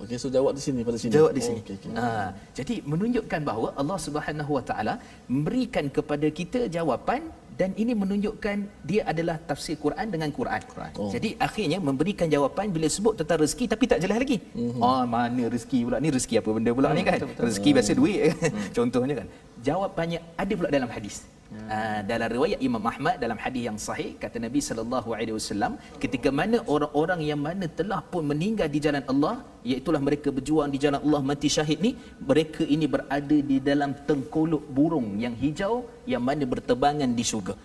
Okey, 0.00 0.16
so 0.16 0.32
jawab 0.32 0.56
di 0.56 0.62
sini 0.64 0.80
pada 0.80 0.96
sini. 0.96 1.12
Jawab 1.12 1.32
di 1.36 1.42
sini. 1.44 1.60
Oh, 1.60 1.64
okay, 1.64 1.76
okay. 1.76 1.90
Ha, 1.92 2.32
jadi 2.56 2.74
menunjukkan 2.92 3.40
bahawa 3.44 3.68
Allah 3.80 3.98
Subhanahu 4.00 4.50
Wa 4.56 4.64
Taala 4.64 4.94
memberikan 5.28 5.84
kepada 5.92 6.24
kita 6.32 6.72
jawapan 6.72 7.28
dan 7.60 7.76
ini 7.76 7.92
menunjukkan 7.92 8.56
dia 8.88 9.02
adalah 9.04 9.36
tafsir 9.36 9.76
Quran 9.76 10.08
dengan 10.08 10.32
Quran. 10.32 10.62
Quran. 10.72 10.92
Oh. 10.96 11.12
Jadi 11.12 11.36
akhirnya 11.36 11.76
memberikan 11.76 12.24
jawapan 12.32 12.72
bila 12.72 12.88
sebut 12.88 13.20
tentang 13.20 13.44
rezeki 13.44 13.64
tapi 13.68 13.84
tak 13.84 14.00
jelas 14.00 14.16
lagi. 14.16 14.40
Mm-hmm. 14.56 14.80
Oh, 14.80 15.04
mana 15.04 15.44
rezeki 15.52 15.78
pula 15.84 16.00
ni? 16.00 16.08
Rezeki 16.08 16.34
apa 16.40 16.48
benda 16.56 16.70
pula 16.72 16.88
mm, 16.88 16.96
ni 16.96 17.02
kan? 17.04 17.18
Betul, 17.20 17.28
betul. 17.36 17.44
Rezeki 17.52 17.70
biasa 17.76 17.92
duit. 18.00 18.20
Mm. 18.32 18.68
Contohnya 18.80 19.14
kan. 19.20 19.26
Jawapannya 19.60 20.18
ada 20.40 20.52
pula 20.56 20.68
dalam 20.72 20.88
hadis. 20.88 21.16
Uh, 21.50 22.00
dalam 22.06 22.28
riwayat 22.34 22.60
Imam 22.66 22.84
Ahmad 22.90 23.18
dalam 23.22 23.34
hadis 23.44 23.62
yang 23.66 23.74
sahih 23.84 24.10
kata 24.22 24.38
Nabi 24.44 24.60
sallallahu 24.66 25.10
alaihi 25.18 25.34
wasallam 25.34 25.72
ketika 26.02 26.30
mana 26.30 26.62
orang-orang 26.74 27.20
yang 27.26 27.40
mana 27.46 27.66
telah 27.78 27.98
pun 28.12 28.22
meninggal 28.30 28.68
di 28.74 28.78
jalan 28.84 29.02
Allah 29.12 29.34
iaitu 29.70 29.90
mereka 30.08 30.30
berjuang 30.36 30.70
di 30.74 30.78
jalan 30.84 31.02
Allah 31.02 31.20
mati 31.30 31.50
syahid 31.56 31.82
ni 31.86 31.92
mereka 32.30 32.62
ini 32.74 32.86
berada 32.94 33.38
di 33.50 33.58
dalam 33.58 33.90
tengkolok 34.08 34.62
burung 34.76 35.18
yang 35.24 35.34
hijau 35.42 35.74
yang 36.06 36.22
mana 36.28 36.46
berterbangan 36.52 37.10
di 37.18 37.26
syurga. 37.30 37.58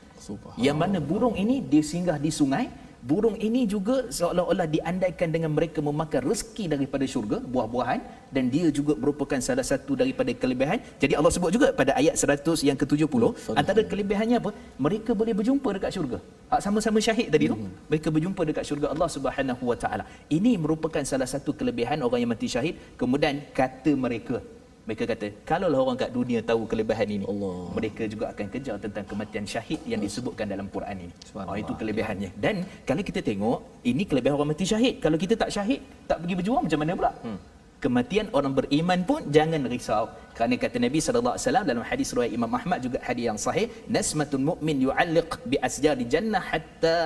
Yang 0.66 0.78
mana 0.82 0.98
burung 1.10 1.38
ini 1.44 1.62
dia 1.62 1.86
singgah 1.86 2.18
di 2.26 2.34
sungai 2.40 2.66
burung 3.10 3.38
ini 3.48 3.62
juga 3.74 3.96
seolah-olah 4.18 4.68
diandaikan 4.76 5.30
dengan 5.36 5.52
mereka 5.58 5.80
memakan 5.88 6.22
rezeki 6.30 6.66
daripada 6.74 7.06
syurga 7.14 7.38
buah-buahan 7.54 8.00
dan 8.36 8.46
dia 8.54 8.68
juga 8.78 8.94
merupakan 9.02 9.40
salah 9.48 9.66
satu 9.72 9.94
daripada 10.02 10.34
kelebihan. 10.42 10.82
Jadi 11.04 11.14
Allah 11.20 11.32
sebut 11.36 11.52
juga 11.58 11.68
pada 11.80 11.94
ayat 12.02 12.18
100 12.18 12.66
yang 12.70 12.78
ke-70 12.82 13.24
antara 13.62 13.82
kelebihannya 13.92 14.38
apa? 14.42 14.52
Mereka 14.86 15.14
boleh 15.22 15.36
berjumpa 15.40 15.70
dekat 15.78 15.94
syurga. 15.98 16.18
Ah, 16.50 16.62
sama-sama 16.66 16.98
syahid 17.08 17.30
tadi 17.34 17.46
tu. 17.52 17.58
Hmm. 17.58 17.70
mereka 17.90 18.08
berjumpa 18.16 18.42
dekat 18.50 18.66
syurga 18.70 18.88
Allah 18.94 19.10
Subhanahu 19.16 19.64
wa 19.72 19.78
taala. 19.84 20.04
Ini 20.38 20.52
merupakan 20.64 21.04
salah 21.12 21.30
satu 21.34 21.54
kelebihan 21.60 22.02
orang 22.08 22.20
yang 22.26 22.32
mati 22.34 22.50
syahid. 22.56 22.76
Kemudian 23.02 23.46
kata 23.60 23.94
mereka 24.06 24.42
mereka 24.86 25.04
kata, 25.12 25.28
kalau 25.50 25.68
lah 25.74 25.80
orang 25.84 25.98
kat 26.02 26.12
dunia 26.18 26.40
tahu 26.50 26.62
kelebihan 26.72 27.10
ini, 27.16 27.26
Allah. 27.32 27.56
mereka 27.78 28.04
juga 28.14 28.26
akan 28.34 28.46
kejar 28.54 28.76
tentang 28.84 29.06
kematian 29.12 29.46
syahid 29.54 29.82
yang 29.92 30.02
disebutkan 30.06 30.46
dalam 30.54 30.68
Quran 30.76 31.10
ini. 31.10 31.14
Oh, 31.50 31.58
itu 31.64 31.74
kelebihannya. 31.82 32.30
Dan 32.46 32.56
kalau 32.90 33.02
kita 33.10 33.22
tengok, 33.30 33.58
ini 33.92 34.06
kelebihan 34.10 34.38
orang 34.38 34.50
mati 34.54 34.66
syahid. 34.74 35.02
Kalau 35.06 35.18
kita 35.24 35.34
tak 35.42 35.50
syahid, 35.56 35.82
tak 36.10 36.22
pergi 36.22 36.36
berjuang 36.40 36.64
macam 36.70 36.80
mana 36.84 36.94
pula? 37.02 37.12
Hmm. 37.26 37.40
Kematian 37.84 38.28
orang 38.38 38.54
beriman 38.58 39.00
pun 39.10 39.22
jangan 39.38 39.62
risau. 39.74 40.06
Kerana 40.38 40.56
kata 40.64 40.78
Nabi 40.86 41.00
sallallahu 41.06 41.34
alaihi 41.36 41.46
wasallam 41.46 41.66
dalam 41.70 41.84
hadis 41.90 42.10
riwayat 42.16 42.34
Imam 42.38 42.52
Ahmad 42.60 42.80
juga 42.86 42.98
hadis 43.08 43.26
yang 43.30 43.40
sahih, 43.46 43.68
nasmatun 43.96 44.42
mu'min 44.50 44.78
yu'alliq 44.86 45.32
bi 45.50 45.58
asjari 45.68 46.06
jannah 46.14 46.44
hatta 46.52 46.98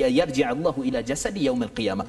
ya 0.00 0.08
yarji 0.18 0.42
ila 0.88 1.00
jasadi 1.10 1.40
yaumil 1.48 1.72
qiyamah. 1.78 2.06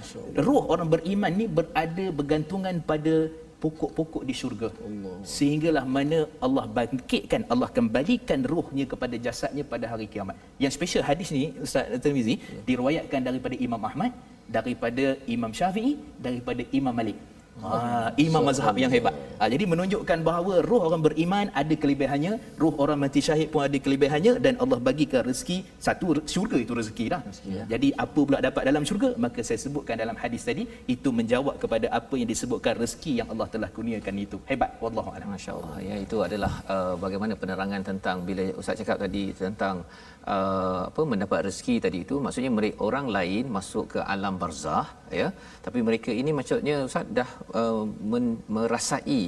Ruh 0.47 0.63
orang 0.73 0.89
beriman 0.93 1.31
ni 1.39 1.47
berada 1.59 2.05
bergantungan 2.19 2.75
pada 2.91 3.15
pokok-pokok 3.63 4.23
di 4.29 4.33
syurga 4.41 4.69
Allah. 4.87 5.15
sehinggalah 5.35 5.83
mana 5.95 6.19
Allah 6.45 6.65
bangkitkan 6.77 7.41
Allah 7.53 7.69
kembalikan 7.77 8.39
ruhnya 8.53 8.85
kepada 8.93 9.15
jasadnya 9.25 9.63
pada 9.73 9.85
hari 9.91 10.07
kiamat 10.13 10.35
yang 10.63 10.73
special 10.77 11.03
hadis 11.09 11.29
ni 11.35 11.43
Ustaz 11.65 12.01
Tirmizi 12.05 12.35
ya. 12.39 12.61
diriwayatkan 12.69 13.21
daripada 13.29 13.55
Imam 13.67 13.83
Ahmad 13.89 14.11
daripada 14.57 15.05
Imam 15.35 15.51
Syafi'i 15.59 15.93
daripada 16.25 16.63
Imam 16.79 16.95
Malik 16.99 17.17
Ha, 17.61 18.09
imam 18.25 18.43
mazhab 18.49 18.75
yang 18.81 18.91
hebat. 18.95 19.13
Ha, 19.39 19.45
jadi 19.53 19.63
menunjukkan 19.71 20.19
bahawa 20.27 20.53
roh 20.69 20.81
orang 20.87 21.01
beriman 21.05 21.45
ada 21.61 21.75
kelebihannya, 21.83 22.33
roh 22.61 22.73
orang 22.83 22.97
mati 23.03 23.21
syahid 23.27 23.49
pun 23.53 23.61
ada 23.67 23.77
kelebihannya 23.85 24.33
dan 24.45 24.57
Allah 24.63 24.79
bagikan 24.87 25.21
rezeki 25.29 25.57
satu 25.85 26.17
syurga 26.33 26.57
itu 26.63 26.73
rezeki 26.79 27.05
dah. 27.13 27.21
Ya. 27.55 27.63
Jadi 27.73 27.87
apa 28.03 28.19
pula 28.27 28.39
dapat 28.47 28.63
dalam 28.69 28.83
syurga? 28.89 29.09
Maka 29.25 29.45
saya 29.47 29.59
sebutkan 29.65 30.01
dalam 30.03 30.17
hadis 30.23 30.41
tadi 30.49 30.65
itu 30.95 31.09
menjawab 31.19 31.55
kepada 31.63 31.87
apa 31.99 32.13
yang 32.19 32.29
disebutkan 32.33 32.73
rezeki 32.83 33.13
yang 33.21 33.27
Allah 33.35 33.47
telah 33.55 33.69
kurniakan 33.75 34.15
itu. 34.25 34.39
Hebat 34.49 34.73
wallahu 34.83 35.13
a'lam. 35.13 35.29
Masya-Allah. 35.35 35.75
Ya 35.89 35.95
itu 36.05 36.17
adalah 36.27 36.53
uh, 36.73 36.93
bagaimana 37.05 37.33
penerangan 37.43 37.81
tentang 37.91 38.17
bila 38.27 38.45
Ustaz 38.61 38.81
cakap 38.81 38.97
tadi 39.05 39.23
tentang 39.45 39.85
uh, 40.27 40.81
apa 40.89 41.01
mendapat 41.11 41.39
rezeki 41.47 41.75
tadi 41.85 41.99
itu 42.05 42.15
maksudnya 42.25 42.51
mereka 42.57 42.79
orang 42.87 43.07
lain 43.15 43.43
masuk 43.57 43.85
ke 43.93 43.99
alam 44.13 44.35
barzah 44.41 44.85
ya 45.21 45.27
tapi 45.65 45.81
mereka 45.87 46.09
ini 46.21 46.31
maksudnya 46.39 46.75
ustaz 46.89 47.07
dah 47.19 47.29
uh, 47.61 47.83
men, 48.11 48.25
merasai 48.55 49.21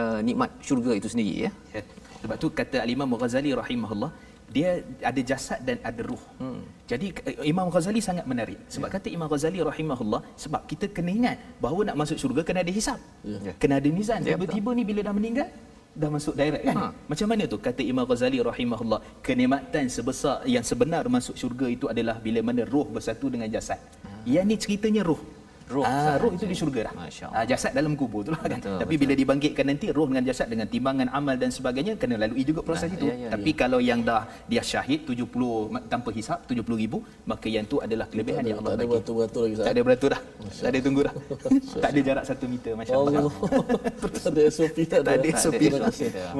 uh, 0.00 0.18
nikmat 0.28 0.50
syurga 0.66 0.94
itu 1.00 1.10
sendiri 1.12 1.34
ya. 1.46 1.52
ya 1.76 1.82
sebab 2.22 2.36
tu 2.42 2.48
kata 2.60 2.76
al-Imam 2.86 3.14
Ghazali 3.22 3.52
rahimahullah 3.62 4.10
dia 4.50 4.70
ada 5.10 5.20
jasad 5.30 5.62
dan 5.62 5.78
ada 5.88 6.02
ruh. 6.10 6.22
Hmm. 6.42 6.62
Jadi 6.90 7.06
uh, 7.14 7.46
Imam 7.52 7.70
Ghazali 7.74 8.00
sangat 8.02 8.26
menarik. 8.26 8.58
Sebab 8.74 8.88
ya. 8.90 8.94
kata 8.98 9.06
Imam 9.16 9.28
Ghazali 9.32 9.60
rahimahullah 9.70 10.20
sebab 10.44 10.62
kita 10.70 10.86
kena 10.96 11.10
ingat 11.18 11.36
bahawa 11.64 11.80
nak 11.88 11.96
masuk 12.02 12.18
syurga 12.22 12.42
kena 12.48 12.66
ada 12.66 12.72
hisap. 12.78 12.98
Ya. 13.22 13.54
Kena 13.62 13.78
ada 13.80 13.90
mizan. 13.98 14.20
Ya, 14.26 14.34
Tiba-tiba 14.34 14.70
ni 14.78 14.82
bila 14.90 15.00
dah 15.06 15.14
meninggal 15.14 15.48
dah 15.94 16.10
masuk 16.10 16.34
direct 16.38 16.64
kan. 16.64 16.76
Ha. 16.78 16.86
Macam 17.10 17.26
mana 17.26 17.44
tu 17.50 17.58
kata 17.58 17.82
Imam 17.82 18.06
Ghazali 18.06 18.38
rahimahullah 18.38 19.00
kenikmatan 19.26 19.90
sebesar 19.90 20.46
yang 20.46 20.62
sebenar 20.62 21.04
masuk 21.10 21.34
syurga 21.34 21.66
itu 21.66 21.86
adalah 21.90 22.16
bila 22.22 22.40
mana 22.40 22.62
roh 22.62 22.86
bersatu 22.86 23.26
dengan 23.26 23.50
jasad. 23.50 23.78
Ha. 24.06 24.08
Yang 24.28 24.44
ni 24.46 24.56
ceritanya 24.58 25.02
roh 25.02 25.20
roh 25.70 25.84
ah, 25.86 26.18
roh 26.22 26.30
itu 26.34 26.46
di 26.50 26.56
syurga 26.58 26.80
dah 26.90 26.94
ah, 27.30 27.44
jasad 27.50 27.72
dalam 27.78 27.94
kubur 28.00 28.26
itulah 28.26 28.42
kan. 28.42 28.58
Betul, 28.58 28.78
tapi 28.82 28.94
betul. 28.94 29.02
bila 29.06 29.14
dibangkitkan 29.20 29.64
nanti 29.70 29.86
roh 29.96 30.06
dengan 30.10 30.24
jasad 30.28 30.46
dengan 30.52 30.66
timbangan 30.72 31.08
amal 31.18 31.36
dan 31.42 31.50
sebagainya 31.56 31.94
kena 32.02 32.18
lalui 32.22 32.42
juga 32.50 32.60
proses 32.66 32.90
ah, 32.90 32.96
itu. 32.96 33.06
ya, 33.06 33.14
ya, 33.24 33.28
tapi 33.34 33.50
ya. 33.54 33.58
kalau 33.62 33.78
yang 33.78 34.00
dah 34.08 34.22
dia 34.50 34.62
syahid 34.70 35.06
70 35.06 35.86
tanpa 35.92 36.10
hisap 36.18 36.38
70 36.50 36.82
ribu 36.82 36.98
maka 37.30 37.46
yang 37.46 37.64
tu 37.72 37.78
adalah 37.86 38.06
kelebihan 38.10 38.42
yang 38.50 38.58
Allah 38.60 38.74
bagi 38.74 38.82
tak 38.82 38.82
ada 38.82 38.90
beratur-beratur 38.90 39.42
lagi 39.46 39.54
tak 39.62 39.74
ada 39.74 39.82
beratur 39.86 40.08
dah. 40.14 40.22
Tak 40.60 40.70
ada 40.72 40.78
tunggu 40.86 41.02
dah. 41.06 41.14
Tak 41.80 41.90
ada 41.96 42.00
jarak 42.08 42.24
1 42.28 42.52
meter 42.52 42.72
masya-Allah 42.80 43.12
tak 44.24 44.32
ada 44.34 44.42
SOP 44.56 44.76
tak 44.90 45.00
ada. 45.06 45.28
SOP 45.42 45.62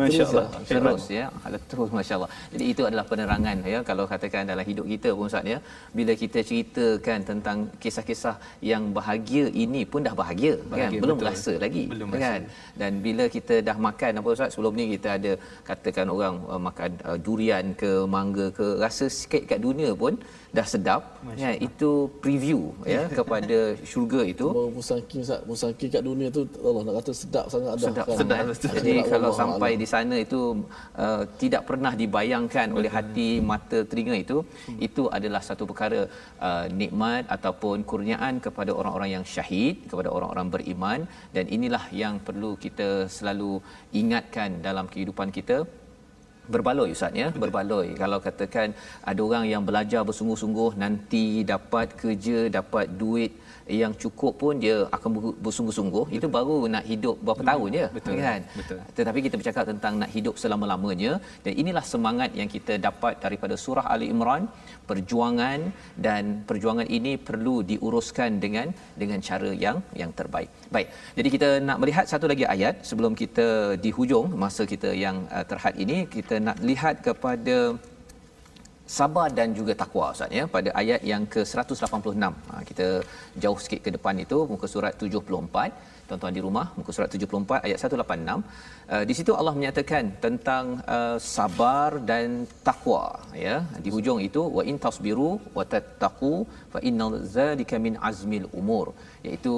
masya-Allah 0.00 0.46
terus 0.66 1.04
ya. 1.18 1.24
Terus 1.70 1.90
masya-Allah 1.98 2.30
jadi 2.52 2.64
itu 2.72 2.82
adalah 2.88 3.06
penerangan 3.06 3.56
ya. 3.74 3.78
Kalau 3.86 4.04
katakan 4.10 4.42
dalam 4.52 4.66
hidup 4.66 4.86
kita 4.90 5.08
pun 5.14 5.30
Ustaz 5.30 5.46
ya. 5.54 5.58
Bila 5.94 6.12
kita 6.18 6.38
ceritakan 6.42 7.18
tentang 7.30 7.58
kisah-kisah 7.82 8.36
yang 8.58 8.90
bahagia 8.98 9.19
bahagia 9.20 9.44
ini 9.64 9.82
pun 9.92 10.00
dah 10.06 10.14
bahagia, 10.20 10.52
kan? 10.56 10.70
Bahagia, 10.72 11.00
belum 11.04 11.18
betul. 11.20 11.28
rasa 11.28 11.52
lagi 11.64 11.84
Belum 11.92 12.08
kan? 12.24 12.40
dan 12.80 12.92
bila 13.06 13.24
kita 13.36 13.54
dah 13.68 13.76
makan 13.86 14.12
apa 14.20 14.28
ustaz? 14.34 14.50
Sebelum 14.54 14.72
ni 14.80 14.84
kita 14.96 15.08
ada 15.18 15.32
katakan 15.68 16.06
orang 16.14 16.34
uh, 16.52 16.60
makan 16.68 16.90
uh, 17.08 17.18
durian 17.26 17.66
ke 17.80 17.90
mangga 18.14 18.46
ke 18.58 18.66
rasa 18.84 19.06
sikit 19.18 19.42
kat 19.50 19.60
dunia 19.66 19.90
pun 20.02 20.16
dah 20.56 20.66
sedap 20.72 21.02
kan? 21.40 21.54
Itu 21.68 21.90
preview 22.24 22.60
ya 22.94 23.02
kepada 23.18 23.58
syurga 23.90 24.22
itu. 24.32 24.46
Baru 24.56 24.70
musangking 24.78 25.22
Ustaz, 25.26 25.40
musangking 25.50 25.90
kat 25.94 26.02
dunia 26.08 26.28
tu 26.36 26.42
Allah 26.68 26.82
nak 26.86 26.94
kata 27.00 27.12
sedap 27.22 27.44
sangat 27.52 27.72
dah 27.76 27.88
sedap 27.90 28.06
kan. 28.08 28.18
sedap. 28.20 28.38
Akhirat 28.40 28.76
jadi 28.78 28.94
Allah 28.96 29.10
kalau 29.12 29.30
sampai 29.40 29.70
di 29.82 29.86
sana 29.92 30.16
itu 30.26 30.40
uh, 31.04 31.22
tidak 31.42 31.62
pernah 31.68 31.92
dibayangkan 32.02 32.68
oleh 32.78 32.90
hati 32.96 33.28
mata 33.50 33.78
telinga 33.90 34.16
itu 34.24 34.38
itu 34.88 35.02
adalah 35.16 35.42
satu 35.48 35.64
perkara 35.70 36.00
uh, 36.48 36.66
nikmat 36.80 37.22
ataupun 37.36 37.76
kurniaan 37.90 38.34
kepada 38.46 38.70
orang-orang 38.80 39.09
yang 39.14 39.24
syahid 39.34 39.76
kepada 39.90 40.08
orang-orang 40.16 40.48
beriman. 40.54 41.00
Dan 41.36 41.44
inilah 41.56 41.84
yang 42.02 42.16
perlu 42.28 42.50
kita 42.64 42.88
selalu 43.16 43.52
ingatkan 44.00 44.62
dalam 44.68 44.88
kehidupan 44.92 45.30
kita. 45.38 45.58
Berbaloi 46.54 46.90
ustaz 46.96 47.14
ya? 47.22 47.28
Berbaloi. 47.42 47.88
Kalau 48.02 48.18
katakan 48.26 48.68
ada 49.10 49.20
orang 49.28 49.44
yang 49.52 49.62
belajar 49.68 50.02
bersungguh-sungguh 50.08 50.70
nanti 50.84 51.24
dapat 51.52 51.94
kerja 52.02 52.38
dapat 52.58 52.86
duit 53.02 53.32
yang 53.82 53.92
cukup 54.02 54.32
pun 54.42 54.54
dia 54.64 54.76
akan 54.96 55.10
ber- 55.16 55.36
bersungguh-sungguh 55.44 56.04
itu 56.16 56.26
baru 56.36 56.58
nak 56.74 56.84
hidup 56.90 57.16
berapa 57.26 57.42
tahun 57.50 57.68
je 57.78 57.86
betul, 57.96 58.16
kan 58.26 58.40
betul. 58.60 58.78
tetapi 58.98 59.18
kita 59.26 59.34
bercakap 59.40 59.64
tentang 59.72 59.94
nak 60.02 60.10
hidup 60.16 60.34
selama-lamanya 60.42 61.12
dan 61.44 61.52
inilah 61.62 61.84
semangat 61.92 62.30
yang 62.40 62.48
kita 62.54 62.76
dapat 62.88 63.14
daripada 63.24 63.54
surah 63.64 63.86
Ali 63.94 64.08
Imran 64.14 64.44
perjuangan 64.90 65.60
dan 66.06 66.22
perjuangan 66.48 66.86
ini 66.98 67.12
perlu 67.28 67.56
diuruskan 67.70 68.30
dengan 68.44 68.68
dengan 69.02 69.18
cara 69.28 69.50
yang 69.64 69.78
yang 70.00 70.10
terbaik. 70.18 70.50
Baik. 70.74 70.88
Jadi 71.18 71.28
kita 71.34 71.48
nak 71.68 71.78
melihat 71.82 72.04
satu 72.12 72.26
lagi 72.32 72.44
ayat 72.54 72.74
sebelum 72.88 73.14
kita 73.22 73.46
di 73.84 73.90
hujung 73.98 74.28
masa 74.44 74.64
kita 74.72 74.90
yang 75.04 75.16
uh, 75.36 75.44
terhad 75.50 75.74
ini 75.84 75.98
kita 76.16 76.36
nak 76.48 76.58
lihat 76.70 76.96
kepada 77.06 77.56
sabar 78.96 79.28
dan 79.38 79.48
juga 79.58 79.72
takwa 79.82 80.06
Ustaz 80.14 80.36
ya 80.38 80.44
pada 80.54 80.70
ayat 80.80 81.00
yang 81.12 81.24
ke-186. 81.34 82.24
Ha, 82.50 82.54
kita 82.70 82.86
jauh 83.42 83.58
sikit 83.64 83.80
ke 83.86 83.90
depan 83.96 84.14
itu 84.24 84.38
muka 84.52 84.66
surat 84.74 84.94
74 85.02 85.88
tuan-tuan 86.10 86.34
di 86.36 86.42
rumah 86.46 86.66
muka 86.78 86.90
surat 86.96 87.10
74 87.16 87.66
ayat 87.66 87.78
186 87.86 88.34
uh, 88.92 89.04
di 89.08 89.14
situ 89.18 89.32
Allah 89.40 89.54
menyatakan 89.58 90.04
tentang 90.24 90.64
uh, 90.96 91.16
sabar 91.34 91.90
dan 92.10 92.26
takwa 92.68 93.04
ya. 93.46 93.56
Di 93.84 93.90
hujung 93.96 94.18
itu 94.28 94.42
wa 94.56 94.62
in 94.70 94.76
tasbiru 94.84 95.30
wa 95.58 95.64
tattaqu 95.72 96.32
fa 96.74 96.80
innal 96.88 97.16
zalika 97.36 97.78
min 97.86 97.94
azmil 98.10 98.46
umur. 98.60 98.86
Iaitu 99.26 99.54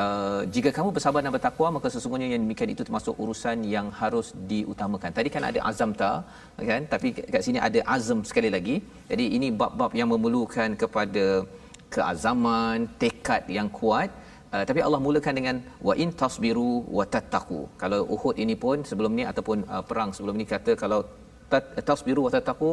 uh, 0.00 0.40
jika 0.54 0.70
kamu 0.76 0.90
bersabar 0.96 1.20
dan 1.24 1.32
bertakwa 1.36 1.68
maka 1.76 1.88
sesungguhnya 1.94 2.28
yang 2.34 2.42
demikian 2.46 2.72
itu 2.74 2.84
termasuk 2.88 3.14
urusan 3.24 3.58
yang 3.74 3.88
harus 4.00 4.28
diutamakan. 4.52 5.12
Tadi 5.18 5.28
kan 5.36 5.44
ada 5.50 5.60
azamta 5.70 6.12
kan? 6.70 6.82
Tapi 6.94 7.08
kat 7.34 7.42
sini 7.48 7.60
ada 7.68 7.80
azam 7.96 8.20
sekali 8.30 8.50
lagi 8.56 8.73
jadi 9.10 9.24
ini 9.36 9.48
bab-bab 9.60 9.92
yang 10.00 10.08
memerlukan 10.14 10.70
kepada 10.82 11.24
keazaman 11.94 12.78
tekad 13.02 13.42
yang 13.58 13.68
kuat 13.80 14.10
Uh, 14.54 14.64
tapi 14.68 14.80
Allah 14.86 15.00
mulakan 15.04 15.34
dengan 15.38 15.56
wa 15.86 15.94
in 16.02 16.10
tasbiru 16.20 16.72
wa 16.96 17.04
tattaqu. 17.14 17.60
Kalau 17.82 17.98
Uhud 18.14 18.36
ini 18.42 18.54
pun 18.64 18.86
sebelum 18.90 19.12
ni 19.18 19.24
ataupun 19.30 19.66
uh, 19.72 19.82
perang 19.88 20.10
sebelum 20.16 20.34
ni 20.40 20.46
kata 20.52 20.72
kalau 20.82 20.98
tasbiru 21.88 22.20
wa 22.26 22.30
tattaqu 22.34 22.70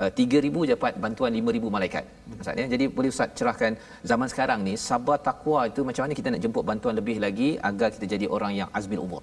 uh, 0.00 0.10
3000 0.12 0.72
dapat 0.72 0.92
bantuan 1.04 1.32
5000 1.32 1.76
malaikat. 1.76 2.04
Maksudnya 2.36 2.66
jadi 2.74 2.84
boleh 2.96 3.10
Ustaz 3.14 3.32
cerahkan 3.38 3.80
zaman 4.10 4.28
sekarang 4.32 4.60
ni 4.68 4.74
sabar 4.88 5.16
takwa 5.28 5.60
itu 5.72 5.80
macam 5.88 6.04
mana 6.04 6.18
kita 6.20 6.28
nak 6.34 6.42
jemput 6.44 6.66
bantuan 6.70 6.96
lebih 7.00 7.16
lagi 7.26 7.48
agar 7.70 7.88
kita 7.96 8.06
jadi 8.14 8.28
orang 8.36 8.52
yang 8.60 8.68
azmil 8.80 9.02
umur. 9.06 9.22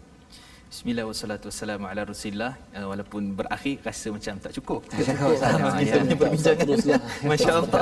Bismillah 0.70 1.02
wassalatu 1.10 1.50
wassalamu 1.50 1.90
ala 1.90 2.02
rasulillah 2.06 2.54
uh, 2.78 2.86
walaupun 2.94 3.34
berakhir 3.34 3.82
rasa 3.82 4.14
macam 4.14 4.38
tak 4.38 4.54
cukup. 4.54 4.86
Ya, 5.02 5.82
kita 5.82 5.98
punya 6.06 6.18
perbincangan 6.22 6.62
teruslah. 6.62 7.02
Masya-Allah. 7.30 7.82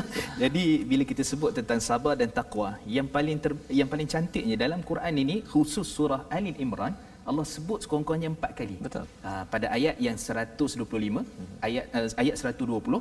Jadi 0.44 0.64
bila 0.84 1.02
kita 1.08 1.24
sebut 1.24 1.56
tentang 1.56 1.80
sabar 1.80 2.12
dan 2.12 2.28
takwa, 2.28 2.76
yang 2.84 3.08
paling 3.08 3.40
ter, 3.40 3.56
yang 3.72 3.88
paling 3.88 4.04
cantiknya 4.04 4.52
dalam 4.52 4.84
Quran 4.84 5.14
ini 5.16 5.36
khusus 5.48 5.88
surah 5.88 6.28
Ali 6.28 6.52
Imran 6.60 6.92
Allah 7.24 7.46
sebut 7.48 7.88
sekurang-kurangnya 7.88 8.28
empat 8.36 8.52
kali. 8.52 8.76
Betul. 8.84 9.08
Uh, 9.24 9.44
pada 9.48 9.72
ayat 9.72 9.96
yang 9.96 10.20
125, 10.20 10.60
ayat 11.64 11.84
uh, 11.96 12.20
ayat 12.20 12.36
120 12.36 13.00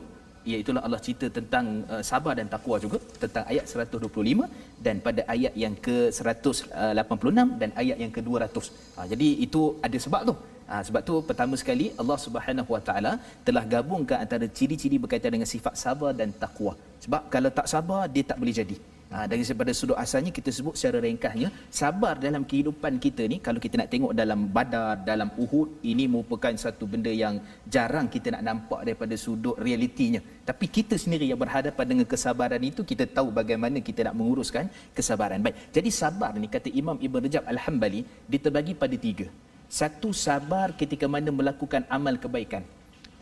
iaitu 0.51 0.71
Allah 0.87 0.99
cerita 1.05 1.27
tentang 1.37 1.65
uh, 1.93 2.03
sabar 2.09 2.33
dan 2.39 2.47
takwa 2.53 2.75
juga 2.85 2.97
tentang 3.23 3.43
ayat 3.51 3.65
125 3.65 4.45
dan 4.85 4.95
pada 5.05 5.21
ayat 5.35 5.53
yang 5.63 5.75
ke-186 5.85 7.37
dan 7.61 7.69
ayat 7.81 7.97
yang 8.03 8.11
ke-200. 8.15 8.65
Ha, 8.95 8.99
jadi 9.11 9.27
itu 9.45 9.61
ada 9.87 9.97
sebab 10.05 10.21
tu. 10.29 10.35
Ha, 10.69 10.75
sebab 10.87 11.01
tu 11.09 11.15
pertama 11.29 11.55
sekali 11.61 11.87
Allah 12.01 12.17
Subhanahu 12.25 12.69
Wa 12.75 12.81
Taala 12.87 13.13
telah 13.47 13.63
gabungkan 13.73 14.17
antara 14.25 14.45
ciri-ciri 14.57 14.97
berkaitan 15.03 15.33
dengan 15.35 15.49
sifat 15.53 15.73
sabar 15.83 16.11
dan 16.19 16.29
takwa. 16.43 16.73
Sebab 17.05 17.21
kalau 17.33 17.49
tak 17.59 17.67
sabar 17.73 18.01
dia 18.15 18.25
tak 18.31 18.39
boleh 18.41 18.55
jadi. 18.61 18.77
Ha, 19.15 19.31
dari 19.31 19.47
daripada 19.47 19.71
sudut 19.71 19.95
asalnya 19.95 20.27
kita 20.37 20.51
sebut 20.51 20.75
secara 20.75 20.99
ringkasnya 20.99 21.47
sabar 21.71 22.19
dalam 22.19 22.43
kehidupan 22.43 22.99
kita 22.99 23.23
ni 23.31 23.37
kalau 23.39 23.63
kita 23.63 23.79
nak 23.79 23.87
tengok 23.87 24.11
dalam 24.11 24.51
Badar, 24.51 25.07
dalam 25.07 25.31
Uhud 25.39 25.79
ini 25.87 26.03
merupakan 26.03 26.51
satu 26.63 26.83
benda 26.83 27.07
yang 27.07 27.39
jarang 27.63 28.11
kita 28.11 28.35
nak 28.35 28.43
nampak 28.43 28.83
daripada 28.83 29.15
sudut 29.15 29.55
realitinya. 29.55 30.19
Tapi 30.43 30.67
kita 30.67 30.99
sendiri 30.99 31.31
yang 31.31 31.39
berhadapan 31.39 31.85
dengan 31.95 32.05
kesabaran 32.11 32.59
itu 32.59 32.83
kita 32.83 33.07
tahu 33.07 33.31
bagaimana 33.31 33.79
kita 33.79 34.03
nak 34.11 34.19
menguruskan 34.19 34.67
kesabaran. 34.91 35.39
Baik. 35.39 35.71
Jadi 35.71 35.89
sabar 35.95 36.35
ni 36.35 36.51
kata 36.51 36.67
Imam 36.75 36.99
Ibn 36.99 37.15
Rajab 37.23 37.47
Al-Hambali 37.47 38.03
dia 38.27 38.39
terbagi 38.43 38.75
pada 38.75 38.99
tiga. 38.99 39.31
Satu 39.71 40.11
sabar 40.11 40.75
ketika 40.75 41.07
mana 41.07 41.31
melakukan 41.31 41.87
amal 41.87 42.19
kebaikan. 42.19 42.67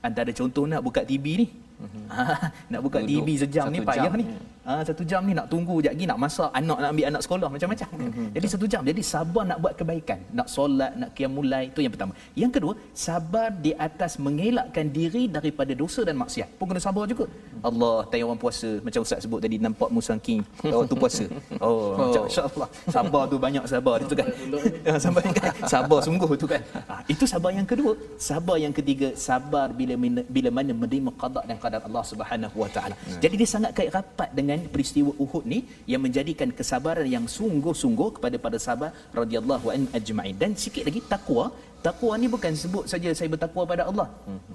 Antara 0.01 0.33
contoh 0.33 0.65
nak 0.65 0.81
buka 0.81 1.05
TV 1.05 1.45
ni. 1.45 1.47
Ha, 2.11 2.23
nak 2.71 2.81
buka. 2.81 2.97
Duduk 3.03 3.23
TV 3.23 3.27
sejam 3.39 3.65
ni 3.71 3.79
payah 3.83 4.11
ni. 4.17 4.25
Ha, 4.63 4.79
satu 4.87 5.03
jam 5.03 5.21
ni 5.27 5.33
nak 5.35 5.47
tunggu 5.51 5.75
sekejap 5.83 5.93
lagi 5.93 6.05
nak 6.07 6.19
masak 6.23 6.49
anak 6.59 6.77
nak 6.81 6.89
ambil 6.93 7.05
anak 7.11 7.21
sekolah 7.25 7.47
macam-macam. 7.53 7.89
Mhm. 7.99 8.25
Jadi 8.35 8.47
satu 8.53 8.65
jam. 8.71 8.81
Jadi 8.89 9.01
sabar 9.03 9.43
nak 9.49 9.57
buat 9.63 9.73
kebaikan, 9.79 10.19
nak 10.37 10.47
solat, 10.55 10.91
nak 11.01 11.09
qiyamulai 11.15 11.63
itu 11.71 11.79
yang 11.83 11.93
pertama. 11.95 12.13
Yang 12.41 12.51
kedua, 12.55 12.73
sabar 12.95 13.47
di 13.65 13.71
atas 13.87 14.15
mengelakkan 14.25 14.87
diri 14.97 15.23
daripada 15.27 15.71
dosa 15.75 16.01
dan 16.07 16.15
maksiat. 16.23 16.47
Pun 16.55 16.65
kena 16.71 16.81
sabar 16.87 17.03
juga. 17.11 17.25
Allah 17.59 18.07
tanya 18.07 18.23
orang 18.27 18.39
puasa 18.39 18.69
macam 18.87 18.99
ustaz 19.05 19.19
sebut 19.27 19.39
tadi 19.43 19.59
nampak 19.59 19.89
musangking 19.91 20.41
waktu 20.63 20.95
puasa. 20.95 21.25
Oh, 21.63 21.95
oh. 21.95 22.25
insya-Allah. 22.27 22.67
Sabar 22.91 23.23
tu 23.31 23.35
banyak 23.39 23.63
sabar 23.71 23.95
itu 24.03 24.15
kan. 24.19 24.27
Sabar 24.99 25.21
sabar 25.73 25.99
sungguh 26.03 26.31
tu 26.35 26.47
kan. 26.49 26.61
Ha, 26.89 27.03
itu 27.13 27.23
sabar 27.33 27.51
yang 27.55 27.67
kedua. 27.71 27.93
Sabar 28.19 28.57
yang 28.59 28.73
ketiga, 28.75 29.15
sabar 29.15 29.71
bila 29.71 29.95
bila 30.35 30.49
mana 30.51 30.71
menerima 30.75 31.11
qada 31.15 31.41
dan 31.47 31.55
qadar 31.63 31.81
Allah 31.87 32.03
Subhanahu 32.03 32.55
Wa 32.63 32.69
Taala. 32.75 32.95
Jadi 33.23 33.35
dia 33.39 33.47
sangat 33.47 33.71
kait 33.77 33.91
rapat 33.95 34.29
dengan 34.35 34.52
peristiwa 34.73 35.11
Uhud 35.23 35.43
ni 35.53 35.59
yang 35.91 36.01
menjadikan 36.05 36.49
kesabaran 36.59 37.07
yang 37.15 37.25
sungguh-sungguh 37.37 38.09
kepada 38.17 38.37
para 38.45 38.57
sahabat 38.65 38.91
radhiyallahu 39.19 39.67
an 39.75 39.81
ajma'in. 39.99 40.35
Dan 40.41 40.51
sikit 40.63 40.83
lagi 40.89 41.01
takwa 41.13 41.45
Takwa 41.83 42.15
ni 42.15 42.27
bukan 42.31 42.53
sebut 42.55 42.85
saja 42.91 43.11
saya 43.11 43.27
bertakwa 43.33 43.63
pada 43.71 43.83
Allah. 43.91 44.07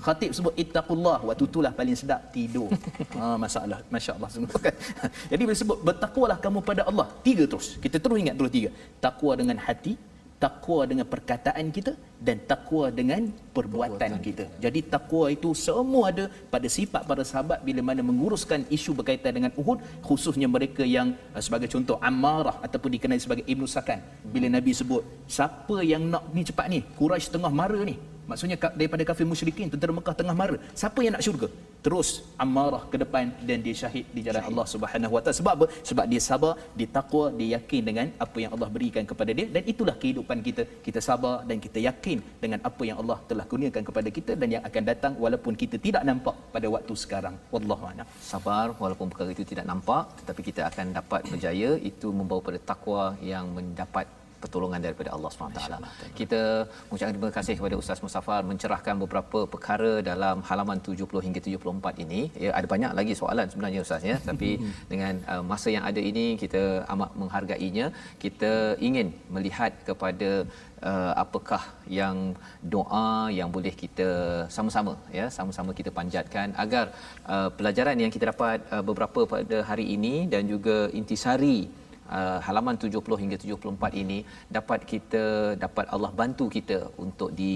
Khatib 0.05 0.31
sebut 0.37 0.55
ittaqullah 0.63 1.21
waktu 1.29 1.45
itulah 1.51 1.73
paling 1.79 1.97
sedap 2.01 2.21
tidur. 2.35 2.73
Ha 3.21 3.37
masalah 3.45 3.79
masya-Allah 3.93 4.31
sungguh 4.33 4.61
kan. 4.67 4.75
Jadi 5.31 5.41
bila 5.45 5.57
sebut 5.63 5.79
bertakwalah 5.89 6.39
kamu 6.45 6.65
pada 6.71 6.83
Allah. 6.91 7.07
Tiga 7.27 7.45
terus. 7.45 7.77
Kita 7.85 8.01
terus 8.01 8.17
ingat 8.25 8.37
terus 8.41 8.53
tiga. 8.57 8.71
Takwa 9.05 9.37
dengan 9.41 9.61
hati, 9.67 9.93
takwa 10.39 10.87
dengan 10.87 11.07
perkataan 11.13 11.67
kita 11.75 11.93
dan 12.23 12.39
takwa 12.51 12.95
dengan 12.95 13.27
perbuatan 13.57 14.23
kita. 14.23 14.47
Jadi 14.65 14.81
takwa 14.87 15.27
itu 15.35 15.51
semua 15.55 16.15
ada 16.15 16.25
pada 16.55 16.71
sifat 16.71 17.03
para 17.11 17.23
sahabat 17.27 17.59
bila 17.67 17.83
mana 17.83 18.07
menguruskan 18.07 18.63
isu 18.71 18.95
berkaitan 18.95 19.35
dengan 19.35 19.53
Uhud 19.59 19.83
khususnya 20.07 20.47
mereka 20.47 20.87
yang 20.87 21.15
uh, 21.35 21.43
sebagai 21.43 21.67
contoh 21.75 21.99
Ammarah 21.99 22.63
ataupun 22.63 22.91
dikenali 22.95 23.19
sebagai 23.19 23.45
Ibnu 23.51 23.67
Sakan. 23.67 23.99
Bila 24.35 24.47
Nabi 24.47 24.71
sebut 24.71 25.03
siapa 25.27 25.83
yang 25.83 26.07
nak 26.07 26.31
ni 26.31 26.47
cepat 26.47 26.67
ni 26.71 26.81
Quraisy 26.99 27.35
tengah 27.35 27.51
mara 27.51 27.83
ni 27.83 27.99
Maksudnya 28.29 28.61
daripada 28.61 29.03
kafir 29.09 29.25
musyrikin 29.25 29.73
tentera 29.73 29.89
Mekah 29.89 30.13
tengah 30.13 30.37
mara. 30.37 30.61
Siapa 30.77 31.01
yang 31.01 31.17
nak 31.17 31.25
syurga? 31.25 31.49
Terus 31.85 32.09
Ammarah 32.45 32.83
ke 32.93 32.97
depan 33.03 33.25
dan 33.49 33.59
dia 33.67 33.77
syahid 33.81 34.07
di 34.17 34.21
jalan 34.27 34.43
Allah 34.49 34.67
Subhanahu 34.73 35.13
Wa 35.17 35.21
Taala. 35.23 35.37
Sebab 35.41 35.53
apa? 35.59 35.67
Sebab 35.89 36.05
dia 36.13 36.23
sabar, 36.29 36.53
dia 36.79 36.89
takwa, 36.97 37.25
dia 37.39 37.49
yakin 37.57 37.83
dengan 37.89 38.07
apa 38.25 38.39
yang 38.43 38.53
Allah 38.55 38.69
berikan 38.77 39.05
kepada 39.11 39.31
dia 39.39 39.47
dan 39.55 39.63
itulah 39.73 39.97
kehidupan 40.03 40.39
kita. 40.49 40.63
Kita 40.87 41.01
sabar 41.09 41.35
dan 41.49 41.59
kita 41.67 41.79
yakin 41.89 42.19
dengan 42.43 42.61
apa 42.71 42.83
yang 42.89 42.99
Allah 43.03 43.19
telah 43.31 43.47
kurniakan 43.51 43.85
kepada 43.89 44.09
kita 44.19 44.35
dan 44.41 44.49
yang 44.55 44.65
akan 44.69 44.83
datang 44.91 45.13
walaupun 45.25 45.55
kita 45.63 45.79
tidak 45.87 46.05
nampak 46.11 46.37
pada 46.55 46.67
waktu 46.77 46.95
sekarang. 47.05 47.37
Wallahu 47.55 47.85
a'lam. 47.91 48.07
sabar 48.33 48.67
walaupun 48.83 49.07
perkara 49.13 49.31
itu 49.37 49.45
tidak 49.53 49.67
nampak 49.71 50.05
tetapi 50.21 50.41
kita 50.49 50.63
akan 50.71 50.87
dapat 50.99 51.21
berjaya 51.33 51.71
itu 51.91 52.09
membawa 52.19 52.41
pada 52.49 52.61
takwa 52.71 53.03
yang 53.33 53.47
mendapat 53.57 54.07
pertolongan 54.43 54.81
daripada 54.87 55.11
Allah 55.17 55.31
SWT. 55.33 55.61
Kita 56.21 56.41
mengucapkan 56.89 57.15
terima 57.17 57.31
kasih 57.39 57.55
kepada 57.59 57.77
Ustaz 57.83 58.03
Mustafar 58.05 58.41
mencerahkan 58.51 58.97
beberapa 59.03 59.41
perkara 59.55 59.93
dalam 60.11 60.37
halaman 60.49 60.79
70 60.89 61.25
hingga 61.27 61.41
74 61.47 62.05
ini. 62.05 62.21
Ya, 62.45 62.51
ada 62.59 62.67
banyak 62.75 62.93
lagi 62.99 63.15
soalan 63.21 63.47
sebenarnya 63.53 63.83
Ustaz 63.87 64.03
ya, 64.11 64.17
tapi 64.31 64.51
dengan 64.93 65.15
uh, 65.33 65.43
masa 65.51 65.69
yang 65.77 65.85
ada 65.91 66.01
ini 66.11 66.27
kita 66.43 66.63
amat 66.95 67.11
menghargainya. 67.23 67.89
Kita 68.25 68.53
ingin 68.89 69.09
melihat 69.37 69.73
kepada 69.89 70.31
uh, 70.91 71.13
apakah 71.25 71.63
yang 72.01 72.17
doa 72.75 73.09
yang 73.39 73.51
boleh 73.57 73.75
kita 73.83 74.09
sama-sama 74.57 74.95
ya 75.19 75.27
sama-sama 75.37 75.71
kita 75.81 75.91
panjatkan 75.99 76.55
agar 76.65 76.87
uh, 77.35 77.49
pelajaran 77.59 77.99
yang 78.03 78.13
kita 78.15 78.31
dapat 78.33 78.59
uh, 78.75 78.85
beberapa 78.89 79.21
pada 79.35 79.59
hari 79.71 79.87
ini 79.97 80.15
dan 80.33 80.45
juga 80.53 80.79
intisari 81.01 81.59
uh, 82.17 82.39
halaman 82.47 82.77
70 82.85 83.23
hingga 83.23 83.37
74 83.41 84.03
ini 84.03 84.19
dapat 84.57 84.81
kita 84.93 85.25
dapat 85.65 85.87
Allah 85.95 86.13
bantu 86.21 86.47
kita 86.57 86.79
untuk 87.05 87.31
di 87.41 87.53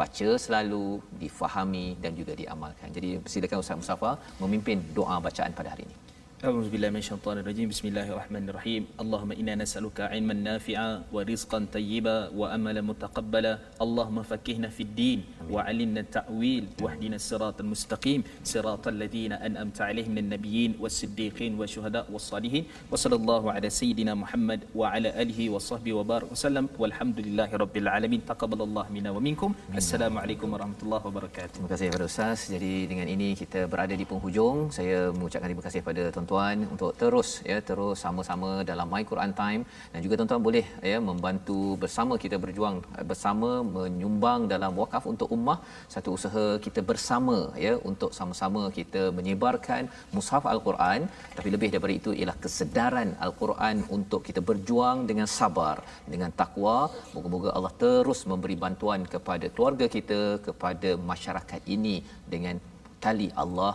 baca 0.00 0.28
selalu 0.44 0.84
difahami 1.22 1.86
dan 2.02 2.12
juga 2.20 2.32
diamalkan. 2.40 2.88
Jadi 2.96 3.08
silakan 3.32 3.60
Ustaz 3.64 3.76
Mustafa 3.80 4.10
memimpin 4.42 4.80
doa 4.98 5.16
bacaan 5.26 5.52
pada 5.58 5.70
hari 5.74 5.84
ini. 5.88 5.96
أعوذ 6.42 6.74
بالله 6.74 6.90
من 6.90 6.98
الشيطان 6.98 7.38
الرجيم. 7.38 7.70
بسم 7.70 7.94
الله 7.94 8.18
الرحمن 8.18 8.50
الرحيم. 8.50 8.98
اللهم 8.98 9.30
إنا 9.30 9.62
نسألك 9.62 10.10
علما 10.10 10.34
نافعا 10.34 11.06
ورزقا 11.14 11.70
طيبا 11.70 12.34
وأملا 12.34 12.82
متقبلا. 12.82 13.78
اللهم 13.78 14.18
فكهنا 14.26 14.68
في 14.74 14.82
الدين 14.82 15.46
وعلمنا 15.46 16.00
التأويل. 16.02 16.82
واهدنا 16.82 17.22
الصراط 17.22 17.62
المستقيم. 17.62 18.42
صراط 18.42 18.84
الذين 18.90 19.38
أنأمت 19.38 19.78
عليهم 19.86 20.10
من 20.10 20.26
النبيين 20.26 20.82
والصديقين 20.82 21.54
والشهداء 21.62 22.10
والصالحين. 22.10 22.90
وصلى 22.90 23.16
الله 23.22 23.42
على 23.54 23.70
سيدنا 23.70 24.18
محمد 24.18 24.66
وعلى 24.74 25.14
آله 25.22 25.38
وصحبه 25.46 25.94
وبارك 25.94 26.34
وسلم. 26.34 26.74
والحمد 26.74 27.22
لله 27.22 27.54
رب 27.54 27.74
العالمين. 27.86 28.26
تقبل 28.26 28.66
الله 28.66 28.86
منا 28.90 29.10
ومنكم. 29.14 29.78
السلام 29.78 30.18
عليكم 30.18 30.48
ورحمة 30.50 30.80
الله 30.82 31.00
وبركاته. 31.06 31.54
Terima 31.62 31.70
kasih 31.70 31.86
kepada 31.94 32.10
Ustaz. 32.10 32.50
Jadi 32.50 32.90
dengan 32.90 33.06
ini 33.06 33.38
kita 33.38 33.70
berada 33.70 33.94
di 33.94 34.02
penghujung. 34.02 34.74
Saya 34.74 35.14
mengucapkan 35.14 35.46
terima 35.46 35.62
kasih 35.62 35.86
kepada 35.86 36.10
tuan-tuan 36.32 36.58
untuk 36.72 36.92
terus 37.00 37.30
ya 37.50 37.58
terus 37.68 37.96
sama-sama 38.04 38.50
dalam 38.70 38.86
My 38.92 39.04
Quran 39.10 39.32
Time. 39.40 39.62
Dan 39.92 39.98
juga 40.04 40.14
tuan-tuan 40.18 40.42
boleh 40.48 40.64
ya 40.90 40.98
membantu 41.08 41.58
bersama 41.82 42.14
kita 42.24 42.36
berjuang 42.44 42.76
bersama 43.10 43.50
menyumbang 43.76 44.40
dalam 44.52 44.72
wakaf 44.80 45.04
untuk 45.12 45.28
ummah. 45.36 45.58
Satu 45.94 46.08
usaha 46.16 46.44
kita 46.66 46.80
bersama 46.90 47.36
ya 47.66 47.74
untuk 47.90 48.10
sama-sama 48.18 48.62
kita 48.78 49.02
menyebarkan 49.18 49.82
mushaf 50.16 50.46
Al-Quran. 50.54 51.00
Tapi 51.36 51.48
lebih 51.54 51.70
daripada 51.72 51.94
itu 52.00 52.10
ialah 52.20 52.36
kesedaran 52.44 53.10
Al-Quran 53.26 53.76
untuk 53.96 54.20
kita 54.28 54.40
berjuang 54.50 54.98
dengan 55.10 55.28
sabar 55.38 55.76
dengan 56.12 56.30
takwa 56.40 56.76
moga-moga 57.14 57.50
Allah 57.56 57.74
terus 57.84 58.20
memberi 58.32 58.56
bantuan 58.64 59.00
kepada 59.14 59.46
keluarga 59.54 59.86
kita 59.96 60.20
kepada 60.46 60.90
masyarakat 61.12 61.60
ini 61.76 61.96
dengan 62.32 62.56
tali 63.04 63.28
Allah 63.42 63.72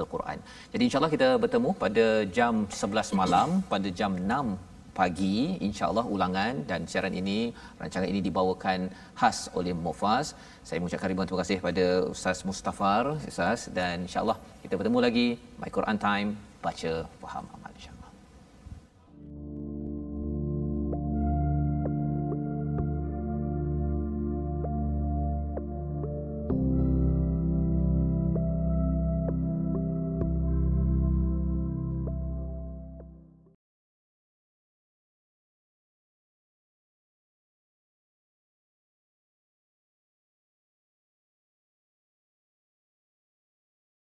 Al-Quran. 0.00 0.38
Jadi 0.72 0.82
insyaAllah 0.86 1.12
kita 1.16 1.28
bertemu 1.44 1.70
pada 1.84 2.06
jam 2.36 2.54
11 2.82 3.20
malam, 3.20 3.48
pada 3.72 3.88
jam 4.00 4.14
6 4.18 4.74
pagi 4.98 5.58
insyaAllah 5.68 6.06
ulangan 6.14 6.54
dan 6.70 6.80
siaran 6.90 7.14
ini 7.20 7.38
rancangan 7.82 8.08
ini 8.12 8.20
dibawakan 8.28 8.80
khas 9.20 9.38
oleh 9.58 9.74
Mufaz. 9.84 10.26
Saya 10.68 10.78
mengucapkan 10.80 11.10
ribuan 11.12 11.28
terima 11.28 11.42
kasih 11.42 11.58
kepada 11.60 11.86
Ustaz 12.14 12.40
Mustafar 12.48 13.04
Ustaz 13.32 13.68
dan 13.78 14.06
insyaAllah 14.06 14.38
kita 14.64 14.74
bertemu 14.80 14.98
lagi. 15.06 15.28
My 15.60 15.70
Quran 15.76 15.98
Time 16.06 16.30
baca 16.64 16.92
faham 17.24 17.63